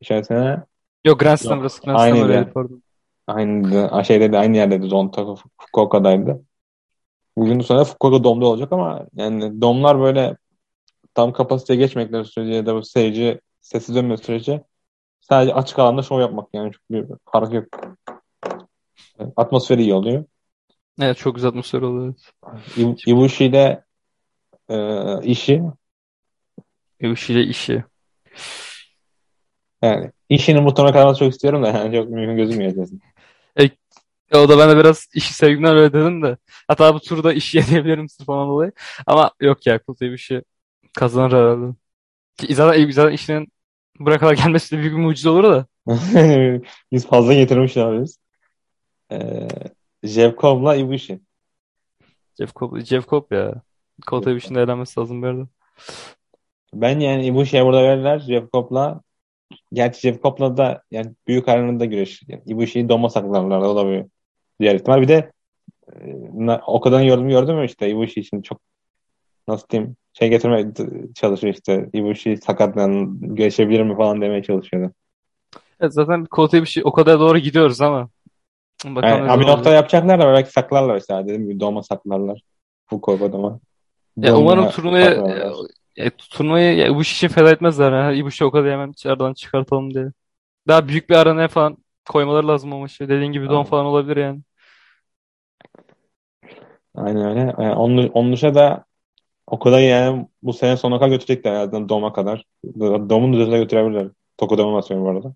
Geçen 0.00 0.22
sene 0.22 0.62
Yok 1.04 1.20
Grand 1.20 1.36
Slam 1.36 1.52
yok 1.52 1.60
burası. 1.60 1.82
Grand 1.82 1.96
Slam 1.96 2.02
aynıydı. 2.02 2.24
öyleydi 2.24 2.50
pardon. 2.52 2.82
Aynı 3.26 4.04
şeyde 4.04 4.32
de 4.32 4.38
aynı 4.38 4.56
yerdeydi 4.56 4.90
Don 4.90 5.08
Taco 5.08 5.36
Fukuoka'daydı. 5.60 6.42
Bugün 7.36 7.60
sonra 7.60 7.84
Fukuoka 7.84 8.24
Dom'da 8.24 8.46
olacak 8.46 8.72
ama 8.72 9.06
yani 9.14 9.60
domlar 9.60 10.00
böyle 10.00 10.36
tam 11.14 11.32
kapasiteye 11.32 11.78
geçmekleri 11.78 12.24
sürece 12.24 12.52
ya 12.52 12.66
da 12.66 12.74
bu 12.74 12.82
seyirci 12.82 13.40
sesi 13.60 13.94
dönmediği 13.94 14.24
sürece 14.24 14.64
sadece 15.20 15.54
açık 15.54 15.78
alanda 15.78 16.02
şov 16.02 16.20
yapmak 16.20 16.48
yani 16.52 16.72
çok 16.72 16.82
bir 16.90 17.06
fark 17.32 17.52
yok. 17.52 17.64
Atmosferi 19.36 19.82
iyi 19.82 19.94
oluyor. 19.94 20.24
Evet 21.00 21.16
çok 21.16 21.34
güzel 21.34 21.48
atmosfer 21.48 21.82
oluyor. 21.82 22.14
İb- 22.76 23.10
Ibushi 23.10 23.44
ile 23.44 23.84
e, 24.68 24.76
işi 25.22 25.62
İle 27.02 27.42
işi. 27.42 27.84
yani 29.82 30.12
işinin 30.28 30.66
bu 30.66 30.74
tona 30.74 31.14
çok 31.14 31.32
istiyorum 31.32 31.62
da 31.62 31.68
yani 31.68 31.96
çok 31.96 32.10
mümkün 32.10 32.36
gözükmüyor 32.36 32.70
açıkçası. 32.70 32.96
E, 34.32 34.38
o 34.38 34.48
da 34.48 34.58
ben 34.58 34.70
de 34.70 34.76
biraz 34.76 35.08
işi 35.14 35.34
sevgimden 35.34 35.76
öyle 35.76 35.92
dedim 35.92 36.22
de. 36.22 36.36
Hatta 36.68 36.94
bu 36.94 37.00
turda 37.00 37.32
işi 37.32 37.58
yedebilirim 37.58 38.08
sırf 38.08 38.28
ondan 38.28 38.48
dolayı. 38.48 38.72
Ama 39.06 39.30
yok 39.40 39.66
ya 39.66 39.78
Kul 39.82 39.96
bir 40.00 40.18
şey 40.18 40.42
kazanır 40.92 41.32
herhalde. 41.32 41.74
Ki 42.36 42.54
zaten, 42.54 42.90
zaten 42.90 43.12
işinin 43.12 43.52
buraya 44.00 44.18
kadar 44.18 44.34
gelmesi 44.34 44.76
de 44.76 44.80
büyük 44.80 44.92
bir 44.92 44.98
mucize 44.98 45.28
olur 45.28 45.44
da. 45.44 45.66
Biz 46.92 47.06
fazla 47.06 47.34
getirmiş 47.34 47.76
biz. 47.76 48.18
Ee, 49.12 49.48
Jevkov'la 50.02 50.76
Ibushi. 50.76 51.20
Jeff 52.84 53.08
Cobb 53.08 53.32
ya. 53.32 53.62
Kota 54.06 54.30
Ibushi'nin 54.30 54.54
de 54.54 54.62
elenmesi 54.62 55.00
lazım 55.00 55.22
bir 55.22 55.26
yerde. 55.26 55.42
Ben 56.74 57.00
yani 57.00 57.26
Ibushi'ye 57.26 57.64
burada 57.64 57.82
verirler. 57.82 58.18
Jeff 58.18 58.52
Cobb'la 58.52 59.00
gerçi 59.72 60.00
Jeff 60.00 60.22
Cobb'la 60.22 60.56
da 60.56 60.82
yani 60.90 61.12
büyük 61.26 61.48
arenada 61.48 61.84
güreş. 61.84 62.22
Yani 62.28 62.42
Ibushi'yi 62.46 62.88
doma 62.88 63.10
saklarlar. 63.10 63.58
O 63.58 63.76
da 63.76 63.88
bir 63.88 64.04
diğer 64.60 64.74
ihtimal. 64.74 65.00
Bir 65.00 65.08
de 65.08 65.32
e, 65.92 66.50
o 66.66 66.80
kadar 66.80 67.02
yorum 67.02 67.28
gördüm 67.28 67.56
mü 67.56 67.66
işte 67.66 67.90
Ibushi 67.90 68.20
için 68.20 68.42
çok 68.42 68.60
nasıl 69.48 69.68
diyeyim 69.68 69.96
şey 70.12 70.28
getirmeye 70.28 70.66
çalışıyor 71.14 71.54
işte 71.54 71.90
Ibushi 71.92 72.36
sakatlan 72.36 73.18
geçebilir 73.34 73.82
mi 73.82 73.96
falan 73.96 74.20
demeye 74.20 74.42
çalışıyordu. 74.42 74.92
Evet, 75.80 75.94
zaten 75.94 76.24
Kota 76.24 76.64
şey 76.64 76.82
o 76.86 76.92
kadar 76.92 77.20
doğru 77.20 77.38
gidiyoruz 77.38 77.80
ama 77.80 78.08
Bakalım 78.84 79.26
yani, 79.26 79.40
bir 79.40 79.46
nokta 79.46 79.70
yapacaklar 79.70 80.20
da 80.20 80.32
belki 80.32 80.50
saklarlar 80.50 80.96
işte 80.96 81.14
dediğim 81.24 81.48
gibi 81.48 81.60
doma 81.60 81.82
saklarlar. 81.82 82.42
Bu 82.90 83.00
korba 83.00 83.32
doma. 83.32 83.60
Ya 84.16 84.36
umarım 84.36 84.68
turnuvaya 84.68 85.24
ya, 85.96 86.10
turnuvayı 86.10 86.76
ya, 86.76 86.86
Ibushi 86.86 87.14
için 87.14 87.34
feda 87.34 87.50
etmezler. 87.50 87.92
Yani. 87.92 88.18
Ibushi 88.18 88.44
o 88.44 88.50
kadar 88.50 88.72
hemen 88.72 88.90
içeriden 88.90 89.32
çıkartalım 89.34 89.94
diye. 89.94 90.06
Daha 90.68 90.88
büyük 90.88 91.10
bir 91.10 91.14
aranaya 91.14 91.48
falan 91.48 91.76
koymaları 92.08 92.48
lazım 92.48 92.72
o 92.72 92.78
maçı. 92.78 93.08
Dediğin 93.08 93.32
gibi 93.32 93.48
don 93.48 93.64
falan 93.64 93.86
olabilir 93.86 94.16
yani. 94.16 94.40
Aynen 96.94 97.24
öyle. 97.24 97.40
Yani 97.40 97.74
onun, 97.74 98.08
onun 98.08 98.32
dışında 98.32 98.54
da 98.54 98.84
o 99.46 99.58
kadar 99.58 99.80
yani 99.80 100.28
bu 100.42 100.52
sene 100.52 100.76
sonuna 100.76 100.98
kadar 100.98 101.10
götürecekler 101.10 101.52
yani 101.52 101.88
Dom'a 101.88 102.12
kadar. 102.12 102.44
Dom'un 102.78 103.32
üzerine 103.32 103.58
götürebilirler. 103.58 104.08
Tokudom'a 104.38 104.76
basıyorum 104.76 105.06
bu 105.06 105.10
arada. 105.10 105.34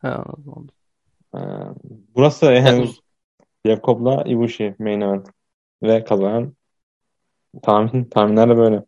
He 0.00 0.08
anladım. 0.08 0.68
Ee, 1.36 1.38
burası 2.14 2.46
yani 2.46 3.80
Cobb'la 3.82 4.24
Ibushi 4.26 4.74
main 4.78 5.00
event. 5.00 5.28
Ve 5.82 6.04
kazanan 6.04 6.54
tahmin, 7.62 8.04
tahminler 8.04 8.48
de 8.48 8.56
böyle. 8.56 8.84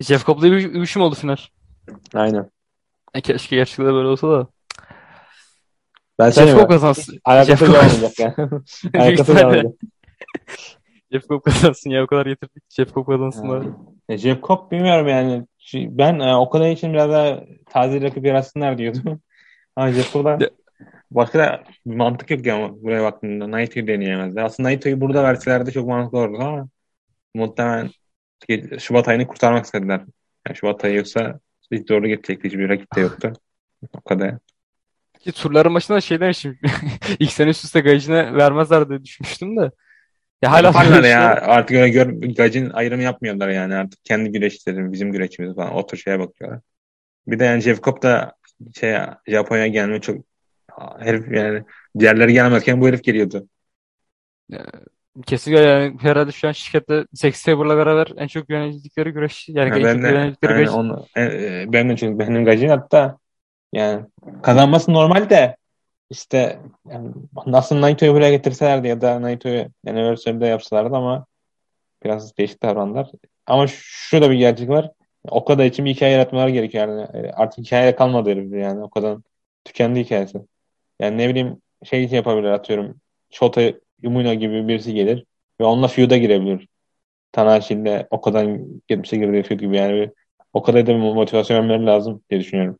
Jeff 0.00 0.26
Cobb'la 0.26 0.46
Ibushi 0.46 0.98
mi 0.98 1.04
oldu 1.04 1.14
final? 1.14 1.36
Aynen. 2.14 2.50
E, 3.14 3.20
keşke 3.20 3.56
gerçekten 3.56 3.86
böyle 3.86 4.08
olsa 4.08 4.30
da. 4.30 4.46
Ben 6.18 6.30
Jeff 6.30 6.58
Cobb 6.58 6.68
kazansın. 6.68 7.20
Alakası 7.24 7.64
olmayacak 7.64 8.18
yani. 8.18 8.34
Alakası 8.94 9.32
olmayacak. 9.46 9.72
Jeff 11.12 11.28
Cobb 11.28 11.44
kazansın 11.44 11.90
ya 11.90 12.04
o 12.04 12.06
kadar 12.06 12.26
getirdik. 12.26 12.62
Jeff 12.70 12.94
Cobb 12.94 13.06
kazansın 13.06 13.48
bari. 13.48 13.66
E, 14.08 14.18
Jeff 14.18 14.42
Cobb 14.42 14.70
bilmiyorum 14.70 15.08
yani. 15.08 15.46
Ben 15.74 16.18
e, 16.18 16.36
o 16.36 16.50
kadar 16.50 16.70
için 16.70 16.92
biraz 16.92 17.10
daha 17.10 17.44
taze 17.66 18.00
rakip 18.00 18.26
yaratsınlar 18.26 18.78
diyordum. 18.78 19.20
Ama 19.76 19.92
Jeff 19.92 20.12
Cobb'a 20.12 20.38
başka 21.10 21.38
da 21.38 21.64
bir 21.86 21.96
mantık 21.96 22.30
yok 22.30 22.46
ya 22.46 22.70
buraya 22.82 23.02
baktığında. 23.02 23.50
Naito'yu 23.50 23.86
deneyemezdi. 23.86 24.42
Aslında 24.42 24.68
Naito'yu 24.68 25.00
burada 25.00 25.22
verselerdi 25.24 25.72
çok 25.72 25.88
mantıklı 25.88 26.18
olurdu 26.18 26.38
ama 26.40 26.68
muhtemelen 27.34 27.90
Şubat 28.78 29.08
ayını 29.08 29.26
kurtarmak 29.26 29.64
istediler. 29.64 30.00
Yani 30.48 30.56
Şubat 30.56 30.84
ayı 30.84 30.96
yoksa 30.96 31.40
hiç 31.72 31.88
doğru 31.88 32.06
geçecekti. 32.06 32.48
Hiçbir 32.48 32.68
rakip 32.68 32.96
de 32.96 33.00
yoktu. 33.00 33.32
O 33.92 34.00
kadar. 34.00 34.34
Ki 35.20 35.32
turların 35.32 35.74
başında 35.74 36.00
şey 36.00 36.20
demişim. 36.20 36.58
İlk 37.18 37.32
sene 37.32 37.50
üst 37.50 37.64
üste 37.64 37.80
Gajin'e 37.80 38.34
vermezler 38.34 38.88
diye 38.88 39.04
düşünmüştüm 39.04 39.56
de. 39.56 39.70
Ya 40.42 40.52
hala 40.52 40.66
Yaparlar 40.66 41.04
ya 41.04 41.30
artık 41.30 41.76
öyle 41.76 41.88
gör, 41.88 42.06
Gajin 42.36 42.70
ayrımı 42.70 43.02
yapmıyorlar 43.02 43.48
yani 43.48 43.74
artık 43.74 44.04
kendi 44.04 44.32
güreşleri 44.32 44.92
bizim 44.92 45.12
güreşimiz 45.12 45.54
falan 45.56 45.74
o 45.74 45.86
tür 45.86 45.96
şeye 45.96 46.18
bakıyorlar. 46.18 46.60
Bir 47.26 47.38
de 47.38 47.44
yani 47.44 47.60
Jeff 47.60 47.82
Cobb 47.82 48.02
da 48.02 48.34
şey 48.74 48.96
Japonya'ya 49.26 49.66
gelme 49.66 50.00
çok 50.00 50.24
herif 50.98 51.32
yani 51.32 51.64
diğerleri 51.98 52.32
gelmezken 52.32 52.80
bu 52.80 52.88
herif 52.88 53.04
geliyordu. 53.04 53.48
Kesinlikle 55.26 55.62
yani 55.62 55.96
herhalde 56.00 56.32
şu 56.32 56.48
an 56.48 56.52
şirkette 56.52 57.06
Sex 57.14 57.36
Sabre'la 57.36 57.76
beraber 57.76 58.12
en 58.16 58.26
çok 58.26 58.50
yönetildikleri 58.50 59.10
güreş. 59.10 59.48
Yani 59.48 59.70
ha, 59.70 59.76
ben 59.84 60.02
de, 60.02 60.06
yani 60.06 60.34
güreş. 60.42 60.70
Onu, 60.70 61.06
e, 61.16 61.22
e, 61.22 61.64
ben 61.72 61.88
de 61.90 61.96
çünkü 61.96 62.18
benim 62.18 62.44
Gajin 62.44 62.68
hatta 62.68 63.18
yani 63.72 64.04
kazanması 64.42 64.92
normal 64.92 65.30
de 65.30 65.56
işte 66.10 66.60
yani 66.90 67.10
nasıl 67.46 67.80
Naito'yu 67.80 68.14
buraya 68.14 68.30
getirselerdi 68.30 68.88
ya 68.88 69.00
da 69.00 69.22
Naito'yu 69.22 69.66
Anniversary'de 69.88 70.46
yapsalardı 70.46 70.96
ama 70.96 71.26
biraz 72.04 72.36
değişik 72.36 72.62
davrandılar. 72.62 73.10
Ama 73.46 73.66
şu 73.68 74.22
da 74.22 74.30
bir 74.30 74.36
gerçek 74.36 74.68
var. 74.68 74.90
O 75.28 75.44
kadar 75.44 75.64
için 75.64 75.84
bir 75.84 75.94
hikaye 75.94 76.12
yaratmaları 76.12 76.50
gerekiyor 76.50 76.88
yani. 76.88 77.02
E, 77.02 77.30
artık 77.30 77.64
hikaye 77.64 77.96
kalmadı 77.96 78.30
herif 78.30 78.52
yani. 78.52 78.82
O 78.82 78.90
kadar 78.90 79.18
tükendi 79.64 80.00
hikayesi. 80.00 80.38
Yani 81.00 81.18
ne 81.18 81.28
bileyim 81.28 81.56
şey 81.84 82.04
yapabilir 82.04 82.50
atıyorum. 82.50 83.00
Shota 83.30 83.72
Umino 84.02 84.34
gibi 84.34 84.68
birisi 84.68 84.94
gelir 84.94 85.24
ve 85.60 85.64
onunla 85.64 85.88
feud'a 85.88 86.16
girebilir. 86.16 86.68
Tanahashi 87.32 87.74
ile 87.74 88.06
o 88.10 88.20
kadar 88.20 88.48
geçmişe 88.88 89.16
girdiği 89.16 89.42
feud 89.42 89.60
gibi 89.60 89.76
yani 89.76 90.10
o 90.52 90.62
kadar 90.62 90.86
da 90.86 90.94
motivasyon 90.94 91.56
vermeleri 91.56 91.86
lazım 91.86 92.22
diye 92.30 92.40
düşünüyorum. 92.40 92.78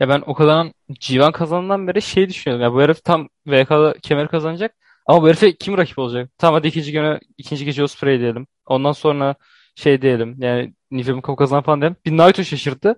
Ya 0.00 0.08
ben 0.08 0.22
o 0.26 0.34
kadar 0.34 0.66
Civan 1.00 1.32
kazanından 1.32 1.88
beri 1.88 2.02
şey 2.02 2.28
düşünüyordum. 2.28 2.62
Ya 2.62 2.72
bu 2.72 2.82
herif 2.82 3.04
tam 3.04 3.28
VK'da 3.46 3.94
kemer 4.02 4.28
kazanacak. 4.28 4.74
Ama 5.06 5.22
bu 5.22 5.28
herife 5.28 5.56
kim 5.56 5.78
rakip 5.78 5.98
olacak? 5.98 6.30
Tamam 6.38 6.60
hadi 6.60 6.68
ikinci 6.68 6.92
güne 6.92 7.20
ikinci 7.38 7.64
gece 7.64 7.82
Osprey 7.82 8.20
diyelim. 8.20 8.46
Ondan 8.66 8.92
sonra 8.92 9.34
şey 9.74 10.02
diyelim. 10.02 10.36
Yani 10.38 10.74
Nifim 10.90 11.20
Cup 11.22 11.38
kazanan 11.38 11.62
falan 11.62 11.80
diyelim. 11.80 11.96
Bir 12.06 12.16
Naito 12.16 12.44
şaşırttı. 12.44 12.96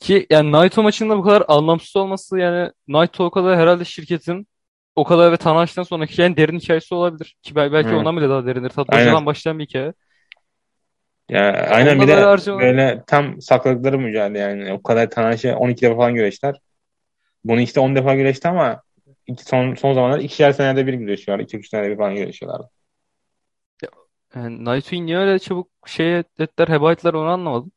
Ki 0.00 0.26
yani 0.30 0.52
Naito 0.52 0.82
maçında 0.82 1.18
bu 1.18 1.22
kadar 1.22 1.44
anlamsız 1.48 1.96
olması 1.96 2.38
yani 2.38 2.70
Naito 2.88 3.24
o 3.24 3.30
kadar 3.30 3.58
herhalde 3.58 3.84
şirketin 3.84 4.46
o 4.96 5.04
kadar 5.04 5.32
ve 5.32 5.36
Tanahashi'den 5.36 5.82
sonraki 5.82 6.22
yani 6.22 6.36
derin 6.36 6.58
hikayesi 6.58 6.94
olabilir. 6.94 7.36
Ki 7.42 7.54
belki 7.56 7.90
hmm. 7.90 7.96
ondan 7.96 8.16
bile 8.16 8.28
daha 8.28 8.46
derindir. 8.46 8.70
Tatlıcıdan 8.70 9.26
başlayan 9.26 9.58
bir 9.58 9.64
hikaye. 9.64 9.92
Ya 11.28 11.52
aynen 11.70 11.94
Onda 11.94 12.02
bir 12.02 12.08
de 12.08 12.14
harcama... 12.14 12.60
böyle 12.60 13.02
tam 13.06 13.40
sakladıkları 13.40 13.98
mücadele 13.98 14.38
yani. 14.38 14.72
O 14.72 14.82
kadar 14.82 15.10
Tanahashi 15.10 15.54
12 15.54 15.82
defa 15.82 15.96
falan 15.96 16.14
güreşler. 16.14 16.60
Bunu 17.44 17.60
işte 17.60 17.80
10 17.80 17.96
defa 17.96 18.14
güreşti 18.14 18.48
ama 18.48 18.82
iki, 19.26 19.44
son, 19.44 19.74
son 19.74 19.94
zamanlar 19.94 20.18
ikişer 20.18 20.52
senede 20.52 20.86
bir 20.86 20.94
güreşiyorlar. 20.94 21.44
2-3 21.44 21.68
senede 21.68 21.90
bir 21.90 21.96
falan 21.96 22.14
güreşiyorlar. 22.14 22.66
Yani 24.34 24.64
Naito'yu 24.64 25.06
niye 25.06 25.18
öyle 25.18 25.38
çabuk 25.38 25.68
şey 25.86 26.18
ettiler, 26.18 26.68
heba 26.68 26.92
ettiler 26.92 27.12
onu 27.12 27.28
anlamadım. 27.28 27.72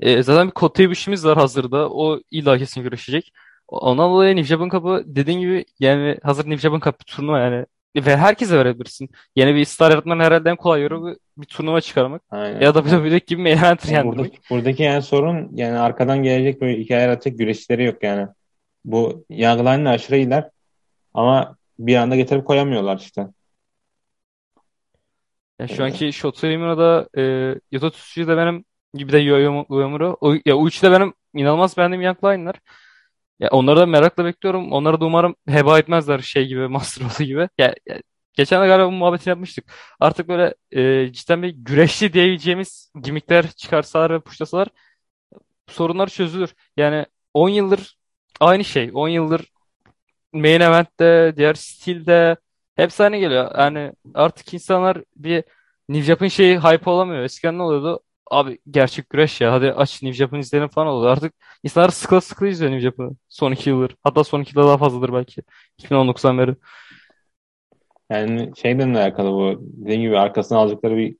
E, 0.00 0.22
zaten 0.22 0.46
bir 0.46 0.52
Kota 0.52 0.82
Ibushi'miz 0.82 1.24
var 1.24 1.38
hazırda. 1.38 1.90
O 1.90 2.20
illa 2.30 2.58
kesin 2.58 2.82
güreşecek. 2.82 3.32
Ondan 3.70 4.10
dolayı 4.10 4.36
New 4.36 4.48
Japan 4.48 4.68
Cup'ı 4.68 5.02
dediğin 5.06 5.40
gibi 5.40 5.64
yani 5.80 6.18
hazır 6.22 6.44
Cup 6.60 7.00
bir 7.00 7.04
turnuva 7.04 7.38
yani 7.38 7.66
ve 7.96 8.16
herkese 8.16 8.58
verebilirsin. 8.58 9.10
Yeni 9.36 9.54
bir 9.54 9.64
star 9.64 9.90
yaratmanın 9.90 10.24
herhalde 10.24 10.50
en 10.50 10.56
kolay 10.56 10.82
yolu 10.82 11.16
bir, 11.36 11.46
turnuva 11.46 11.80
çıkarmak. 11.80 12.22
Aynen. 12.30 12.60
Ya 12.60 12.74
da 12.74 12.82
WWE'deki 12.82 13.26
gibi 13.26 13.42
main 13.42 13.56
event 13.56 13.90
yani 13.90 14.06
buradaki, 14.06 14.38
buradaki 14.50 14.82
yani 14.82 15.02
sorun 15.02 15.48
yani 15.54 15.78
arkadan 15.78 16.22
gelecek 16.22 16.60
böyle 16.60 16.78
hikaye 16.78 17.02
yaratacak 17.02 17.38
güreşçileri 17.38 17.84
yok 17.84 18.02
yani. 18.02 18.28
Bu 18.84 19.24
Line'la 19.30 19.90
aşırı 19.90 20.16
iyiler 20.16 20.50
ama 21.14 21.56
bir 21.78 21.96
anda 21.96 22.16
getirip 22.16 22.46
koyamıyorlar 22.46 22.98
işte. 22.98 23.26
Ya 25.58 25.68
şu 25.68 25.84
anki 25.84 26.12
Shota 26.12 26.48
Imura'da 26.48 27.08
e, 27.18 27.54
Yota 27.72 27.90
Tsuchi'yi 27.90 28.28
de 28.28 28.36
benim 28.36 28.64
gibi 28.94 29.12
de 29.12 29.18
Yo 29.18 29.64
Uemura. 29.68 30.14
O, 30.20 30.34
ya 30.46 30.56
o 30.56 30.66
üçü 30.66 30.82
de 30.82 30.92
benim 30.92 31.14
inanılmaz 31.34 31.76
beğendiğim 31.76 32.02
Young 32.02 32.24
Line'lar. 32.24 32.56
Ya 33.40 33.48
onları 33.50 33.80
da 33.80 33.86
merakla 33.86 34.24
bekliyorum. 34.24 34.72
Onları 34.72 35.00
da 35.00 35.04
umarım 35.06 35.36
heba 35.48 35.78
etmezler 35.78 36.18
şey 36.18 36.46
gibi, 36.46 36.68
Master 36.68 37.04
Ball 37.06 37.26
gibi. 37.26 37.48
Ya, 37.58 37.74
ya, 37.86 38.00
geçen 38.32 38.62
de 38.62 38.66
galiba 38.66 38.86
bu 38.86 38.92
muhabbetini 38.92 39.30
yapmıştık. 39.30 39.72
Artık 40.00 40.28
böyle 40.28 40.54
e, 40.72 41.12
cidden 41.12 41.42
bir 41.42 41.48
güreşçi 41.48 42.12
diyebileceğimiz 42.12 42.92
gimmickler 43.02 43.50
çıkarsalar 43.50 44.10
ve 44.10 44.20
puşlasalar 44.20 44.68
sorunlar 45.68 46.08
çözülür. 46.08 46.54
Yani 46.76 47.06
10 47.34 47.48
yıldır 47.48 47.98
aynı 48.40 48.64
şey. 48.64 48.90
10 48.94 49.08
yıldır 49.08 49.52
main 50.32 50.60
event'te, 50.60 51.34
diğer 51.36 51.54
stilde 51.54 52.36
hepsi 52.76 53.02
aynı 53.04 53.16
geliyor. 53.16 53.58
Yani 53.58 53.92
artık 54.14 54.54
insanlar 54.54 54.98
bir 55.16 55.44
New 55.88 56.06
Japan 56.06 56.28
şeyi 56.28 56.58
hype 56.58 56.90
olamıyor. 56.90 57.22
Eskiden 57.22 57.58
ne 57.58 57.62
oluyordu? 57.62 58.00
Abi 58.30 58.58
gerçek 58.70 59.10
güreş 59.10 59.40
ya. 59.40 59.52
Hadi 59.52 59.72
aç 59.72 60.02
New 60.02 60.16
Japan 60.18 60.40
izleyelim 60.40 60.68
falan 60.68 60.86
oldu. 60.88 61.06
Artık 61.08 61.34
insanlar 61.62 61.88
sıkla 61.88 62.20
sıkla 62.20 62.48
izliyor 62.48 62.72
New 62.72 62.82
Japan'ı. 62.82 63.10
Son 63.28 63.52
iki 63.52 63.70
yıldır. 63.70 63.96
Hatta 64.02 64.24
son 64.24 64.40
iki 64.40 64.58
yılda 64.58 64.68
daha 64.68 64.78
fazladır 64.78 65.12
belki. 65.12 65.42
2019'dan 65.78 66.38
beri. 66.38 66.56
Yani 68.10 68.52
şeyden 68.56 68.94
de 68.94 68.98
alakalı 68.98 69.32
bu. 69.32 69.58
Dediğim 69.62 70.02
gibi 70.02 70.18
arkasına 70.18 70.58
alacakları 70.58 70.96
bir 70.96 71.16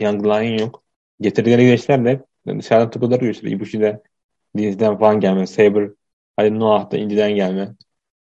young 0.00 0.26
line 0.26 0.62
yok. 0.62 0.84
Getirdikleri 1.20 1.64
güreşler 1.64 2.04
de 2.04 2.24
dışarıdan 2.60 2.90
tıkıları 2.90 3.20
güreşler. 3.20 3.50
Ibushi 3.50 3.80
de 3.80 4.02
Diz'den 4.58 4.98
falan 4.98 5.20
gelme. 5.20 5.46
Saber, 5.46 5.90
Ali 6.38 6.60
Noah 6.60 6.92
da 6.92 6.98
Indi'den 6.98 7.36
gelme. 7.36 7.76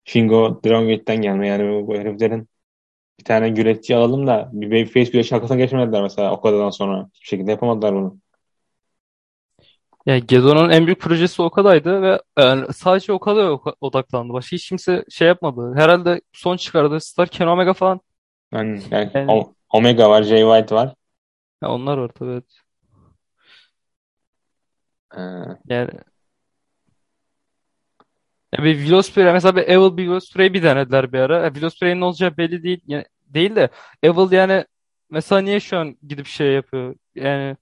Shingo 0.07 0.63
Dragon 0.65 0.89
Gate'den 0.89 1.23
gelme. 1.23 1.49
Yani 1.49 1.65
bu, 1.85 1.89
bu 1.89 1.97
heriflerin 1.97 2.50
bir 3.21 3.25
tane 3.25 3.49
güreşçi 3.51 3.97
alalım 3.97 4.27
da 4.27 4.51
bir 4.53 4.67
babyface 4.71 5.11
güreşi 5.11 5.35
arkasına 5.35 5.57
geçmediler 5.57 6.03
mesela 6.03 6.33
o 6.33 6.41
kadardan 6.41 6.71
sonra. 6.71 7.09
Hiçbir 7.15 7.27
şekilde 7.27 7.51
yapamadılar 7.51 7.95
bunu. 7.95 8.19
Ya 10.07 10.19
Gedo'nun 10.19 10.71
en 10.71 10.87
büyük 10.87 11.01
projesi 11.01 11.43
Okada'ydı 11.43 12.03
ve 12.03 12.21
yani 12.39 12.73
sadece 12.73 13.13
Okada'ya 13.13 13.51
oka- 13.53 13.75
odaklandı. 13.81 14.33
Başka 14.33 14.57
hiç 14.57 14.69
kimse 14.69 15.05
şey 15.11 15.29
yapmadı. 15.29 15.73
Herhalde 15.77 16.21
son 16.33 16.57
çıkardığı 16.57 17.01
Star 17.01 17.29
Ken 17.29 17.47
Omega 17.47 17.73
falan. 17.73 18.01
Yani, 18.53 18.83
yani 18.91 19.11
Yani 19.15 19.31
O- 19.33 19.55
Omega 19.73 20.11
var, 20.11 20.23
Jay 20.23 20.41
White 20.43 20.75
var. 20.75 20.95
ya 21.63 21.69
onlar 21.71 21.99
var 21.99 22.09
tabii. 22.09 22.31
evet. 22.31 22.45
Ee, 25.17 25.21
Yani 25.69 25.91
ya 28.59 28.65
bir 28.65 28.75
Will 28.75 28.93
Ospreay 28.93 29.33
mesela 29.33 29.57
bir 29.57 29.63
Evil 29.63 30.09
Ospreay'i 30.09 30.55
bir 30.55 30.63
denediler 30.63 31.13
bir 31.13 31.19
ara. 31.19 31.39
Ya 31.39 31.49
Will 31.49 31.67
Ospreay'in 31.67 32.01
ne 32.01 32.05
olacağı 32.05 32.37
belli 32.37 32.63
değil. 32.63 32.81
Yani, 32.87 33.05
değil 33.27 33.57
de 33.57 33.69
Evil 34.03 34.33
yani 34.33 34.65
mesela 35.11 35.41
niye 35.41 35.61
şu 35.61 35.79
an 35.79 35.97
gidip 36.09 36.27
şey 36.27 36.53
yapıyor? 36.53 36.95
Yani 37.15 37.57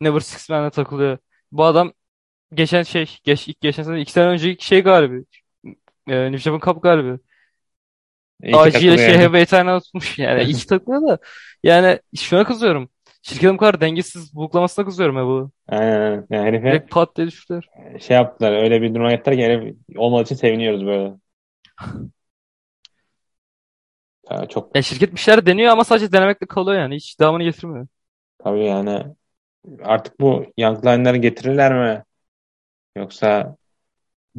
Never 0.00 0.20
Six 0.20 0.50
Man'e 0.50 0.70
takılıyor. 0.70 1.18
Bu 1.52 1.64
adam 1.64 1.92
geçen 2.54 2.82
şey 2.82 3.18
geç, 3.24 3.48
ilk 3.48 3.60
geçen 3.60 3.82
sene 3.82 4.00
iki 4.00 4.12
sene 4.12 4.26
önceki 4.26 4.66
şey 4.66 4.82
galibi. 4.82 5.24
E, 6.08 6.32
New 6.32 6.38
Japan 6.38 6.72
Cup 6.72 6.82
galibi. 6.82 7.18
AJ 8.52 8.52
ile 8.52 8.72
takılıyor 8.72 8.96
şey 8.98 9.08
yani. 9.08 9.18
heavyweight 9.18 9.84
tutmuş 9.84 10.18
yani. 10.18 10.42
İki 10.42 10.66
takımda 10.66 11.08
da. 11.08 11.18
Yani 11.62 12.00
şuna 12.16 12.44
kızıyorum. 12.44 12.88
Şirketin 13.24 13.54
bu 13.54 13.58
kadar 13.58 13.80
dengesiz 13.80 14.34
buklamasına 14.34 14.84
kızıyorum 14.84 15.16
ya 15.16 15.24
bu. 15.26 15.50
Aynen. 15.68 16.26
Yani 16.30 16.46
herife 16.46 16.70
Direkt 16.70 16.90
pat 16.90 17.16
diye 17.16 17.26
düştüler. 17.26 17.68
şey 18.00 18.16
yaptılar. 18.16 18.52
Öyle 18.52 18.82
bir 18.82 18.94
duruma 18.94 19.10
getirdiler 19.10 19.36
ki 19.36 19.44
herif 19.44 19.76
olmadığı 19.96 20.22
için 20.24 20.34
seviniyoruz 20.36 20.86
böyle. 20.86 21.14
Ya 24.30 24.46
çok 24.48 24.76
Ya 24.76 24.82
şirket 24.82 25.12
bir 25.12 25.18
şeyler 25.18 25.46
deniyor 25.46 25.72
ama 25.72 25.84
sadece 25.84 26.12
denemekle 26.12 26.46
kalıyor 26.46 26.80
yani. 26.80 26.96
Hiç 26.96 27.20
devamını 27.20 27.42
getirmiyor. 27.42 27.86
tabii 28.38 28.64
yani 28.64 29.04
artık 29.82 30.20
bu 30.20 30.46
Young 30.58 30.86
Line'ları 30.86 31.16
getirirler 31.16 31.74
mi? 31.74 32.04
Yoksa 32.96 33.56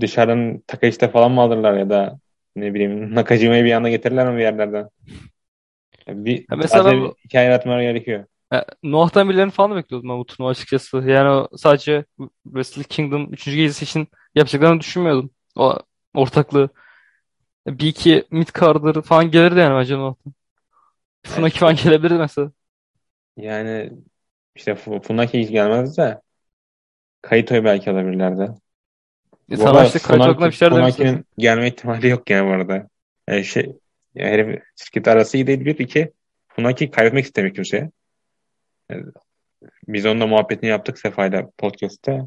dışarıdan 0.01 0.59
Takashita 0.67 1.09
falan 1.09 1.31
mı 1.31 1.41
alırlar 1.41 1.73
ya 1.77 1.89
da 1.89 2.19
ne 2.55 2.73
bileyim 2.73 3.15
Nakajima'yı 3.15 3.65
bir 3.65 3.71
anda 3.73 3.89
getirirler 3.89 4.31
mi 4.31 4.37
bir 4.37 4.43
yerlerden? 4.43 4.89
Ya 6.07 6.25
Bir, 6.25 6.47
Ya 6.51 6.57
mesela 6.57 6.91
bir 6.91 7.01
bu 7.01 7.15
hikaye 7.25 7.45
yaratmaları 7.45 7.83
gerekiyor. 7.83 8.25
Ya, 8.53 8.65
Noah'tan 8.83 9.29
birilerini 9.29 9.51
falan 9.51 9.75
bekliyordum 9.77 10.09
ben 10.09 10.17
bu 10.19 10.25
turnuva 10.25 10.51
açıkçası. 10.51 10.97
Yani 10.97 11.29
o 11.29 11.49
sadece 11.57 12.05
Wrestle 12.43 12.83
Kingdom 12.83 13.33
3. 13.33 13.57
gecesi 13.57 13.85
için 13.85 14.07
yapacaklarını 14.35 14.79
düşünmüyordum. 14.79 15.31
O 15.55 15.79
ortaklığı. 16.13 16.69
Bir 17.67 17.87
iki 17.87 18.25
mid 18.31 18.47
card'ları 18.59 19.01
falan 19.01 19.31
gelirdi 19.31 19.59
yani 19.59 19.75
bence 19.79 19.95
Noah'tan. 19.97 20.33
Yani 21.25 21.35
Funaki 21.35 21.59
falan 21.59 21.75
gelebilirdi 21.75 22.13
mesela. 22.13 22.51
yani 23.37 23.91
işte 24.55 24.71
Fu- 24.75 25.01
Funaki 25.01 25.39
hiç 25.39 25.49
gelmez 25.49 25.97
de 25.97 26.21
Kaito'yu 27.21 27.63
belki 27.63 27.91
alabilirlerdi. 27.91 28.51
E, 29.49 29.57
sana 29.57 29.85
işte 29.85 29.99
Kayto 29.99 30.23
hakkında 30.23 30.47
bir 30.47 30.51
şeyler. 30.51 30.75
Funaki'nin 30.75 31.25
gelme 31.37 31.67
ihtimali 31.67 32.07
yok 32.07 32.29
yani 32.29 32.49
bu 32.49 32.53
arada. 32.53 32.87
Yani 33.29 33.45
şey, 33.45 33.75
ya 34.15 34.27
herif 34.27 34.63
şirket 34.75 35.07
arası 35.07 35.37
iyi 35.37 35.47
değil 35.47 35.65
bir. 35.65 35.79
iki 35.79 36.13
Funaki 36.47 36.91
kaybetmek 36.91 37.25
istemiyor 37.25 37.55
kimseye. 37.55 37.91
Biz 39.87 40.05
onunla 40.05 40.27
muhabbetini 40.27 40.69
yaptık 40.69 40.99
Sefa'yla 40.99 41.49
podcast'te. 41.57 42.21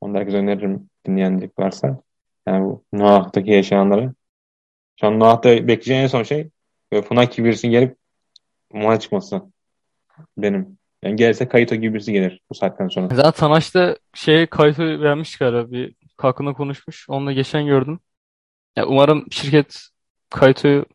Onu 0.00 0.18
herkese 0.18 0.36
öneririm 0.36 0.90
dinleyenlik 1.06 1.58
varsa. 1.58 2.00
Yani 2.48 2.64
bu 2.64 2.84
Noah'taki 2.92 3.50
yaşananları. 3.50 4.14
Şu 5.00 5.06
an 5.06 5.20
Noah'ta 5.20 5.48
bekleyeceğim 5.48 6.02
en 6.02 6.06
son 6.06 6.22
şey 6.22 6.50
böyle 6.92 7.06
Funaki 7.06 7.44
birisinin 7.44 7.72
gelip 7.72 7.96
muha 8.72 8.98
çıkması 9.00 9.42
benim. 10.38 10.78
Yani 11.02 11.16
gelirse 11.16 11.48
Kaito 11.48 11.74
gibi 11.74 11.94
birisi 11.94 12.12
gelir 12.12 12.40
bu 12.50 12.54
saatten 12.54 12.88
sonra. 12.88 13.14
Zaten 13.14 13.30
Tanaş'ta 13.30 13.96
şey 14.14 14.46
Kayto'yu 14.46 15.02
beğenmiş 15.02 15.38
galiba 15.38 15.70
bir 15.70 15.94
hakkında 16.16 16.52
konuşmuş. 16.52 17.06
Onunla 17.08 17.32
geçen 17.32 17.66
gördüm. 17.66 18.00
Ya 18.76 18.86
umarım 18.86 19.26
şirket 19.30 19.88
Kayto'yu 20.30 20.86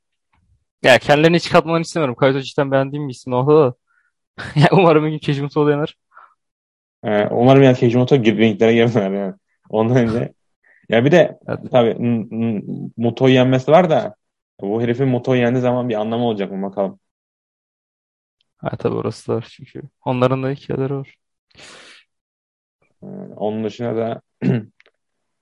ya 0.83 0.99
kendilerini 0.99 1.35
hiç 1.35 1.49
katmalarını 1.49 1.81
istemiyorum. 1.81 2.15
Kayto 2.15 2.39
cidden 2.41 2.71
beğendiğim 2.71 3.07
bir 3.07 3.13
isim 3.13 3.33
orada 3.33 3.65
da. 3.65 3.75
Ya 4.55 4.67
umarım 4.71 5.05
bir 5.05 5.09
gün 5.09 5.19
Keijimoto 5.19 5.69
yener. 5.69 5.97
Ee, 7.03 7.27
umarım 7.31 7.63
yani 7.63 7.77
Keijimoto 7.77 8.15
gibi 8.15 8.41
ringlere 8.41 8.73
girmeler 8.73 9.11
yani. 9.11 9.33
Ondan 9.69 9.97
önce. 9.97 10.33
Ya 10.89 11.05
bir 11.05 11.11
de 11.11 11.39
Evet. 11.47 11.59
tabii 11.71 11.95
Muto'yu 12.97 13.33
yenmesi 13.33 13.71
var 13.71 13.89
da 13.89 14.15
bu 14.61 14.81
herifin 14.81 15.07
Muto'yu 15.07 15.41
yendiği 15.41 15.61
zaman 15.61 15.89
bir 15.89 15.95
anlamı 15.95 16.25
olacak 16.25 16.51
mı 16.51 16.69
bakalım. 16.69 16.99
Ha, 18.57 18.69
tabii 18.77 18.95
orası 18.95 19.27
da 19.31 19.35
var 19.35 19.47
çünkü. 19.51 19.81
Onların 20.05 20.43
da 20.43 20.49
hikayeleri 20.49 20.93
var. 20.95 21.15
Ee, 23.03 23.05
onun 23.35 23.63
dışında 23.63 23.95
da 23.95 24.21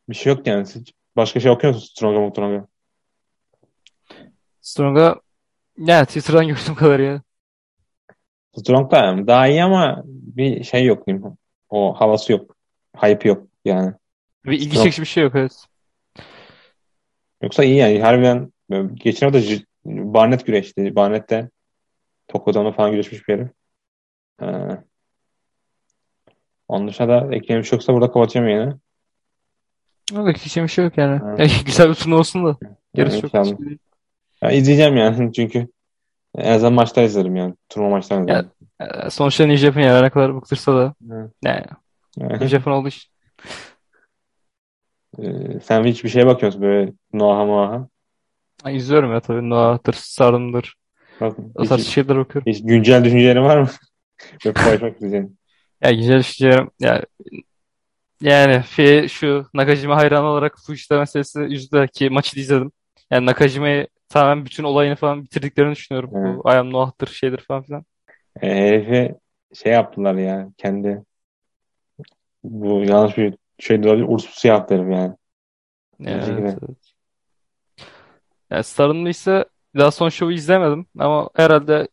bir 0.10 0.16
şey 0.16 0.34
yok 0.34 0.48
yani. 0.48 0.66
Siz 0.66 0.84
başka 1.16 1.40
şey 1.40 1.52
okuyor 1.52 1.74
musun 1.74 1.88
Strong'a 1.88 2.20
Mutrong'a? 2.20 2.68
Strong'a 4.62 5.16
ya 5.78 6.06
Twitter'dan 6.06 6.48
gördüğüm 6.48 6.76
kadar 6.76 7.00
ya. 7.00 7.22
Strong 8.60 8.92
da 8.92 8.98
yani 8.98 9.28
daha 9.28 9.48
iyi 9.48 9.64
ama 9.64 10.04
bir 10.06 10.64
şey 10.64 10.86
yok 10.86 11.08
diyeyim. 11.08 11.26
O 11.70 11.94
havası 11.94 12.32
yok. 12.32 12.56
Hype 12.98 13.30
yok 13.30 13.48
yani. 13.66 13.94
Bir 14.46 14.60
ilgi 14.60 14.78
çekici 14.78 15.02
bir 15.02 15.08
şey 15.08 15.24
yok 15.24 15.34
evet. 15.36 15.66
Yoksa 17.42 17.64
iyi 17.64 17.76
yani. 17.76 18.02
Harbiden 18.02 18.52
geçen 18.94 19.32
hafta 19.32 19.42
Barnett 19.86 20.46
güreşti. 20.46 20.96
Barnett 20.96 21.30
de 21.30 21.50
Toko'dan 22.28 22.72
falan 22.72 22.92
güreşmiş 22.92 23.28
bir 23.28 23.34
herif. 23.34 23.50
Ee, 24.42 24.84
onun 26.68 26.88
dışında 26.88 27.08
da 27.08 27.26
ekleyeceğim 27.26 27.62
bir 27.62 27.68
şey 27.68 27.78
yoksa 27.78 27.94
burada 27.94 28.12
kapatacağım 28.12 28.48
yine. 28.48 28.74
Yok 30.14 30.36
çekici 30.36 30.64
bir 30.64 30.68
şey 30.68 30.86
yok 30.86 30.98
yani. 30.98 31.42
Ya, 31.42 31.48
güzel 31.66 31.90
bir 31.90 31.96
turnuva 31.96 32.20
olsun 32.20 32.46
da. 32.46 32.58
yani 32.62 32.76
Gerisi 32.94 33.22
çok 33.22 33.32
şey 33.32 33.58
değil. 33.58 33.78
Ya 34.42 34.52
izleyeceğim 34.52 34.98
yani 34.98 35.34
çünkü 35.36 35.68
en 36.38 36.52
azından 36.54 36.74
maçlar 36.74 37.04
izlerim 37.04 37.36
yani. 37.36 37.56
Turnuva 37.70 37.90
maçlarını 37.90 38.32
Ya, 38.32 38.40
izlerim. 38.40 39.06
e, 39.06 39.10
sonuçta 39.10 39.46
New 39.46 39.58
Japan 39.58 39.82
yani 39.82 40.04
ne 40.04 40.10
kadar 40.10 40.36
bıktırsa 40.36 40.76
da 40.76 40.94
Hı. 41.10 41.32
yani 41.44 41.66
New. 42.18 42.48
Japan 42.48 42.74
olduğu 42.74 42.88
için. 42.88 43.12
Ee, 45.20 45.60
sen 45.64 45.84
hiçbir 45.84 46.10
şeye 46.10 46.26
bakıyorsun 46.28 46.62
böyle 46.62 46.94
Noah'a 47.14 47.46
Moah'a. 47.46 47.88
Ay, 48.64 48.76
izliyorum 48.76 49.14
ya 49.14 49.20
tabii 49.20 49.50
Noah'tır, 49.50 49.94
Stardom'dur. 49.94 50.74
Bak, 51.22 51.38
O 51.56 51.66
tarz 51.66 51.82
hiç, 51.82 51.88
şeyler 51.88 52.18
bakıyorum. 52.18 52.52
hiç 52.52 52.64
güncel 52.64 53.04
düşüncelerin 53.04 53.44
var 53.44 53.58
mı? 53.58 53.70
Böyle 54.46 54.54
paylaşmak 54.54 54.94
isteyeceğim. 54.94 55.38
Ya 55.82 55.92
güzel 55.92 56.20
düşüncelerim. 56.20 56.72
Ya, 56.80 57.06
yani 58.22 58.54
fi- 58.54 59.10
şu 59.10 59.46
Nakajima 59.54 59.96
hayranı 59.96 60.26
olarak 60.26 60.58
Fujita 60.66 61.00
meselesi 61.00 61.40
yüzündeki 61.40 62.10
maçı 62.10 62.36
da 62.36 62.40
izledim. 62.40 62.72
Yani 63.12 63.26
Nakajima'yı 63.26 63.88
tamamen 64.10 64.46
bütün 64.46 64.64
olayını 64.64 64.96
falan 64.96 65.24
bitirdiklerini 65.24 65.76
düşünüyorum. 65.76 66.12
Hı. 66.14 66.38
Bu 66.44 66.52
I 66.52 66.54
am 66.54 66.74
Noah'tır 66.74 67.08
şeydir 67.08 67.38
falan 67.38 67.64
filan. 67.64 67.86
Ee, 68.42 68.48
herifi 68.48 69.16
şey 69.54 69.72
yaptılar 69.72 70.16
ya 70.16 70.50
kendi 70.58 71.04
bu 72.44 72.84
yanlış 72.84 73.18
bir 73.18 73.34
şey 73.60 73.78
olabilir. 73.78 74.06
Ursusu 74.08 74.48
yaptı 74.48 74.76
herif 74.76 74.92
yani. 74.92 75.16
Evet, 76.06 76.58
evet. 76.64 76.78
Yani 78.50 79.10
ise 79.10 79.46
daha 79.78 79.92
son 79.92 80.10
şovu 80.10 80.32
izlemedim 80.32 80.86
ama 81.00 81.30
herhalde 81.36 81.88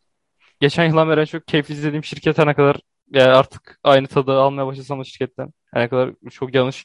geçen 0.60 0.84
yıldan 0.84 1.08
beri 1.08 1.20
en 1.20 1.24
çok 1.24 1.46
keyif 1.46 1.70
izlediğim 1.70 2.04
şirket 2.04 2.38
ne 2.38 2.54
kadar 2.54 2.76
yani 3.12 3.32
artık 3.32 3.80
aynı 3.84 4.06
tadı 4.06 4.32
almaya 4.32 4.66
başlasam 4.66 5.00
da 5.00 5.04
şirketten. 5.04 5.52
Her 5.74 5.82
ne 5.82 5.88
kadar 5.88 6.10
çok 6.30 6.54
yanlış 6.54 6.84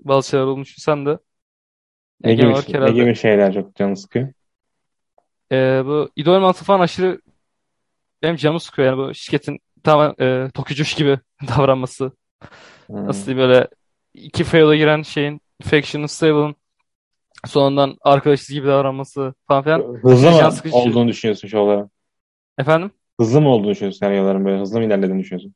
bazı 0.00 0.28
şeyler 0.28 0.44
olmuş 0.44 0.68
düşünsem 0.68 1.06
de 1.06 1.18
Ne 2.24 2.34
gibi, 2.34 2.46
ne 2.46 2.52
herhalde 2.52 2.92
gibi 2.92 3.14
şeyler 3.14 3.54
çok 3.54 3.74
canı 3.74 3.96
sıkıyor? 3.96 4.28
E, 5.52 5.82
bu 5.84 6.10
idol 6.16 6.40
mantığı 6.40 6.64
falan 6.64 6.80
aşırı 6.80 7.20
benim 8.22 8.36
canımı 8.36 8.60
sıkıyor 8.60 8.88
yani 8.88 8.98
bu 8.98 9.14
şirketin 9.14 9.58
tamamen 9.82 10.14
e, 10.20 10.50
Tokyo 10.50 10.84
gibi 10.96 11.18
davranması. 11.48 12.12
Hmm. 12.86 13.06
Nasıl 13.06 13.26
diyeyim 13.26 13.48
böyle 13.48 13.68
iki 14.14 14.44
fail'a 14.44 14.76
giren 14.76 15.02
şeyin 15.02 15.40
Faction'ın 15.62 16.06
Stable'ın 16.06 16.56
sonundan 17.46 17.96
arkadaşız 18.00 18.48
gibi 18.48 18.66
davranması 18.66 19.34
falan 19.48 19.64
filan 19.64 19.98
Hızlı 20.02 20.30
mı 20.30 20.52
sıkıcı. 20.52 20.76
olduğunu 20.76 21.08
düşünüyorsun 21.08 21.48
şu 21.48 21.58
olarak? 21.58 21.90
Efendim? 22.58 22.90
Hızlı 23.20 23.40
mı 23.40 23.48
olduğunu 23.48 23.70
düşünüyorsun 23.70 23.98
senaryoların 23.98 24.44
böyle 24.44 24.60
hızlı 24.60 24.78
mı 24.78 24.84
ilerlediğini 24.84 25.20
düşünüyorsun? 25.20 25.54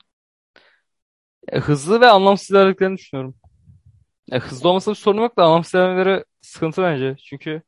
E, 1.48 1.58
hızlı 1.58 2.00
ve 2.00 2.06
anlamsız 2.06 2.50
ilerlediklerini 2.50 2.96
düşünüyorum. 2.96 3.34
E, 4.32 4.38
hızlı 4.38 4.68
olmasa 4.68 4.90
bir 4.90 4.96
sorun 4.96 5.18
yok 5.20 5.36
da 5.36 5.44
anlamsız 5.44 5.74
ilerlemeleri 5.74 6.24
sıkıntı 6.40 6.82
bence. 6.82 7.16
Çünkü 7.24 7.62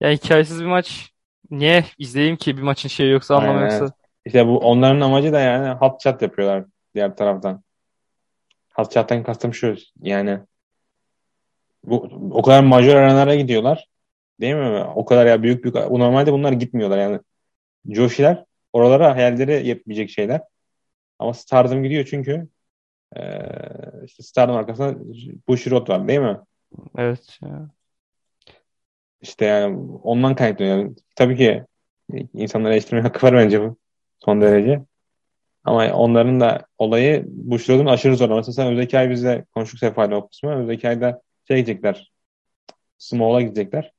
ya 0.00 0.10
hikayesiz 0.10 0.60
bir 0.60 0.66
maç 0.66 1.12
niye 1.50 1.84
izleyeyim 1.98 2.36
ki 2.36 2.56
bir 2.56 2.62
maçın 2.62 2.88
şeyi 2.88 3.10
yoksa 3.10 3.36
anlamı 3.36 3.58
Aynen. 3.58 3.80
yoksa. 3.80 3.94
İşte 4.24 4.46
bu 4.46 4.58
onların 4.58 5.00
amacı 5.00 5.32
da 5.32 5.40
yani 5.40 5.68
hot 5.68 6.02
shot 6.02 6.22
yapıyorlar 6.22 6.64
diğer 6.94 7.16
taraftan. 7.16 7.62
Hot 8.74 8.94
shot'tan 8.94 9.22
kastım 9.22 9.54
şu 9.54 9.74
yani 10.02 10.40
bu 11.84 11.96
o 12.30 12.42
kadar 12.42 12.62
majör 12.62 12.96
arenalara 12.96 13.34
gidiyorlar. 13.34 13.88
Değil 14.40 14.54
mi? 14.54 14.84
O 14.94 15.04
kadar 15.04 15.26
ya 15.26 15.42
büyük 15.42 15.64
büyük. 15.64 15.74
Normalde 15.76 16.32
bunlar 16.32 16.52
gitmiyorlar 16.52 16.98
yani. 16.98 17.20
Joshi'ler 17.90 18.44
oralara 18.72 19.16
hayalleri 19.16 19.68
yapabilecek 19.68 20.10
şeyler. 20.10 20.40
Ama 21.18 21.34
Stardom 21.34 21.82
gidiyor 21.82 22.06
çünkü 22.10 22.48
ee, 23.16 23.38
işte 24.04 24.22
Stardom 24.22 24.56
arkasında 24.56 24.98
Bushiroad 25.48 25.88
var 25.88 26.08
değil 26.08 26.20
mi? 26.20 26.38
Evet. 26.98 27.38
Ya. 27.42 27.70
İşte 29.26 29.44
yani 29.44 29.78
ondan 30.02 30.34
kaynaklanıyor. 30.34 30.96
Tabii 31.16 31.36
ki 31.36 31.64
insanları 32.34 32.72
eleştirmeye 32.72 33.02
hakkı 33.02 33.26
var 33.26 33.34
bence 33.34 33.60
bu 33.60 33.76
son 34.24 34.40
derece. 34.40 34.82
Ama 35.64 35.92
onların 35.92 36.40
da 36.40 36.66
olayı 36.78 37.24
Bushiroad'un 37.26 37.86
aşırı 37.86 38.16
zor. 38.16 38.30
Mesela 38.30 38.70
özdeki 38.70 38.98
ay 38.98 39.10
bizde 39.10 39.44
konuştuk 39.54 39.78
Sefa'yla 39.78 40.16
o 40.16 40.28
kısmı. 40.28 40.62
Özdeki 40.62 40.88
ayda 40.88 41.22
şey 41.48 41.56
gidecekler. 41.56 42.12
Small'a 42.98 43.42
gidecekler. 43.42 43.92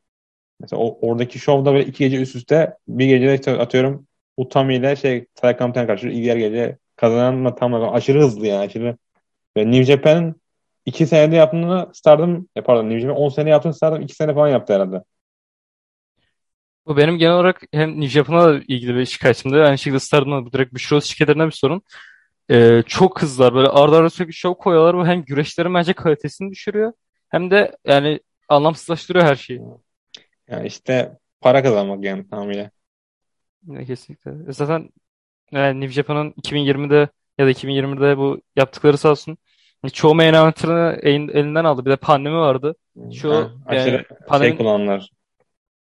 Mesela 0.60 0.82
o, 0.82 1.00
oradaki 1.02 1.40
şovda 1.40 1.74
böyle 1.74 1.86
iki 1.86 2.04
gece 2.04 2.22
üst 2.22 2.36
üste 2.36 2.78
bir 2.88 3.06
gecede 3.06 3.36
işte 3.36 3.52
atıyorum 3.52 4.08
Utami 4.38 4.76
ile 4.76 4.96
şey 4.96 5.26
Taykamten 5.36 5.88
karşı 5.88 6.12
diğer 6.12 6.38
gece 6.38 6.78
kazanan 6.96 7.56
tam 7.56 7.74
aşırı 7.74 8.22
hızlı 8.22 8.48
yani 8.48 8.60
aşırı. 8.60 8.98
Ve 9.58 9.72
New 9.72 9.84
Japan'ın 9.84 10.42
iki 10.86 11.08
senede 11.08 11.36
yaptığını 11.36 11.90
Stardom 11.94 12.48
e, 12.56 12.62
pardon 12.62 12.90
New 12.90 13.00
Japan 13.00 13.18
10 13.18 13.30
sene 13.30 13.50
yaptığını 13.50 13.74
Stardom 13.74 14.02
2 14.02 14.16
sene 14.16 14.34
falan 14.34 14.48
yaptı 14.48 14.74
herhalde. 14.74 15.04
Bu 16.88 16.98
benim 16.98 17.18
genel 17.18 17.34
olarak 17.34 17.62
hem 17.72 18.02
da 18.02 18.60
ilgili 18.68 18.96
bir 18.96 19.06
şikayetimde 19.06 19.64
aynı 19.64 19.78
şekilde 19.78 20.00
Stardom'da 20.00 20.52
direkt 20.52 20.74
Bushiroad 20.74 21.02
şirketlerinden 21.02 21.48
bir 21.48 21.54
sorun. 21.56 21.82
Ee, 22.52 22.84
çok 22.88 23.22
hızlılar 23.22 23.54
böyle 23.54 23.68
arda 23.68 23.98
arda 23.98 24.10
sürekli 24.10 24.34
şov 24.34 24.54
koyuyorlar. 24.54 24.98
Bu 24.98 25.08
hem 25.08 25.24
güreşlerin 25.24 25.74
bence 25.74 25.94
kalitesini 25.94 26.52
düşürüyor 26.52 26.94
hem 27.30 27.52
de 27.52 27.78
yani 27.86 28.20
anlamsızlaştırıyor 28.50 29.26
her 29.26 29.36
şeyi. 29.36 29.62
Yani 30.50 30.68
işte 30.68 31.18
para 31.42 31.64
kazanmak 31.64 32.04
yani 32.04 32.30
tamamıyla. 32.30 32.72
Yine 33.68 33.86
kesinlikle. 33.86 34.32
E 34.50 34.54
Zaten 34.54 34.90
yani 35.52 35.82
New 35.82 35.94
Japan'ın 35.94 36.32
2020'de 36.32 37.10
ya 37.38 37.46
da 37.46 37.52
2020'de 37.52 38.18
bu 38.18 38.42
yaptıkları 38.56 38.98
sağ 38.98 39.12
olsun. 39.12 39.38
Çoğu 39.94 40.16
main 40.16 40.34
event'ını 40.34 41.00
elin- 41.04 41.30
elinden 41.30 41.64
aldı. 41.64 41.86
Bir 41.86 41.92
de 41.92 41.96
pandemi 41.96 42.36
vardı. 42.38 42.76
Şu 43.14 43.34
Ha, 43.34 43.52
aşırı 43.66 43.94
yani 43.96 44.06
pandemi 44.28 44.50
şey 44.50 44.58
kullananlar. 44.58 45.10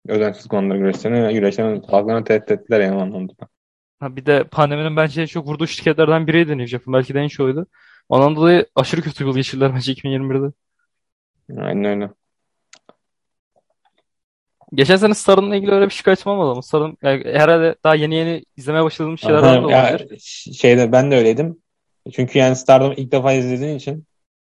Özensiz 0.09 0.47
kullananlar 0.49 0.77
güreşlerini. 0.77 1.35
Güreşlerin 1.35 1.83
haklarını 1.83 2.25
tehdit 2.25 2.51
ettiler 2.51 2.81
yani 2.81 3.03
anlamda. 3.03 3.33
ha 4.01 4.17
bir 4.17 4.27
de 4.27 4.45
pandeminin 4.45 4.97
bence 4.97 5.23
en 5.23 5.27
çok 5.27 5.47
vurduğu 5.47 5.67
şirketlerden 5.67 6.27
biriydi 6.27 6.51
New 6.51 6.67
Japan. 6.67 6.95
Belki 6.95 7.15
de 7.15 7.21
en 7.21 7.29
çoğuydu. 7.29 7.67
Ondan 8.09 8.37
dolayı 8.37 8.67
aşırı 8.75 9.01
kötü 9.03 9.25
yıl 9.25 9.35
geçirdiler 9.35 9.75
bence 9.75 9.93
2021'de. 9.93 10.53
Aynen 11.61 11.85
öyle. 11.85 12.11
Geçen 14.75 14.97
sene 14.97 15.15
Star'ınla 15.15 15.57
ilgili 15.57 15.73
öyle 15.73 15.85
bir 15.87 15.91
şikayetim 15.91 16.33
olmadı 16.33 16.51
ama 16.51 16.63
Star'ın 16.63 16.97
yani 17.03 17.25
herhalde 17.25 17.75
daha 17.85 17.95
yeni 17.95 18.15
yeni 18.15 18.45
izlemeye 18.57 18.85
başladığım 18.85 19.19
şeylerden 19.19 19.69
de 19.69 19.77
Aha, 19.77 19.91
olabilir. 19.91 20.19
şeyde 20.55 20.93
ben 20.93 21.11
de 21.11 21.17
öyleydim. 21.17 21.57
Çünkü 22.13 22.39
yani 22.39 22.57
Stardom'u 22.57 22.95
ilk 22.95 23.13
defa 23.13 23.33
izlediğin 23.33 23.77
için 23.77 24.07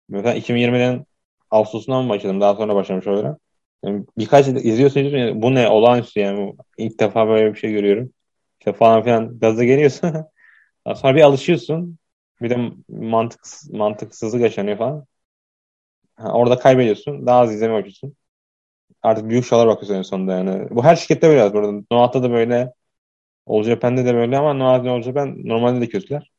mesela 0.09 0.35
2020'den 0.35 1.05
Ağustos'undan 1.51 2.03
mı 2.03 2.09
başladım? 2.09 2.41
Daha 2.41 2.55
sonra 2.55 2.75
başlamış 2.75 3.07
oluyorum. 3.07 3.37
Yani 3.83 4.05
birkaç 4.17 4.47
izliyorsun 4.47 4.99
yani 4.99 5.41
bu 5.41 5.55
ne 5.55 5.69
olağanüstü 5.69 6.19
yani 6.19 6.55
ilk 6.77 6.99
defa 6.99 7.27
böyle 7.27 7.53
bir 7.53 7.59
şey 7.59 7.71
görüyorum. 7.71 8.13
İşte 8.59 8.73
falan 8.73 9.03
filan 9.03 9.39
gaza 9.39 9.63
geliyorsun. 9.63 10.11
Sonra 10.95 11.15
bir 11.15 11.21
alışıyorsun. 11.21 11.97
Bir 12.41 12.49
de 12.49 12.71
mantık 12.89 13.41
mantıksızlık 13.71 14.41
yaşanıyor 14.41 14.77
falan. 14.77 15.05
Ha, 16.15 16.33
orada 16.33 16.59
kaybediyorsun. 16.59 17.25
Daha 17.25 17.39
az 17.39 17.53
izlemeye 17.53 17.79
başlıyorsun. 17.79 18.15
Artık 19.01 19.29
büyük 19.29 19.45
şovlar 19.45 19.67
bakıyorsun 19.67 19.95
en 19.95 20.01
sonunda 20.01 20.33
yani. 20.33 20.67
Bu 20.69 20.83
her 20.83 20.95
şirkette 20.95 21.29
böyle 21.29 21.53
burada. 21.53 21.85
Noah'ta 21.91 22.23
da 22.23 22.31
böyle. 22.31 22.73
All 23.47 23.63
Japan'de 23.63 24.05
de 24.05 24.13
böyle 24.15 24.37
ama 24.37 24.53
Noah 24.53 24.85
All 24.85 25.01
Japan 25.01 25.35
normalde 25.43 25.81
de 25.81 25.89
kötüler. 25.89 26.31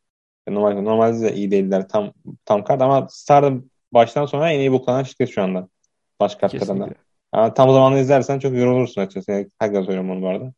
Normalde, 0.49 0.85
normalde 0.85 1.21
de 1.21 1.35
iyi 1.35 1.51
değiller 1.51 1.89
tam 1.89 2.13
tam 2.45 2.65
kart 2.65 2.83
ama 2.83 3.07
Stardom 3.11 3.71
baştan 3.93 4.27
sona 4.27 4.51
en 4.53 4.61
iyi 4.61 4.73
boklanan 4.73 5.03
şirket 5.03 5.31
şu 5.31 5.43
anda. 5.43 5.69
Baş 6.21 6.35
kartlarında. 6.35 6.89
Yani 7.35 7.55
tam 7.55 7.71
zamanlı 7.73 7.99
izlersen 7.99 8.39
çok 8.39 8.57
yorulursun 8.57 9.01
açıkçası. 9.01 9.33
Yani, 9.33 9.49
herkes 9.59 9.85
söylüyorum 9.85 10.11
onu 10.11 10.23
bu 10.23 10.29
arada. 10.29 10.55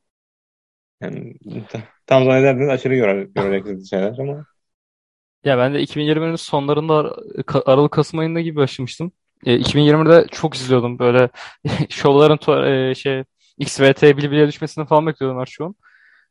Yani, 1.01 1.35
ta- 1.69 1.83
tam 2.07 2.23
zamanlı 2.25 2.39
izlersen 2.41 2.69
aşırı 2.69 2.97
yorar, 2.97 3.29
yoracaksın 3.37 3.85
şeyler 3.85 4.19
ama 4.19 4.47
Ya 5.45 5.59
ben 5.59 5.75
de 5.75 5.81
2020'nin 5.83 6.37
sonlarında 6.37 7.17
Aralık 7.67 7.93
Kasım 7.93 8.19
ayında 8.19 8.41
gibi 8.41 8.57
başlamıştım. 8.57 9.13
E, 9.47 9.57
2020'de 9.59 10.27
çok 10.31 10.55
izliyordum 10.57 10.99
böyle 10.99 11.29
şovların 11.91 12.39
e, 12.91 12.95
şey 12.95 13.25
XVT 13.59 14.17
Bilbile'ye 14.17 14.49
düşmesini 14.49 14.87
falan 14.87 15.07
bekliyordum 15.07 15.41
her 15.41 15.47
şovun. 15.47 15.77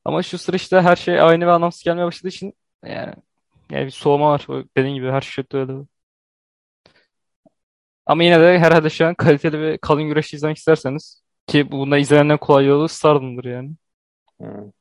Ama 0.06 0.24
şu 0.24 0.38
sıra 0.38 0.58
işte 0.58 0.82
her 0.82 0.96
şey 0.96 1.22
aynı 1.22 1.48
ve 1.48 1.52
anlamsız 1.52 1.84
gelmeye 1.84 2.06
başladığı 2.06 2.30
için 2.30 2.54
yani, 2.86 3.14
yani 3.72 3.86
bir 3.86 3.92
soğuma 3.92 4.32
var. 4.32 4.48
Dediğim 4.78 4.96
gibi 4.96 5.12
her 5.12 5.22
şirkette 5.22 5.58
öyle. 5.58 5.74
Ama 8.06 8.24
yine 8.24 8.40
de 8.40 8.60
herhalde 8.60 8.90
şu 8.90 9.06
an 9.08 9.16
kaliteli 9.16 9.62
ve 9.62 9.78
kalın 9.78 10.04
güreş 10.04 10.34
izlemek 10.34 10.58
isterseniz 10.58 11.24
ki 11.48 11.72
bunda 11.72 11.98
izlemenin 11.98 12.30
en 12.30 12.38
kolay 12.38 12.66
yolu 12.66 12.88
Stardom'dur 12.88 13.46
yani. 13.46 13.72
yani, 14.42 14.72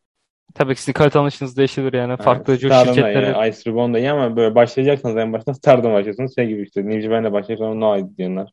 Tabii 0.54 0.74
ki 0.74 0.80
sizin 0.80 0.92
kalite 0.92 1.18
anlayışınız 1.18 1.56
değişebilir 1.56 1.92
yani. 1.92 2.10
yani 2.10 2.22
Farklı 2.22 2.56
Stardom 2.56 2.70
da 2.70 2.84
şirketleri 2.84 3.46
iyi, 3.46 3.50
Ice 3.50 3.70
Ribbon 3.70 3.94
da 3.94 3.98
iyi 3.98 4.10
ama 4.10 4.36
böyle 4.36 4.54
başlayacaksanız 4.54 5.16
en 5.16 5.32
baştan 5.32 5.52
Stardom 5.52 5.92
başlıyorsunuz. 5.92 6.34
Şey 6.34 6.46
gibi 6.46 6.62
işte 6.62 6.86
New 6.86 7.00
Japan'le 7.00 7.32
başlayıp 7.32 7.58
sonra 7.58 7.74
Noah 7.74 7.98
diyorlar. 8.18 8.50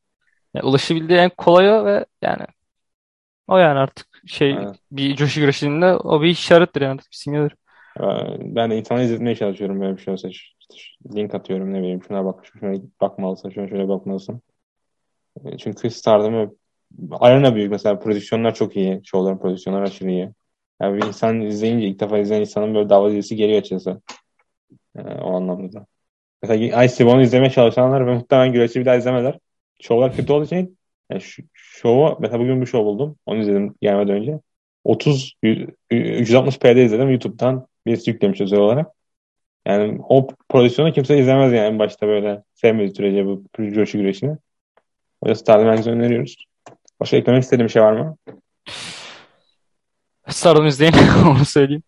yani 0.54 0.66
ulaşabildiği 0.66 1.20
en 1.20 1.30
kolay 1.30 1.70
o 1.72 1.86
ve 1.86 2.06
yani 2.22 2.46
o 3.48 3.58
yani 3.58 3.80
artık 3.80 4.08
şey 4.28 4.50
Yani, 4.52 4.76
bir 4.92 5.16
coşu 5.16 5.40
güreşinde 5.40 5.94
o 5.96 6.22
bir 6.22 6.28
işarettir 6.28 6.82
yani 6.82 6.98
bir 6.98 7.04
simgedir. 7.12 7.56
ben 8.40 8.72
de 8.72 8.78
insanları 8.78 9.06
izletmeye 9.06 9.36
çalışıyorum 9.36 9.82
böyle 9.82 9.98
bir 9.98 10.02
şey 10.02 10.14
olsa. 10.14 10.28
İşte 10.30 10.56
link 11.16 11.36
atıyorum 11.36 11.74
ne 11.74 11.80
bileyim 11.80 12.04
şuna 12.08 12.26
bak 12.26 12.46
şuna 12.46 12.74
bakmalısın 13.02 13.50
şuna 13.50 13.68
şöyle 13.68 13.88
bakmalısın. 13.88 14.42
E, 15.46 15.58
Çünkü 15.58 15.90
Stardom'u 15.90 16.56
arena 17.12 17.56
büyük 17.56 17.72
mesela 17.72 18.00
prodüksiyonlar 18.00 18.56
çok 18.56 18.78
iyi. 18.78 19.02
Şovların 19.06 19.38
prodüksiyonları 19.38 19.84
aşırı 19.84 20.10
iyi. 20.10 20.30
Yani 20.82 20.98
bir 20.98 21.08
insan 21.08 21.42
izleyince 21.42 21.88
ilk 21.88 22.00
defa 22.00 22.18
izleyen 22.18 22.42
insanın 22.42 22.76
böyle 22.76 22.90
dava 22.90 23.12
dizisi 23.12 23.36
geliyor 23.36 23.60
açıkçası. 23.60 24.02
E, 24.98 25.02
o 25.02 25.36
anlamda 25.36 25.74
da. 25.74 25.86
Mesela 26.44 26.84
Ice 26.86 27.22
izlemeye 27.22 27.52
çalışanlar 27.52 28.08
ve 28.08 28.14
muhtemelen 28.14 28.54
güreşi 28.54 28.80
bir 28.80 28.86
daha 28.86 28.96
izlemezler. 28.96 29.40
Şovlar 29.82 30.16
kötü 30.16 30.34
olduğu 30.34 30.46
için 30.46 30.78
yani 31.12 31.22
şu, 31.22 31.44
şovu 31.54 32.18
mesela 32.22 32.40
bugün 32.40 32.62
bir 32.62 32.66
şov 32.66 32.86
buldum. 32.86 33.16
Onu 33.26 33.40
izledim 33.40 33.76
gelmeden 33.82 34.16
önce. 34.16 34.40
30 34.84 35.36
100 35.44 35.70
360p'de 35.92 36.86
izledim 36.86 37.10
YouTube'dan 37.10 37.68
birisi 37.86 38.12
yüklemiş 38.12 38.42
özel 38.42 38.60
olarak. 38.60 38.92
Yani 39.66 40.00
o 40.10 40.28
prodüksiyonu 40.50 40.94
kimse 40.94 41.20
izlemez 41.20 41.54
yani 41.54 41.80
başta 41.80 42.08
böyle 42.08 42.44
sevmediği 42.54 42.96
sürece 42.96 43.26
bu 43.26 43.44
coşu 43.58 43.98
güreşini. 43.98 44.38
Stardom 45.36 45.68
herkese 45.68 45.92
öneriyoruz. 45.92 46.46
Başka 47.00 47.18
eklemek 47.18 47.44
istediğim 47.44 47.68
bir 47.68 47.72
şey 47.72 47.82
var 47.82 47.94
mı? 47.94 48.18
Stardom 50.28 50.68
izleyin 50.68 50.94
onu 51.28 51.46
söyleyeyim. 51.46 51.84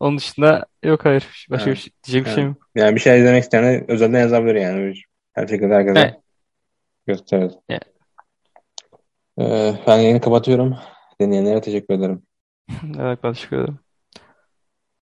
Onun 0.00 0.18
dışında 0.18 0.66
yok 0.82 1.04
hayır. 1.04 1.46
Başka 1.50 1.70
bir 1.70 1.76
Ha, 1.76 1.80
şey, 1.80 1.92
diyecek 2.06 2.24
bir 2.24 2.30
ha. 2.30 2.34
şey 2.34 2.44
mi? 2.44 2.54
Yani 2.74 2.94
bir 2.94 3.00
şey 3.00 3.18
izlemek 3.20 3.42
isteyen 3.42 3.90
özelden 3.90 4.20
yazabilir 4.20 4.54
yani. 4.54 4.94
Her 5.32 5.46
şekilde 5.46 5.74
herkese 5.74 6.00
Evet. 6.00 6.14
gösteririz. 7.06 7.54
Evet. 7.68 7.82
Ee, 9.40 9.74
ben 9.86 9.96
yayını 9.98 10.20
kapatıyorum. 10.20 10.76
Dinleyenlere 11.20 11.60
teşekkür 11.60 11.94
ederim. 11.94 12.22
Evet 13.00 13.18
ben 13.22 13.32
teşekkür 13.32 13.56
ederim. 13.56 13.78